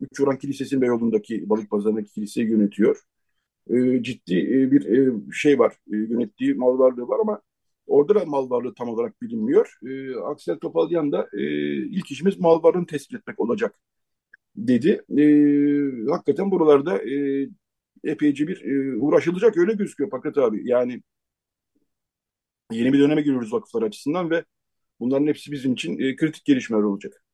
Üç 0.00 0.20
Oran 0.20 0.38
Kilisesi'nin 0.38 0.82
Beyoğlu'ndaki 0.82 1.48
balık 1.50 1.70
pazarındaki 1.70 2.12
kiliseyi 2.12 2.50
yönetiyor. 2.50 3.02
E, 3.70 4.02
ciddi 4.02 4.38
e, 4.38 4.72
bir 4.72 4.86
e, 4.86 5.12
şey 5.32 5.58
var, 5.58 5.72
e, 5.92 5.96
yönettiği 5.96 6.54
mal 6.54 6.78
varlığı 6.78 7.08
var 7.08 7.18
ama 7.20 7.40
Orada 7.88 8.14
da 8.14 8.24
mal 8.24 8.50
varlığı 8.50 8.74
tam 8.74 8.88
olarak 8.88 9.22
bilinmiyor. 9.22 9.78
E, 9.86 10.16
Aksel 10.20 10.58
Topalyan 10.58 11.12
da 11.12 11.28
e, 11.32 11.42
ilk 11.76 12.10
işimiz 12.10 12.38
mal 12.38 12.62
varlığını 12.62 12.86
tespit 12.86 13.20
etmek 13.20 13.40
olacak 13.40 13.74
dedi. 14.56 15.02
E, 15.18 15.24
hakikaten 16.10 16.50
buralarda 16.50 16.98
e, 16.98 17.46
epeyce 18.04 18.48
bir 18.48 18.64
e, 18.64 18.96
uğraşılacak 18.96 19.56
öyle 19.56 19.72
gözüküyor 19.72 20.10
Fakat 20.10 20.38
abi. 20.38 20.68
Yani 20.68 21.02
yeni 22.72 22.92
bir 22.92 22.98
döneme 22.98 23.22
giriyoruz 23.22 23.52
vakıflar 23.52 23.82
açısından 23.82 24.30
ve 24.30 24.44
bunların 25.00 25.26
hepsi 25.26 25.52
bizim 25.52 25.72
için 25.72 25.98
e, 25.98 26.16
kritik 26.16 26.44
gelişmeler 26.44 26.82
olacak. 26.82 27.24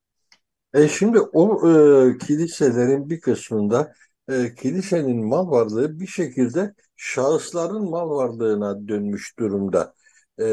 E 0.75 0.89
şimdi 0.89 1.21
o 1.21 1.71
e, 1.71 2.19
kiliselerin 2.19 3.11
bir 3.11 3.21
kısmında 3.21 3.95
e, 4.29 4.55
kilisenin 4.55 5.27
mal 5.27 5.51
varlığı 5.51 6.01
bir 6.01 6.07
şekilde 6.07 6.75
şahısların 6.97 7.91
mal 7.91 8.11
varlığına 8.11 8.89
dönmüş 8.89 9.39
durumda. 9.39 9.95
E, 10.41 10.45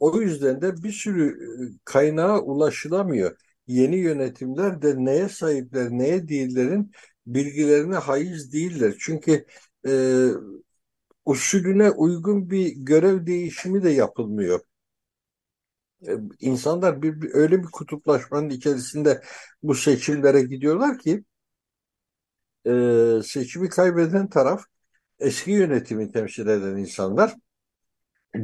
o 0.00 0.20
yüzden 0.20 0.60
de 0.62 0.82
bir 0.82 0.92
sürü 0.92 1.28
e, 1.76 1.78
kaynağa 1.84 2.40
ulaşılamıyor. 2.40 3.36
Yeni 3.66 3.96
yönetimler 3.96 4.82
de 4.82 4.94
neye 5.04 5.28
sahipler, 5.28 5.90
neye 5.90 6.28
değillerin 6.28 6.92
bilgilerine 7.26 7.96
haiz 7.96 8.52
değiller. 8.52 8.94
Çünkü 9.00 9.46
e, 9.86 9.92
usulüne 11.24 11.90
uygun 11.90 12.50
bir 12.50 12.72
görev 12.76 13.26
değişimi 13.26 13.82
de 13.82 13.90
yapılmıyor. 13.90 14.60
E, 16.08 16.12
insanlar 16.40 17.02
bir, 17.02 17.22
bir, 17.22 17.34
öyle 17.34 17.62
bir 17.62 17.68
kutuplaşmanın 17.72 18.50
içerisinde 18.50 19.22
bu 19.62 19.74
seçimlere 19.74 20.42
gidiyorlar 20.42 20.98
ki 20.98 21.24
e, 22.66 22.70
seçimi 23.24 23.68
kaybeden 23.68 24.28
taraf 24.28 24.64
eski 25.20 25.50
yönetimi 25.50 26.12
temsil 26.12 26.46
eden 26.46 26.76
insanlar 26.76 27.34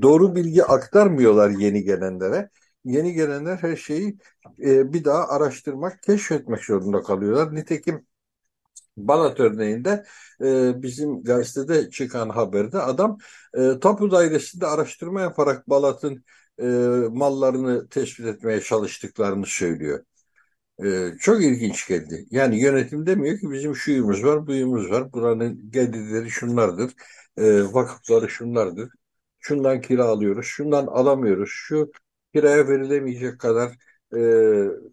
doğru 0.03 0.35
bilgi 0.37 0.65
aktarmıyorlar 0.65 1.51
yeni 1.51 1.83
gelenlere. 1.85 2.51
Yeni 2.85 3.13
gelenler 3.15 3.57
her 3.57 3.77
şeyi 3.77 4.19
e, 4.63 4.93
bir 4.93 5.05
daha 5.05 5.29
araştırmak, 5.29 6.03
keşfetmek 6.03 6.65
zorunda 6.65 7.03
kalıyorlar. 7.03 7.55
Nitekim 7.55 8.07
Balat 8.97 9.41
örneğinde 9.41 10.05
e, 10.41 10.83
bizim 10.83 11.23
gazetede 11.23 11.91
çıkan 11.91 12.29
haberde 12.29 12.79
adam 12.79 13.19
e, 13.55 13.81
tapu 13.81 14.11
dairesinde 14.11 14.67
araştırma 14.67 15.21
yaparak 15.21 15.71
Balat'ın 15.71 16.25
e, 16.59 16.65
mallarını 17.11 17.89
tespit 17.89 18.27
etmeye 18.27 18.61
çalıştıklarını 18.61 19.47
söylüyor. 19.47 20.05
E, 20.85 21.13
çok 21.21 21.43
ilginç 21.45 21.89
geldi. 21.89 22.27
Yani 22.31 22.61
yönetim 22.63 23.07
demiyor 23.07 23.39
ki 23.39 23.51
bizim 23.51 23.77
şuyumuz 23.77 24.25
var, 24.25 24.47
buyumuz 24.47 24.91
var, 24.91 25.13
buranın 25.13 25.71
gelirleri 25.71 26.31
şunlardır, 26.31 26.93
e, 27.37 27.63
vakıfları 27.75 28.29
şunlardır, 28.29 28.91
şundan 29.41 29.81
kira 29.81 30.05
alıyoruz, 30.05 30.47
şundan 30.47 30.87
alamıyoruz, 30.87 31.51
şu 31.53 31.93
kiraya 32.35 32.69
verilemeyecek 32.69 33.41
kadar 33.41 33.73
e, 34.17 34.21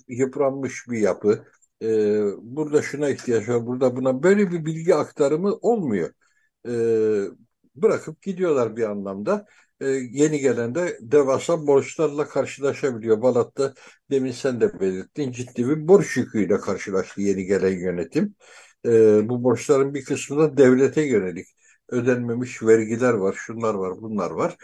yıpranmış 0.07 0.87
bir 0.89 0.99
yapı, 0.99 1.45
e, 1.81 1.87
burada 2.41 2.81
şuna 2.81 3.09
ihtiyaç 3.09 3.49
var, 3.49 3.67
burada 3.67 3.95
buna 3.95 4.23
böyle 4.23 4.51
bir 4.51 4.65
bilgi 4.65 4.95
aktarımı 4.95 5.53
olmuyor. 5.55 6.13
E, 6.67 6.71
bırakıp 7.75 8.21
gidiyorlar 8.21 8.75
bir 8.77 8.83
anlamda. 8.83 9.45
E, 9.81 9.85
yeni 10.11 10.39
gelen 10.39 10.75
de 10.75 10.97
devasa 11.01 11.67
borçlarla 11.67 12.27
karşılaşabiliyor. 12.27 13.21
Balat'ta 13.21 13.73
demin 14.11 14.31
sen 14.31 14.61
de 14.61 14.79
belirttin 14.79 15.31
ciddi 15.31 15.69
bir 15.69 15.87
borç 15.87 16.17
yüküyle 16.17 16.57
karşılaştı 16.59 17.21
yeni 17.21 17.45
gelen 17.45 17.79
yönetim. 17.79 18.35
E, 18.85 18.89
bu 19.29 19.43
borçların 19.43 19.93
bir 19.93 20.03
kısmı 20.05 20.37
da 20.39 20.57
devlete 20.57 21.01
yönelik. 21.01 21.47
Ödenmemiş 21.89 22.63
vergiler 22.63 23.13
var, 23.13 23.33
şunlar 23.33 23.73
var, 23.73 24.01
bunlar 24.01 24.31
var. 24.31 24.57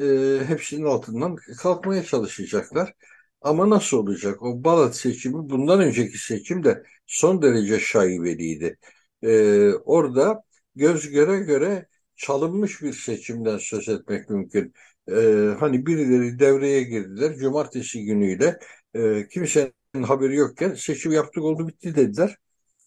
E, 0.00 0.04
hepsinin 0.46 0.84
altından 0.84 1.36
kalkmaya 1.36 2.04
çalışacaklar. 2.04 2.94
Ama 3.40 3.70
nasıl 3.70 3.96
olacak? 3.96 4.42
O 4.42 4.64
Balat 4.64 4.96
seçimi 4.96 5.50
bundan 5.50 5.80
önceki 5.80 6.18
seçim 6.18 6.64
de 6.64 6.82
son 7.06 7.42
derece 7.42 7.80
şaibeliydi. 7.80 8.78
Ee, 9.22 9.70
orada 9.84 10.42
göz 10.74 11.10
göre 11.10 11.38
göre 11.38 11.88
çalınmış 12.16 12.82
bir 12.82 12.92
seçimden 12.92 13.58
söz 13.58 13.88
etmek 13.88 14.30
mümkün. 14.30 14.72
Ee, 15.10 15.56
hani 15.60 15.86
birileri 15.86 16.38
devreye 16.38 16.82
girdiler. 16.82 17.36
Cumartesi 17.36 18.04
günüyle 18.04 18.58
e, 18.94 19.28
kimsenin 19.28 20.02
haberi 20.06 20.36
yokken 20.36 20.74
seçim 20.74 21.12
yaptık 21.12 21.44
oldu 21.44 21.68
bitti 21.68 21.96
dediler. 21.96 22.36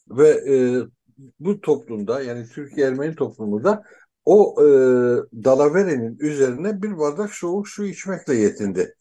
Ve 0.10 0.30
e, 0.30 0.56
bu 1.40 1.62
toplumda 1.62 2.22
yani 2.22 2.46
Türkiye 2.50 2.88
Ermeni 2.88 3.16
toplumunda 3.16 3.84
o 4.26 4.56
e, 4.62 4.66
dalaverenin 5.44 6.18
üzerine 6.20 6.82
bir 6.82 6.98
bardak 7.00 7.34
soğuk 7.34 7.68
su 7.68 7.86
içmekle 7.86 8.36
yetindi 8.36 8.96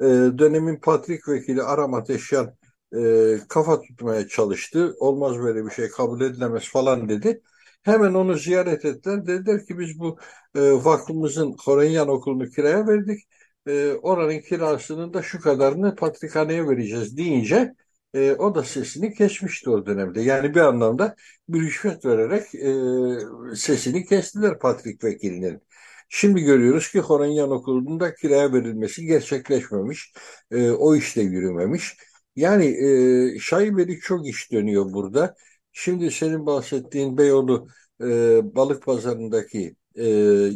e, 0.00 0.04
dönemin 0.38 0.76
Patrik 0.76 1.28
Vekili 1.28 1.62
Aram 1.62 1.94
Ateşyan 1.94 2.56
e, 2.96 3.36
kafa 3.48 3.80
tutmaya 3.80 4.28
çalıştı. 4.28 4.94
Olmaz 4.98 5.38
böyle 5.38 5.64
bir 5.64 5.70
şey 5.70 5.88
kabul 5.88 6.20
edilemez 6.20 6.68
falan 6.68 7.08
dedi. 7.08 7.42
Hemen 7.82 8.14
onu 8.14 8.34
ziyaret 8.34 8.84
ettiler. 8.84 9.26
Dediler 9.26 9.66
ki 9.66 9.78
biz 9.78 9.98
bu 9.98 10.18
e, 10.54 10.60
vakfımızın 10.72 11.52
Korenyan 11.52 12.08
okulunu 12.08 12.50
kiraya 12.50 12.86
verdik. 12.86 13.20
E, 13.66 13.92
oranın 13.92 14.40
kirasının 14.40 15.14
da 15.14 15.22
şu 15.22 15.40
kadarını 15.40 15.96
Patrikhane'ye 15.96 16.68
vereceğiz 16.68 17.16
deyince 17.16 17.74
e, 18.14 18.32
o 18.32 18.54
da 18.54 18.64
sesini 18.64 19.14
kesmişti 19.14 19.70
o 19.70 19.86
dönemde. 19.86 20.20
Yani 20.20 20.54
bir 20.54 20.60
anlamda 20.60 21.16
bir 21.48 21.60
rüşvet 21.60 22.04
vererek 22.04 22.54
e, 22.54 23.56
sesini 23.56 24.04
kestiler 24.06 24.58
Patrik 24.58 25.04
Vekilinin. 25.04 25.62
Şimdi 26.08 26.40
görüyoruz 26.42 26.92
ki 26.92 27.00
Horenyan 27.00 27.50
Okulu'nda 27.50 28.14
kiraya 28.14 28.52
verilmesi 28.52 29.06
gerçekleşmemiş. 29.06 30.12
E, 30.50 30.70
o 30.70 30.96
işte 30.96 31.22
yürümemiş. 31.22 31.96
Yani 32.36 32.64
e, 33.36 33.38
şaibeli 33.38 34.00
çok 34.00 34.28
iş 34.28 34.52
dönüyor 34.52 34.92
burada. 34.92 35.34
Şimdi 35.72 36.10
senin 36.10 36.46
bahsettiğin 36.46 37.18
Beyoğlu 37.18 37.68
e, 38.00 38.06
balık 38.56 38.82
pazarındaki 38.84 39.76
e, 39.94 40.04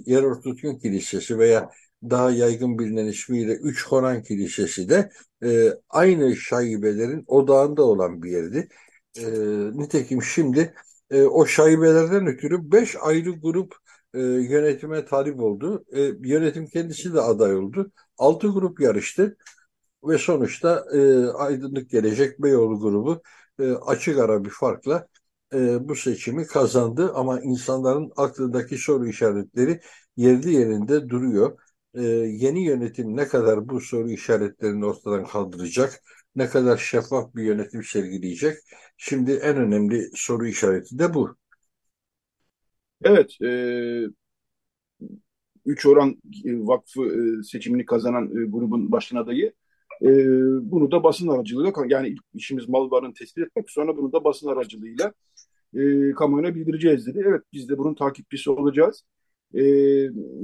Yerortutun 0.06 0.78
Kilisesi 0.78 1.38
veya 1.38 1.70
daha 2.02 2.30
yaygın 2.30 2.78
bilinen 2.78 3.06
ismiyle 3.06 3.52
Üç 3.52 3.86
Horan 3.86 4.22
Kilisesi 4.22 4.88
de 4.88 5.10
e, 5.44 5.70
aynı 5.88 6.36
şaibelerin 6.36 7.24
odağında 7.26 7.82
olan 7.82 8.22
bir 8.22 8.30
yerdi. 8.30 8.68
E, 9.18 9.24
nitekim 9.78 10.22
şimdi 10.22 10.74
e, 11.10 11.22
o 11.22 11.46
şaibelerden 11.46 12.26
ötürü 12.26 12.72
beş 12.72 12.96
ayrı 13.00 13.30
grup 13.30 13.74
e, 14.14 14.20
yönetime 14.20 15.04
talip 15.04 15.40
oldu. 15.40 15.84
E, 15.92 16.00
yönetim 16.28 16.66
kendisi 16.66 17.14
de 17.14 17.20
aday 17.20 17.56
oldu. 17.56 17.92
Altı 18.18 18.48
grup 18.48 18.80
yarıştı 18.80 19.36
ve 20.04 20.18
sonuçta 20.18 20.84
e, 20.94 21.26
Aydınlık 21.26 21.90
Gelecek 21.90 22.42
Beyoğlu 22.42 22.80
grubu 22.80 23.22
e, 23.60 23.72
açık 23.72 24.18
ara 24.18 24.44
bir 24.44 24.50
farkla 24.50 25.06
e, 25.54 25.88
bu 25.88 25.94
seçimi 25.96 26.46
kazandı. 26.46 27.12
Ama 27.14 27.40
insanların 27.40 28.12
aklındaki 28.16 28.78
soru 28.78 29.08
işaretleri 29.08 29.80
yerli 30.16 30.52
yerinde 30.54 31.08
duruyor. 31.08 31.58
E, 31.96 32.02
yeni 32.02 32.64
yönetim 32.64 33.16
ne 33.16 33.28
kadar 33.28 33.68
bu 33.68 33.80
soru 33.80 34.10
işaretlerini 34.10 34.86
ortadan 34.86 35.24
kaldıracak, 35.24 36.02
ne 36.36 36.46
kadar 36.48 36.76
şeffaf 36.76 37.34
bir 37.34 37.42
yönetim 37.42 37.82
sergileyecek? 37.82 38.58
Şimdi 38.96 39.32
en 39.32 39.56
önemli 39.56 40.10
soru 40.14 40.46
işareti 40.46 40.98
de 40.98 41.14
bu. 41.14 41.36
Evet, 43.04 43.42
e, 43.42 43.48
Üç 45.66 45.86
Oran 45.86 46.10
e, 46.44 46.66
Vakfı 46.66 47.02
e, 47.40 47.42
seçimini 47.42 47.84
kazanan 47.84 48.24
e, 48.24 48.44
grubun 48.44 48.92
başkan 48.92 49.16
adayı 49.16 49.52
e, 50.02 50.08
bunu 50.70 50.90
da 50.90 51.04
basın 51.04 51.28
aracılığıyla 51.28 51.72
yani 51.88 52.14
işimiz 52.34 52.68
mal 52.68 52.90
varlığını 52.90 53.14
tespit 53.14 53.44
etmek 53.46 53.70
sonra 53.70 53.96
bunu 53.96 54.12
da 54.12 54.24
basın 54.24 54.48
aracılığıyla 54.48 55.12
e, 55.74 56.12
kamuoyuna 56.12 56.54
bildireceğiz 56.54 57.06
dedi. 57.06 57.22
Evet 57.26 57.42
biz 57.52 57.68
de 57.68 57.78
bunun 57.78 57.94
takipçisi 57.94 58.50
olacağız. 58.50 59.04
E, 59.56 59.62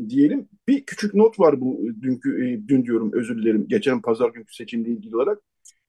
diyelim 0.08 0.48
bir 0.68 0.84
küçük 0.86 1.14
not 1.14 1.40
var 1.40 1.60
bu 1.60 1.80
dünkü 2.02 2.46
e, 2.46 2.68
dün 2.68 2.84
diyorum 2.84 3.10
özür 3.12 3.38
dilerim 3.38 3.68
geçen 3.68 4.02
pazar 4.02 4.30
günkü 4.30 4.54
seçimle 4.54 4.90
ilgili 4.90 5.16
olarak 5.16 5.38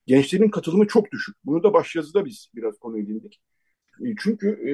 gençlerin 0.08 0.50
katılımı 0.50 0.88
çok 0.88 1.12
düşük. 1.12 1.36
Bunu 1.46 1.64
da 1.64 1.74
başyazıda 1.74 2.26
biz 2.26 2.48
biraz 2.56 2.80
konuyu 2.80 3.08
dinledik. 3.08 3.42
E, 4.02 4.16
çünkü 4.24 4.48
e, 4.50 4.74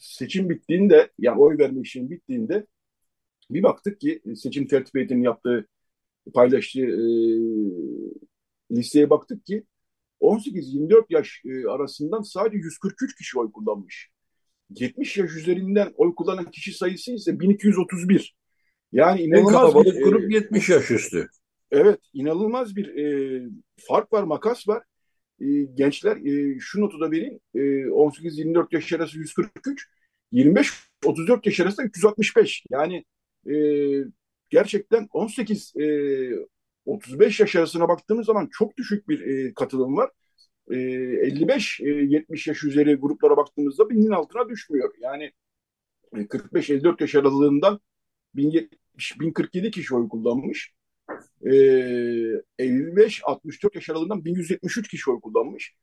seçim 0.00 0.50
bittiğinde 0.50 1.12
yani 1.18 1.40
oy 1.40 1.58
verme 1.58 1.80
işinin 1.80 2.10
bittiğinde 2.10 2.66
bir 3.50 3.62
baktık 3.62 4.00
ki 4.00 4.22
seçim 4.36 4.66
tertip 4.66 4.94
heyetinin 4.94 5.22
yaptığı 5.22 5.68
paylaştığı 6.34 6.80
e, 6.80 6.96
listeye 8.70 9.10
baktık 9.10 9.46
ki 9.46 9.64
18-24 10.20 11.04
yaş 11.10 11.42
e, 11.44 11.68
arasından 11.68 12.22
sadece 12.22 12.58
143 12.58 13.16
kişi 13.16 13.38
oy 13.38 13.52
kullanmış. 13.52 14.10
70 14.70 15.16
yaş 15.16 15.36
üzerinden 15.36 15.92
oy 15.96 16.14
kullanan 16.14 16.50
kişi 16.50 16.72
sayısı 16.72 17.12
ise 17.12 17.40
1231. 17.40 18.36
Yani 18.92 19.22
inanılmaz 19.22 19.84
bir 19.84 20.02
grup 20.02 20.32
70 20.32 20.68
yaş 20.68 20.90
üstü. 20.90 21.28
Evet, 21.70 22.00
inanılmaz 22.12 22.76
bir 22.76 22.96
e, 22.96 23.42
fark 23.88 24.12
var, 24.12 24.22
makas 24.22 24.68
var 24.68 24.82
e, 25.40 25.46
gençler 25.74 26.16
e, 26.16 26.58
şu 26.60 26.80
notu 26.80 27.00
da 27.00 27.10
vereyim. 27.10 27.40
E, 27.54 27.58
18-24 27.58 28.66
yaş 28.70 28.92
arası 28.92 29.18
143, 29.18 29.88
25-34 30.32 31.40
yaş 31.44 31.60
arası 31.60 31.82
365. 31.82 32.64
Yani 32.70 33.04
e, 33.50 33.54
gerçekten 34.50 35.08
18 35.12 35.72
e, 35.76 35.86
35 36.84 37.40
yaş 37.40 37.56
arasına 37.56 37.88
baktığımız 37.88 38.26
zaman 38.26 38.48
çok 38.52 38.76
düşük 38.76 39.08
bir 39.08 39.20
e, 39.20 39.54
katılım 39.54 39.96
var. 39.96 40.10
E, 40.70 40.74
55-70 40.74 42.48
e, 42.48 42.50
yaş 42.50 42.64
üzeri 42.64 42.94
gruplara 42.94 43.36
baktığımızda 43.36 43.90
binin 43.90 44.10
altına 44.10 44.48
düşmüyor. 44.48 44.94
Yani 45.00 45.32
e, 46.16 46.26
45-54 46.26 47.00
yaş 47.00 47.14
aralığından 47.14 47.80
1070, 48.34 49.20
1047 49.20 49.70
kişi 49.70 49.94
oy 49.94 50.08
kullanmış 50.08 50.76
e, 51.44 51.50
55-64 52.58 53.74
yaş 53.74 53.90
aralığından 53.90 54.24
1173 54.24 54.88
kişi 54.88 55.10
oy 55.10 55.20
kullanmış. 55.20 55.74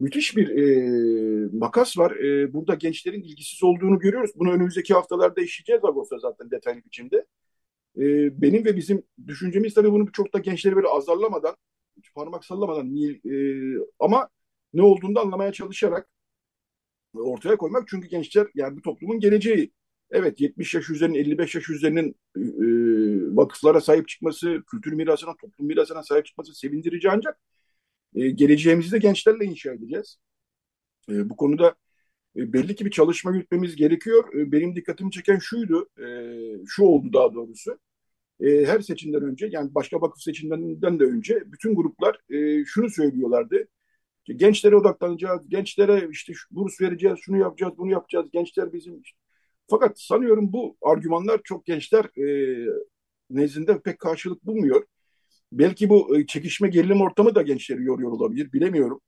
Müthiş 0.00 0.36
bir 0.36 0.48
e, 0.48 1.48
makas 1.52 1.98
var. 1.98 2.10
E, 2.16 2.52
burada 2.52 2.74
gençlerin 2.74 3.22
ilgisiz 3.22 3.62
olduğunu 3.62 3.98
görüyoruz. 3.98 4.30
Bunu 4.36 4.52
önümüzdeki 4.52 4.94
haftalarda 4.94 5.40
işleyeceğiz 5.40 5.84
Ağustos'ta 5.84 6.18
zaten 6.18 6.50
detaylı 6.50 6.84
biçimde. 6.84 7.16
E, 7.98 8.02
benim 8.42 8.64
ve 8.64 8.76
bizim 8.76 9.02
düşüncemiz 9.26 9.74
tabii 9.74 9.92
bunu 9.92 10.12
çok 10.12 10.34
da 10.34 10.38
gençleri 10.38 10.76
böyle 10.76 10.88
azarlamadan, 10.88 11.56
parmak 12.14 12.44
sallamadan 12.44 12.96
e, 12.96 13.32
ama 13.98 14.28
ne 14.74 14.82
olduğunu 14.82 15.20
anlamaya 15.20 15.52
çalışarak 15.52 16.08
ortaya 17.14 17.56
koymak. 17.56 17.88
Çünkü 17.88 18.08
gençler 18.08 18.46
yani 18.54 18.76
bu 18.76 18.82
toplumun 18.82 19.20
geleceği. 19.20 19.72
Evet 20.10 20.40
70 20.40 20.74
yaş 20.74 20.90
üzerinin 20.90 21.18
55 21.18 21.54
yaş 21.54 21.70
üzerinin 21.70 22.16
e, 22.36 23.36
vakıflara 23.36 23.80
sahip 23.80 24.08
çıkması, 24.08 24.62
kültür 24.70 24.92
mirasına, 24.92 25.36
toplum 25.36 25.66
mirasına 25.66 26.02
sahip 26.02 26.26
çıkması 26.26 26.54
sevindirici 26.54 27.10
ancak 27.10 27.40
e, 28.14 28.30
geleceğimizi 28.30 28.92
de 28.92 28.98
gençlerle 28.98 29.44
inşa 29.44 29.72
edeceğiz. 29.72 30.18
E, 31.10 31.30
bu 31.30 31.36
konuda 31.36 31.74
e, 32.36 32.52
belli 32.52 32.74
ki 32.76 32.86
bir 32.86 32.90
çalışma 32.90 33.32
yürütmemiz 33.34 33.76
gerekiyor. 33.76 34.34
E, 34.34 34.52
benim 34.52 34.76
dikkatimi 34.76 35.10
çeken 35.10 35.38
şuydu, 35.38 35.88
e, 36.00 36.06
şu 36.66 36.84
oldu 36.84 37.12
daha 37.12 37.34
doğrusu. 37.34 37.78
E, 38.40 38.64
her 38.66 38.80
seçimden 38.80 39.22
önce 39.22 39.48
yani 39.52 39.74
başka 39.74 40.00
vakıf 40.00 40.22
seçimlerinden 40.22 41.00
de 41.00 41.04
önce 41.04 41.42
bütün 41.52 41.74
gruplar 41.74 42.20
e, 42.30 42.64
şunu 42.64 42.90
söylüyorlardı. 42.90 43.68
Gençlere 44.36 44.76
odaklanacağız, 44.76 45.48
gençlere 45.48 46.08
işte 46.10 46.32
burs 46.50 46.80
vereceğiz, 46.80 47.18
şunu 47.22 47.38
yapacağız, 47.38 47.74
bunu 47.78 47.90
yapacağız, 47.90 48.26
gençler 48.32 48.72
bizim 48.72 49.00
işte 49.00 49.18
fakat 49.70 50.00
sanıyorum 50.00 50.52
bu 50.52 50.76
argümanlar 50.82 51.40
çok 51.44 51.66
gençler 51.66 52.04
e, 52.04 52.66
nezdinde 53.30 53.80
pek 53.82 53.98
karşılık 53.98 54.46
bulmuyor. 54.46 54.84
Belki 55.52 55.88
bu 55.88 56.18
e, 56.18 56.26
çekişme 56.26 56.68
gerilim 56.68 57.00
ortamı 57.00 57.34
da 57.34 57.42
gençleri 57.42 57.84
yoruyor 57.84 58.10
olabilir, 58.12 58.52
bilemiyorum. 58.52 59.00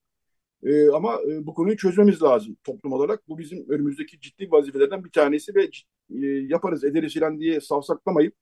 E, 0.62 0.88
ama 0.88 1.14
e, 1.30 1.46
bu 1.46 1.54
konuyu 1.54 1.76
çözmemiz 1.76 2.22
lazım 2.22 2.56
toplum 2.64 2.92
olarak. 2.92 3.28
Bu 3.28 3.38
bizim 3.38 3.70
önümüzdeki 3.70 4.20
ciddi 4.20 4.50
vazifelerden 4.50 5.04
bir 5.04 5.10
tanesi 5.10 5.54
ve 5.54 5.70
e, 6.10 6.26
yaparız 6.26 6.84
ederiz 6.84 7.12
filan 7.14 7.40
diye 7.40 7.60
savsaklamayıp 7.60 8.34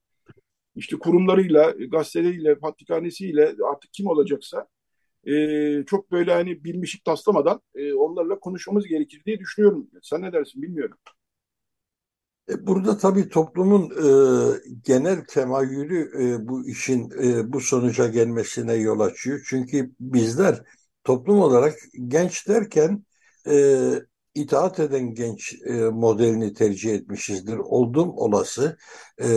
işte 0.79 0.99
kurumlarıyla, 0.99 1.71
gazeteleriyle, 1.71 2.59
patrikhanesiyle 2.59 3.57
artık 3.73 3.93
kim 3.93 4.07
olacaksa 4.07 4.67
e, 5.25 5.85
çok 5.87 6.13
böyle 6.13 6.33
hani 6.33 6.65
bilmişik 6.65 7.05
taslamadan 7.05 7.61
e, 7.75 7.93
onlarla 7.95 8.41
konuşmamız 8.41 8.87
gerekir 8.87 9.23
diye 9.27 9.39
düşünüyorum. 9.39 9.91
Sen 10.03 10.23
ne 10.23 10.33
dersin 10.33 10.63
bilmiyorum. 10.63 10.99
E, 12.49 12.67
burada 12.67 12.99
tabii 12.99 13.29
toplumun 13.29 13.91
e, 13.91 14.11
genel 14.85 15.25
temayülü 15.25 16.11
e, 16.23 16.49
bu 16.49 16.69
işin 16.69 17.11
e, 17.23 17.53
bu 17.53 17.61
sonuca 17.61 18.09
gelmesine 18.09 18.75
yol 18.75 19.01
açıyor. 19.01 19.41
Çünkü 19.49 19.93
bizler 20.01 20.63
toplum 21.05 21.41
olarak 21.41 21.75
genç 22.09 22.49
derken 22.49 23.05
e, 23.47 23.55
itaat 24.41 24.81
eden 24.81 25.15
genç 25.15 25.55
e, 25.67 25.73
modelini 25.73 26.55
tercih 26.55 26.95
etmişizdir. 26.95 27.59
Oldum 27.59 28.13
olası 28.17 28.79
e, 29.23 29.29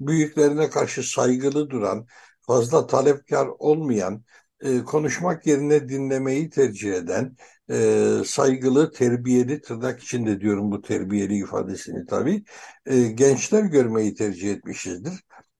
büyüklerine 0.00 0.70
karşı 0.70 1.02
saygılı 1.02 1.70
duran, 1.70 2.06
fazla 2.40 2.86
talepkar 2.86 3.48
olmayan, 3.58 4.24
e, 4.60 4.78
konuşmak 4.84 5.46
yerine 5.46 5.88
dinlemeyi 5.88 6.50
tercih 6.50 6.92
eden, 6.94 7.36
e, 7.70 8.06
saygılı, 8.26 8.92
terbiyeli, 8.92 9.60
tırnak 9.60 10.02
içinde 10.02 10.40
diyorum 10.40 10.72
bu 10.72 10.82
terbiyeli 10.82 11.34
ifadesini 11.36 12.06
tabii, 12.06 12.44
e, 12.86 13.02
gençler 13.02 13.62
görmeyi 13.64 14.14
tercih 14.14 14.52
etmişizdir. 14.52 15.12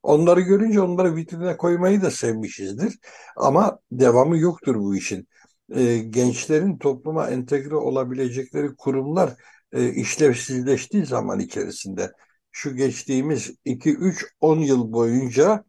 Onları 0.02 0.40
görünce 0.40 0.80
onları 0.80 1.16
vitrine 1.16 1.56
koymayı 1.56 2.02
da 2.02 2.10
sevmişizdir. 2.10 2.98
Ama 3.36 3.78
devamı 3.92 4.38
yoktur 4.38 4.76
bu 4.76 4.96
işin. 4.96 5.28
E, 5.74 5.98
gençlerin 5.98 6.78
topluma 6.78 7.30
entegre 7.30 7.76
olabilecekleri 7.76 8.76
kurumlar 8.76 9.34
e, 9.72 9.88
işlevsizleştiği 9.94 11.06
zaman 11.06 11.40
içerisinde 11.40 12.12
şu 12.52 12.76
geçtiğimiz 12.76 13.54
2-3-10 13.64 14.58
yıl 14.58 14.92
boyunca 14.92 15.64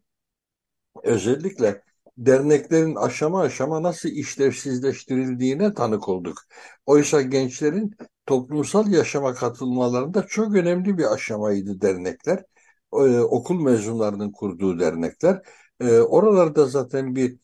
özellikle 1.04 1.82
derneklerin 2.18 2.94
aşama 2.94 3.40
aşama 3.42 3.82
nasıl 3.82 4.08
işlevsizleştirildiğine 4.08 5.74
tanık 5.74 6.08
olduk. 6.08 6.38
Oysa 6.86 7.22
gençlerin 7.22 7.96
toplumsal 8.26 8.92
yaşama 8.92 9.34
katılmalarında 9.34 10.26
çok 10.26 10.54
önemli 10.54 10.98
bir 10.98 11.12
aşamaydı 11.12 11.80
dernekler. 11.80 12.44
Ee, 12.94 13.20
okul 13.20 13.60
mezunlarının 13.62 14.32
kurduğu 14.32 14.78
dernekler. 14.80 15.42
Ee, 15.80 16.00
oralarda 16.00 16.66
zaten 16.66 17.16
bir 17.16 17.38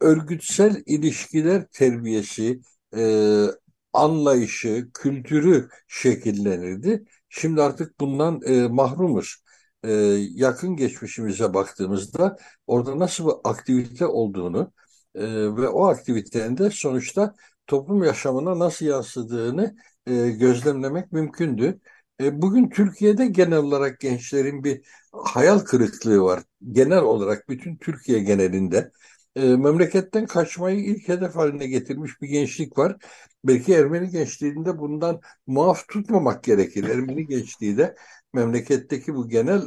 örgütsel 0.00 0.82
ilişkiler 0.86 1.66
terbiyesi, 1.72 2.60
e, 2.96 3.44
anlayışı, 3.92 4.88
kültürü 4.94 5.68
şekillenirdi. 5.88 7.04
Şimdi 7.28 7.62
artık 7.62 8.00
bundan 8.00 8.40
e, 8.46 8.68
mahrumuz 8.68 9.36
e, 9.84 9.92
yakın 10.34 10.76
geçmişimize 10.76 11.54
baktığımızda 11.54 12.36
orada 12.66 12.98
nasıl 12.98 13.26
bir 13.26 13.34
aktivite 13.44 14.06
olduğunu 14.06 14.72
e, 15.14 15.22
ve 15.56 15.68
o 15.68 15.86
aktivitenin 15.86 16.58
de 16.58 16.70
sonuçta 16.70 17.34
toplum 17.66 18.04
yaşamına 18.04 18.58
nasıl 18.58 18.86
yansıdığını 18.86 19.76
e, 20.06 20.30
gözlemlemek 20.30 21.12
mümkündü. 21.12 21.80
E, 22.20 22.42
bugün 22.42 22.68
Türkiye'de 22.70 23.26
genel 23.26 23.58
olarak 23.58 24.00
gençlerin 24.00 24.64
bir 24.64 24.80
hayal 25.12 25.58
kırıklığı 25.58 26.22
var. 26.22 26.42
Genel 26.72 26.98
olarak 26.98 27.48
bütün 27.48 27.76
Türkiye 27.76 28.18
genelinde 28.18 28.92
e, 29.36 29.40
memleketten 29.56 30.26
kaçmayı 30.26 30.80
ilk 30.84 31.08
hedef 31.08 31.36
haline 31.36 31.66
getirmiş 31.66 32.22
bir 32.22 32.28
gençlik 32.28 32.78
var. 32.78 32.96
Belki 33.44 33.74
Ermeni 33.74 34.10
gençliğinde 34.10 34.78
bundan 34.78 35.20
muaf 35.46 35.88
tutmamak 35.88 36.44
gerekir. 36.44 36.84
Ermeni 36.90 37.26
gençliği 37.26 37.76
de 37.78 37.96
memleketteki 38.32 39.14
bu 39.14 39.28
genel 39.28 39.62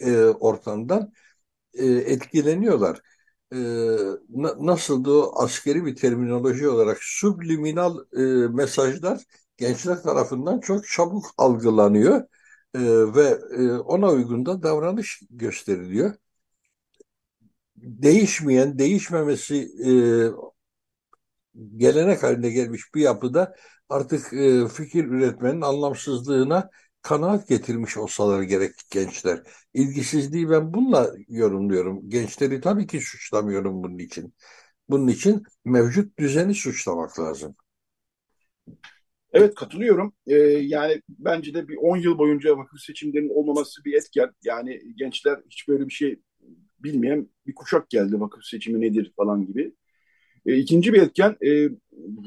e, 0.00 0.16
ortamdan 0.24 1.12
e, 1.74 1.86
etkileniyorlar. 1.86 3.00
E, 3.52 3.58
na, 4.28 4.66
nasıldı 4.66 5.12
o 5.12 5.42
askeri 5.44 5.86
bir 5.86 5.96
terminoloji 5.96 6.68
olarak 6.68 6.98
subliminal 7.00 7.98
e, 8.16 8.20
mesajlar 8.48 9.22
gençler 9.56 10.02
tarafından 10.02 10.60
çok 10.60 10.86
çabuk 10.88 11.26
algılanıyor 11.38 12.20
e, 12.74 12.80
ve 13.14 13.38
e, 13.58 13.72
ona 13.72 14.10
uygun 14.10 14.46
da 14.46 14.62
davranış 14.62 15.22
gösteriliyor. 15.30 16.14
Değişmeyen, 17.84 18.78
değişmemesi 18.78 19.56
e, 19.86 19.90
gelenek 21.76 22.22
haline 22.22 22.50
gelmiş 22.50 22.94
bir 22.94 23.00
yapıda 23.00 23.54
artık 23.88 24.32
e, 24.32 24.68
fikir 24.68 25.04
üretmenin 25.04 25.60
anlamsızlığına 25.60 26.70
kanaat 27.02 27.48
getirmiş 27.48 27.96
olsalar 27.96 28.42
gerek 28.42 28.72
gençler. 28.90 29.42
İlgisizliği 29.74 30.50
ben 30.50 30.74
bununla 30.74 31.10
yorumluyorum. 31.28 32.10
Gençleri 32.10 32.60
tabii 32.60 32.86
ki 32.86 33.00
suçlamıyorum 33.00 33.82
bunun 33.82 33.98
için. 33.98 34.34
Bunun 34.88 35.08
için 35.08 35.42
mevcut 35.64 36.18
düzeni 36.18 36.54
suçlamak 36.54 37.20
lazım. 37.20 37.56
Evet 39.32 39.54
katılıyorum. 39.54 40.14
Ee, 40.26 40.34
yani 40.60 41.02
bence 41.08 41.54
de 41.54 41.68
bir 41.68 41.76
10 41.76 41.96
yıl 41.96 42.18
boyunca 42.18 42.56
vakıf 42.56 42.80
seçimlerinin 42.80 43.34
olmaması 43.34 43.84
bir 43.84 43.94
etken. 43.94 44.30
Yani 44.44 44.80
gençler 44.96 45.40
hiç 45.50 45.68
böyle 45.68 45.86
bir 45.86 45.92
şey 45.92 46.20
bilmeyen 46.84 47.28
bir 47.46 47.54
kuşak 47.54 47.90
geldi 47.90 48.20
vakıf 48.20 48.44
seçimi 48.44 48.80
nedir 48.80 49.12
falan 49.16 49.46
gibi. 49.46 49.74
E, 50.46 50.56
ikinci 50.56 50.92
bir 50.92 51.02
etken 51.02 51.36
e, 51.46 51.68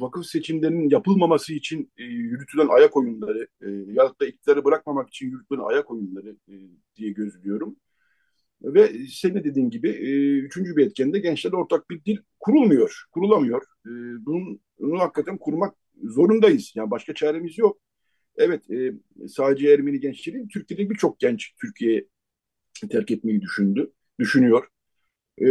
vakıf 0.01 0.25
seçimlerinin 0.25 0.89
yapılmaması 0.89 1.53
için 1.53 1.91
e, 1.97 2.03
yürütülen 2.03 2.67
ayak 2.67 2.97
oyunları 2.97 3.47
e, 3.61 3.69
ya 3.69 4.13
da 4.21 4.25
iktidarı 4.27 4.65
bırakmamak 4.65 5.09
için 5.09 5.29
yürütülen 5.31 5.61
ayak 5.61 5.91
oyunları 5.91 6.35
e, 6.49 6.53
diye 6.95 7.11
gözlüyorum. 7.11 7.75
Ve 8.61 8.91
senin 9.09 9.43
dediğin 9.43 9.69
gibi 9.69 9.89
e, 9.89 10.37
üçüncü 10.37 10.75
bir 10.75 10.87
etken 10.87 11.13
de 11.13 11.19
gençlerde 11.19 11.55
ortak 11.55 11.89
bir 11.89 12.05
dil 12.05 12.17
kurulmuyor, 12.39 13.05
kurulamıyor. 13.11 13.61
E, 13.85 13.91
bunun, 14.25 14.59
bunu 14.79 14.99
hakikaten 14.99 15.37
kurmak 15.37 15.75
zorundayız. 16.03 16.71
Yani 16.75 16.91
başka 16.91 17.13
çaremiz 17.13 17.57
yok. 17.57 17.79
Evet 18.37 18.71
e, 18.71 18.93
sadece 19.27 19.71
Ermeni 19.71 19.99
gençleri 19.99 20.47
Türkiye'de 20.47 20.89
birçok 20.89 21.19
genç 21.19 21.53
Türkiye'yi 21.61 22.07
terk 22.89 23.11
etmeyi 23.11 23.41
düşündü, 23.41 23.91
düşünüyor. 24.19 24.67
E, 25.41 25.47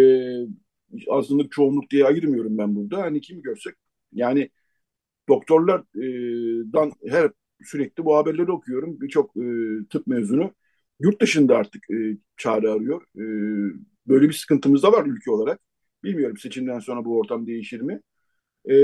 azınlık 1.11 1.53
çoğunluk 1.53 1.91
diye 1.91 2.05
ayırmıyorum 2.05 2.59
ben 2.59 2.77
burada. 2.77 3.03
Hani 3.03 3.21
kimi 3.21 3.43
görsek 3.43 3.75
yani 4.13 4.51
doktorlardan 5.29 6.93
her 7.09 7.31
sürekli 7.65 8.05
bu 8.05 8.17
haberleri 8.17 8.53
okuyorum. 8.53 9.01
Birçok 9.01 9.37
e, 9.37 9.43
tıp 9.91 10.07
mezunu 10.07 10.55
yurt 11.01 11.21
dışında 11.21 11.57
artık 11.57 11.91
e, 11.91 12.19
çare 12.37 12.69
arıyor. 12.71 13.03
E, 13.17 13.25
böyle 14.09 14.29
bir 14.29 14.35
sıkıntımız 14.35 14.83
da 14.83 14.93
var 14.93 15.07
ülke 15.07 15.31
olarak. 15.31 15.61
Bilmiyorum 16.05 16.37
seçimden 16.37 16.79
sonra 16.79 17.05
bu 17.05 17.19
ortam 17.19 17.47
değişir 17.47 17.81
mi? 17.81 18.01
E, 18.71 18.75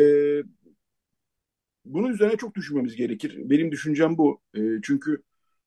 bunun 1.84 2.12
üzerine 2.12 2.36
çok 2.36 2.54
düşünmemiz 2.54 2.96
gerekir. 2.96 3.36
Benim 3.50 3.72
düşüncem 3.72 4.18
bu. 4.18 4.40
E, 4.56 4.60
çünkü 4.82 5.22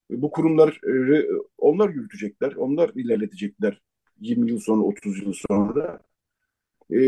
bu 0.09 0.31
kurumlar 0.31 0.79
e, 0.87 1.25
onlar 1.57 1.89
yürütecekler, 1.89 2.53
onlar 2.55 2.91
ilerletecekler 2.95 3.81
20 4.19 4.51
yıl 4.51 4.59
sonra, 4.59 4.81
30 4.81 5.23
yıl 5.23 5.33
sonra. 5.49 5.99
E, 6.93 6.99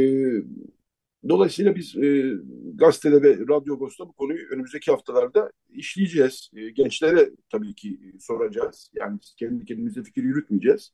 dolayısıyla 1.30 1.76
biz 1.76 1.96
e, 1.98 2.34
gazetede 2.76 3.22
ve 3.24 3.38
Radyo 3.50 3.74
Agos'ta 3.76 4.08
bu 4.08 4.14
konuyu 4.14 4.48
önümüzdeki 4.52 4.92
haftalarda 4.92 5.52
işleyeceğiz. 5.70 6.50
E, 6.56 6.70
gençlere 6.70 7.30
tabii 7.52 7.76
ki 7.76 8.00
soracağız. 8.20 8.92
Yani 8.94 9.20
kendi 9.40 9.66
kendimize 9.66 10.04
fikir 10.04 10.24
yürütmeyeceğiz. 10.24 10.92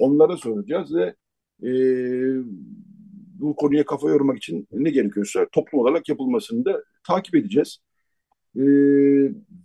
Onlara 0.00 0.36
soracağız 0.36 0.94
ve 0.94 1.14
e, 1.62 1.70
bu 3.40 3.56
konuya 3.56 3.84
kafa 3.84 4.08
yormak 4.08 4.38
için 4.38 4.68
ne 4.72 4.90
gerekiyorsa 4.90 5.46
toplum 5.52 5.80
olarak 5.80 6.08
yapılmasını 6.08 6.64
da 6.64 6.84
takip 7.08 7.34
edeceğiz. 7.34 7.78
E, 8.56 8.62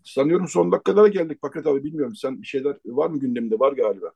sanıyorum 0.03 0.47
son 0.47 0.71
dakikalara 0.71 1.07
geldik 1.07 1.37
Fakat 1.41 1.67
abi 1.67 1.83
bilmiyorum. 1.83 2.15
Sen 2.15 2.41
bir 2.41 2.47
şeyler 2.47 2.77
var 2.85 3.09
mı 3.09 3.19
gündemde? 3.19 3.59
Var 3.59 3.73
galiba. 3.73 4.11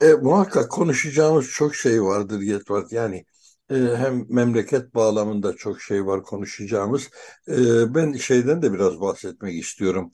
E, 0.00 0.12
muhakkak 0.12 0.70
konuşacağımız 0.70 1.48
çok 1.50 1.74
şey 1.74 2.02
vardır 2.02 2.40
Yetvat. 2.40 2.92
Yani 2.92 3.24
e, 3.70 3.74
hem 3.74 4.26
memleket 4.28 4.94
bağlamında 4.94 5.56
çok 5.56 5.80
şey 5.82 6.06
var 6.06 6.22
konuşacağımız. 6.22 7.10
E, 7.48 7.94
ben 7.94 8.12
şeyden 8.12 8.62
de 8.62 8.72
biraz 8.72 9.00
bahsetmek 9.00 9.54
istiyorum. 9.64 10.12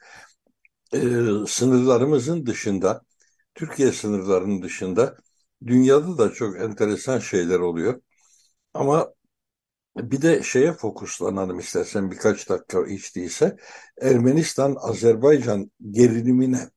E, 0.95 0.99
sınırlarımızın 1.49 2.47
dışında, 2.47 3.03
Türkiye 3.55 3.93
sınırlarının 3.93 4.63
dışında 4.63 5.17
dünyada 5.67 6.19
da 6.19 6.33
çok 6.33 6.61
enteresan 6.61 7.19
şeyler 7.19 7.61
oluyor. 7.61 8.03
Ama 8.75 9.15
bir 9.97 10.23
de 10.23 10.43
şeye 10.43 10.73
fokuslanalım 10.73 11.59
istersen 11.59 12.11
birkaç 12.11 12.49
dakika 12.49 12.87
hiç 12.87 13.17
değilse. 13.17 13.57
Ermenistan-Azerbaycan 14.03 15.71
gerilimine 15.91 16.71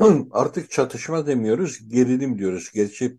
artık 0.32 0.70
çatışma 0.70 1.26
demiyoruz, 1.26 1.88
gerilim 1.88 2.38
diyoruz. 2.38 2.70
Gerçi 2.74 3.18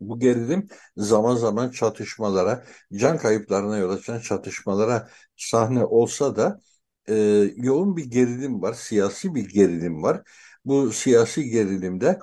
bu 0.00 0.20
gerilim 0.20 0.68
zaman 0.96 1.36
zaman 1.36 1.70
çatışmalara, 1.70 2.64
can 2.94 3.18
kayıplarına 3.18 3.78
yol 3.78 3.90
açan 3.90 4.20
çatışmalara 4.20 5.10
sahne 5.36 5.84
olsa 5.84 6.36
da 6.36 6.60
e, 7.08 7.14
yoğun 7.56 7.96
bir 7.96 8.04
gerilim 8.04 8.62
var, 8.62 8.74
siyasi 8.74 9.34
bir 9.34 9.48
gerilim 9.48 10.02
var. 10.02 10.22
Bu 10.64 10.92
siyasi 10.92 11.44
gerilimde 11.50 12.18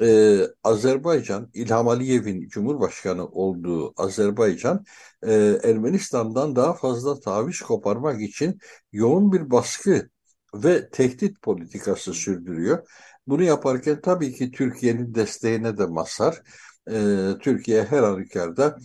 e, 0.00 0.38
Azerbaycan, 0.64 1.50
İlham 1.54 1.88
Aliyev'in 1.88 2.48
Cumhurbaşkanı 2.48 3.26
olduğu 3.26 4.02
Azerbaycan, 4.02 4.84
e, 5.26 5.32
Ermenistan'dan 5.64 6.56
daha 6.56 6.74
fazla 6.74 7.20
taviz 7.20 7.60
koparmak 7.60 8.22
için 8.22 8.58
yoğun 8.92 9.32
bir 9.32 9.50
baskı 9.50 10.10
ve 10.54 10.90
tehdit 10.90 11.42
politikası 11.42 12.14
sürdürüyor. 12.14 12.88
Bunu 13.26 13.42
yaparken 13.42 14.00
tabii 14.00 14.32
ki 14.34 14.50
Türkiye'nin 14.50 15.14
desteğine 15.14 15.78
de 15.78 15.86
mazhar. 15.86 16.42
E, 16.90 16.94
Türkiye 17.40 17.84
her 17.84 18.02
halükarda 18.02 18.78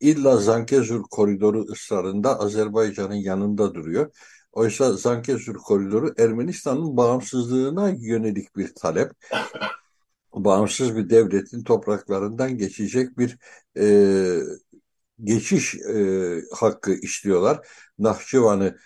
illa 0.00 0.36
Zangezur 0.36 1.02
koridoru 1.10 1.60
ısrarında 1.72 2.40
Azerbaycan'ın 2.40 3.14
yanında 3.14 3.74
duruyor. 3.74 4.12
Oysa 4.52 4.92
Zangezur 4.92 5.54
koridoru 5.56 6.14
Ermenistan'ın 6.18 6.96
bağımsızlığına 6.96 7.88
yönelik 7.98 8.56
bir 8.56 8.74
talep. 8.74 9.12
Bağımsız 10.34 10.96
bir 10.96 11.10
devletin 11.10 11.64
topraklarından 11.64 12.58
geçecek 12.58 13.18
bir 13.18 13.38
e, 13.78 13.86
geçiş 15.24 15.74
e, 15.74 16.40
hakkı 16.54 16.92
istiyorlar. 16.92 17.68
Nahçıvan'ı 17.98 18.76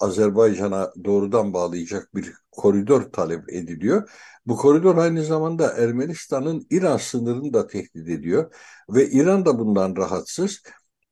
Azerbaycan'a 0.00 0.92
doğrudan 1.04 1.52
bağlayacak 1.52 2.14
bir 2.14 2.32
koridor 2.50 3.02
talep 3.02 3.52
ediliyor. 3.52 4.10
Bu 4.46 4.56
koridor 4.56 4.96
aynı 4.96 5.24
zamanda 5.24 5.72
Ermenistan'ın 5.72 6.66
İran 6.70 6.96
sınırını 6.96 7.52
da 7.52 7.66
tehdit 7.66 8.08
ediyor 8.08 8.54
ve 8.88 9.10
İran 9.10 9.46
da 9.46 9.58
bundan 9.58 9.96
rahatsız. 9.96 10.62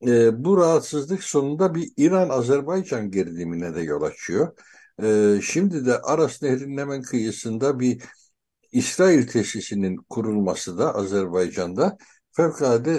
E, 0.07 0.45
bu 0.45 0.57
rahatsızlık 0.59 1.24
sonunda 1.24 1.74
bir 1.74 1.93
İran-Azerbaycan 1.97 3.11
gerilimine 3.11 3.74
de 3.74 3.80
yol 3.80 4.03
açıyor. 4.03 4.59
E, 5.03 5.41
şimdi 5.43 5.87
de 5.87 5.99
Aras 6.01 6.43
Nehri'nin 6.43 6.78
hemen 6.78 7.03
kıyısında 7.03 7.80
bir 7.80 8.03
İsrail 8.72 9.26
tesisinin 9.26 9.97
kurulması 9.97 10.78
da 10.78 10.95
Azerbaycan'da 10.95 11.99
fevkalade 12.33 12.93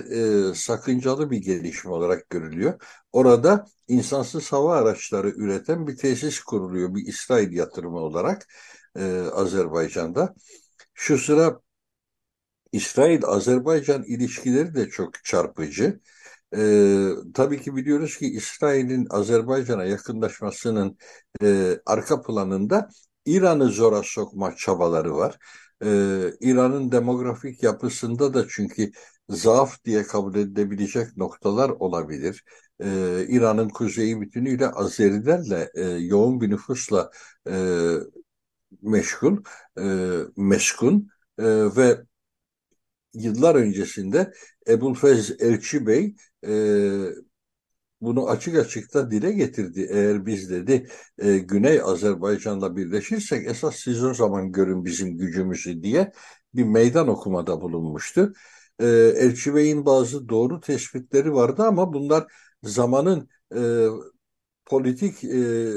e, 0.52 0.54
sakıncalı 0.56 1.32
bir 1.32 1.38
gelişme 1.38 1.92
olarak 1.92 2.30
görülüyor. 2.30 2.82
Orada 3.12 3.66
insansız 3.88 4.52
hava 4.52 4.76
araçları 4.78 5.30
üreten 5.30 5.88
bir 5.88 5.98
tesis 5.98 6.40
kuruluyor 6.40 6.96
bir 6.96 7.08
İsrail 7.08 7.52
yatırımı 7.54 7.98
olarak 8.00 8.48
e, 9.00 9.20
Azerbaycan'da. 9.34 10.36
Şu 10.94 11.18
sıra 11.18 11.60
İsrail-Azerbaycan 12.72 14.04
ilişkileri 14.04 14.76
de 14.76 14.90
çok 14.90 15.24
çarpıcı. 15.24 16.00
Ee, 16.58 17.10
tabii 17.34 17.62
ki 17.62 17.76
biliyoruz 17.76 18.18
ki 18.18 18.28
İsrail'in 18.28 19.08
Azerbaycan'a 19.10 19.86
yakınlaşmasının 19.86 20.98
e, 21.44 21.80
arka 21.86 22.22
planında 22.22 22.90
İran'ı 23.26 23.68
zora 23.70 24.02
sokma 24.04 24.56
çabaları 24.56 25.16
var. 25.16 25.38
Ee, 25.84 26.34
İran'ın 26.40 26.92
demografik 26.92 27.64
yapısında 27.64 28.34
da 28.34 28.48
çünkü 28.50 28.92
zaaf 29.30 29.84
diye 29.86 30.04
kabul 30.04 30.36
edilebilecek 30.36 31.18
noktalar 31.18 31.70
olabilir. 31.70 32.44
Ee, 32.84 33.26
İran'ın 33.30 33.70
kuzeyi 33.70 34.22
bütünüyle 34.22 34.68
Azerilerle 34.68 35.72
e, 35.76 35.84
yoğun 35.84 36.42
bir 36.42 36.50
nüfusla 36.50 37.12
e, 37.50 37.54
meşgul, 38.82 39.38
e, 39.80 39.84
meskun 40.38 41.10
e, 41.40 41.44
ve 41.76 41.98
yıllar 43.14 43.56
öncesinde 43.56 44.34
Ebulfez 44.68 45.42
Elçi 45.42 45.88
Bey 45.88 46.16
e, 46.48 46.54
bunu 48.04 48.30
açık 48.30 48.56
açık 48.56 48.94
da 48.94 49.12
dile 49.12 49.32
getirdi. 49.32 49.88
Eğer 49.92 50.26
biz 50.26 50.50
dedi 50.50 50.88
e, 51.18 51.38
Güney 51.38 51.82
Azerbaycan'la 51.82 52.76
birleşirsek 52.78 53.48
esas 53.48 53.76
siz 53.76 54.04
o 54.04 54.14
zaman 54.14 54.52
görün 54.52 54.86
bizim 54.86 55.18
gücümüzü 55.18 55.84
diye 55.84 56.12
bir 56.56 56.64
meydan 56.64 57.08
okumada 57.08 57.62
bulunmuştu. 57.62 58.34
E, 58.80 58.86
Elçi 59.18 59.56
Bey'in 59.56 59.86
bazı 59.86 60.30
doğru 60.30 60.60
tespitleri 60.62 61.34
vardı 61.34 61.64
ama 61.64 61.94
bunlar 61.94 62.28
zamanın 62.64 63.30
e, 63.56 63.88
politik 64.66 65.24
e, 65.24 65.72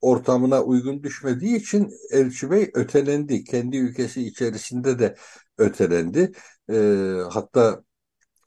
ortamına 0.00 0.62
uygun 0.62 1.02
düşmediği 1.02 1.56
için 1.56 1.90
Elçi 2.10 2.50
Bey 2.50 2.70
ötelendi. 2.74 3.44
Kendi 3.44 3.76
ülkesi 3.76 4.22
içerisinde 4.26 4.98
de 4.98 5.16
ötelendi. 5.58 6.32
E, 6.70 6.74
hatta 7.30 7.82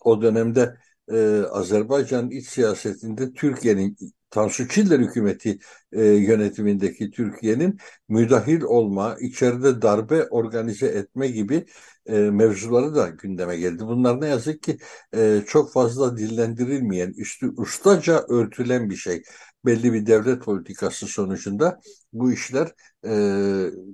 o 0.05 0.21
dönemde 0.21 0.77
e, 1.11 1.41
Azerbaycan 1.51 2.29
iç 2.31 2.47
siyasetinde 2.47 3.33
Türkiye'nin 3.33 3.97
Tansu 4.29 4.67
Çiller 4.67 4.99
hükümeti 4.99 5.59
e, 5.91 6.05
yönetimindeki 6.05 7.11
Türkiye'nin 7.11 7.77
müdahil 8.09 8.61
olma, 8.61 9.15
içeride 9.19 9.81
darbe 9.81 10.27
organize 10.27 10.87
etme 10.87 11.27
gibi 11.27 11.65
e, 12.05 12.13
mevzuları 12.19 12.95
da 12.95 13.09
gündeme 13.09 13.57
geldi. 13.57 13.83
Bunlar 13.87 14.21
ne 14.21 14.27
yazık 14.27 14.63
ki 14.63 14.77
e, 15.15 15.41
çok 15.47 15.73
fazla 15.73 16.17
dillendirilmeyen, 16.17 17.13
üstü 17.17 17.53
ustaca 17.57 18.25
örtülen 18.29 18.89
bir 18.89 18.95
şey. 18.95 19.23
Belli 19.65 19.93
bir 19.93 20.05
devlet 20.05 20.41
politikası 20.43 21.07
sonucunda 21.07 21.79
bu 22.13 22.31
işler 22.31 22.71
e, 23.05 23.11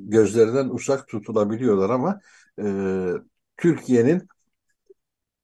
gözlerden 0.08 0.70
uzak 0.70 1.08
tutulabiliyorlar 1.08 1.90
ama 1.90 2.20
e, 2.62 2.66
Türkiye'nin 3.58 4.28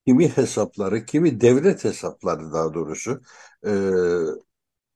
kimi 0.07 0.29
hesapları, 0.29 1.05
kimi 1.05 1.41
devlet 1.41 1.83
hesapları 1.85 2.53
daha 2.53 2.73
doğrusu 2.73 3.21
e, 3.67 3.71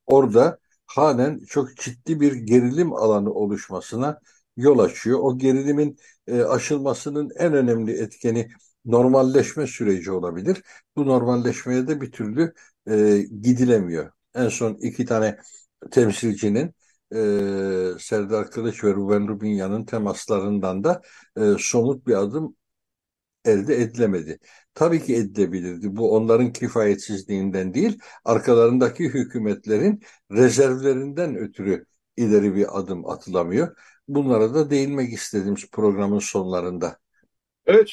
orada 0.05 0.59
halen 0.85 1.39
çok 1.47 1.77
ciddi 1.77 2.19
bir 2.21 2.33
gerilim 2.33 2.93
alanı 2.93 3.33
oluşmasına 3.33 4.19
yol 4.57 4.79
açıyor. 4.79 5.19
O 5.21 5.37
gerilimin 5.37 5.97
e, 6.27 6.41
aşılmasının 6.43 7.29
en 7.37 7.53
önemli 7.53 7.91
etkeni 8.01 8.49
normalleşme 8.85 9.67
süreci 9.67 10.11
olabilir. 10.11 10.63
Bu 10.95 11.05
normalleşmeye 11.05 11.87
de 11.87 12.01
bir 12.01 12.11
türlü 12.11 12.53
e, 12.89 13.17
gidilemiyor. 13.41 14.11
En 14.35 14.49
son 14.49 14.73
iki 14.73 15.05
tane 15.05 15.37
temsilcinin 15.91 16.73
e, 17.15 17.17
Serdar 17.99 18.51
Kılıç 18.51 18.83
ve 18.83 18.93
Ruben 18.93 19.27
Rubinyan'ın 19.27 19.85
temaslarından 19.85 20.83
da 20.83 21.01
e, 21.37 21.41
somut 21.59 22.07
bir 22.07 22.13
adım 22.13 22.55
elde 23.49 23.75
edilemedi. 23.81 24.39
Tabii 24.73 25.03
ki 25.03 25.15
edilebilirdi. 25.15 25.95
Bu 25.95 26.15
onların 26.15 26.53
kifayetsizliğinden 26.53 27.73
değil, 27.73 27.99
arkalarındaki 28.25 29.03
hükümetlerin 29.03 30.03
rezervlerinden 30.31 31.35
ötürü 31.35 31.85
ileri 32.17 32.55
bir 32.55 32.79
adım 32.79 33.09
atılamıyor. 33.09 33.75
Bunlara 34.07 34.53
da 34.53 34.69
değinmek 34.69 35.13
istediğimiz 35.13 35.71
programın 35.71 36.19
sonlarında. 36.19 36.97
Evet, 37.65 37.91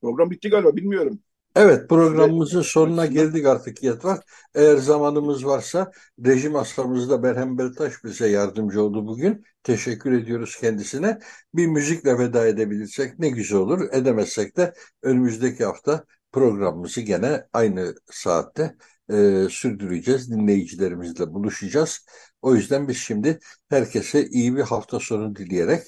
program 0.00 0.30
bitti 0.30 0.50
galiba 0.50 0.76
bilmiyorum. 0.76 1.20
Evet 1.58 1.88
programımızın 1.88 2.62
sonuna 2.62 3.06
geldik 3.06 3.46
artık 3.46 3.82
Yetvar. 3.82 4.20
Eğer 4.54 4.76
zamanımız 4.76 5.46
varsa 5.46 5.90
rejim 6.26 6.52
masamızda 6.52 7.22
Berhem 7.22 7.58
Beltaş 7.58 8.04
bize 8.04 8.28
yardımcı 8.28 8.82
oldu 8.82 9.06
bugün. 9.06 9.44
Teşekkür 9.62 10.12
ediyoruz 10.12 10.56
kendisine. 10.60 11.18
Bir 11.54 11.66
müzikle 11.66 12.18
veda 12.18 12.46
edebilirsek 12.46 13.18
ne 13.18 13.28
güzel 13.28 13.58
olur. 13.58 13.88
Edemezsek 13.92 14.56
de 14.56 14.72
önümüzdeki 15.02 15.64
hafta 15.64 16.04
programımızı 16.32 17.00
gene 17.00 17.46
aynı 17.52 17.94
saatte 18.10 18.76
e, 19.12 19.46
sürdüreceğiz. 19.50 20.30
Dinleyicilerimizle 20.30 21.34
buluşacağız. 21.34 22.06
O 22.42 22.54
yüzden 22.54 22.88
biz 22.88 22.96
şimdi 22.96 23.38
herkese 23.68 24.26
iyi 24.26 24.56
bir 24.56 24.62
hafta 24.62 25.00
sonu 25.00 25.36
dileyerek 25.36 25.82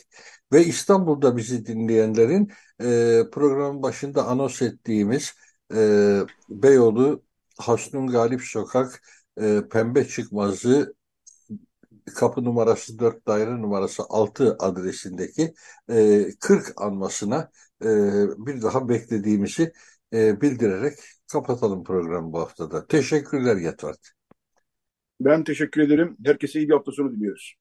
ve 0.52 0.64
İstanbul'da 0.64 1.36
bizi 1.36 1.66
dinleyenlerin 1.66 2.52
e, 2.80 3.22
programın 3.32 3.82
başında 3.82 4.26
anons 4.26 4.62
ettiğimiz 4.62 5.32
e, 5.74 5.80
Beyoğlu 6.50 7.22
Hasnun 7.58 8.06
Galip 8.06 8.42
Sokak 8.42 9.02
e, 9.40 9.60
Pembe 9.70 10.08
Çıkmazı 10.08 10.94
kapı 12.14 12.44
numarası 12.44 12.98
4 12.98 13.26
daire 13.26 13.50
numarası 13.50 14.02
6 14.08 14.56
adresindeki 14.58 15.54
e, 15.90 16.26
40 16.40 16.72
anmasına 16.76 17.50
e, 17.82 17.88
bir 18.46 18.62
daha 18.62 18.88
beklediğimizi 18.88 19.72
e, 20.12 20.40
bildirerek 20.40 20.98
kapatalım 21.32 21.84
programı 21.84 22.32
bu 22.32 22.40
haftada. 22.40 22.86
Teşekkürler 22.86 23.56
Yetvart. 23.56 24.10
Ben 25.20 25.44
teşekkür 25.44 25.80
ederim. 25.80 26.16
Herkese 26.24 26.58
iyi 26.58 26.68
bir 26.68 26.74
hafta 26.74 26.92
sonu 26.92 27.12
diliyoruz. 27.12 27.54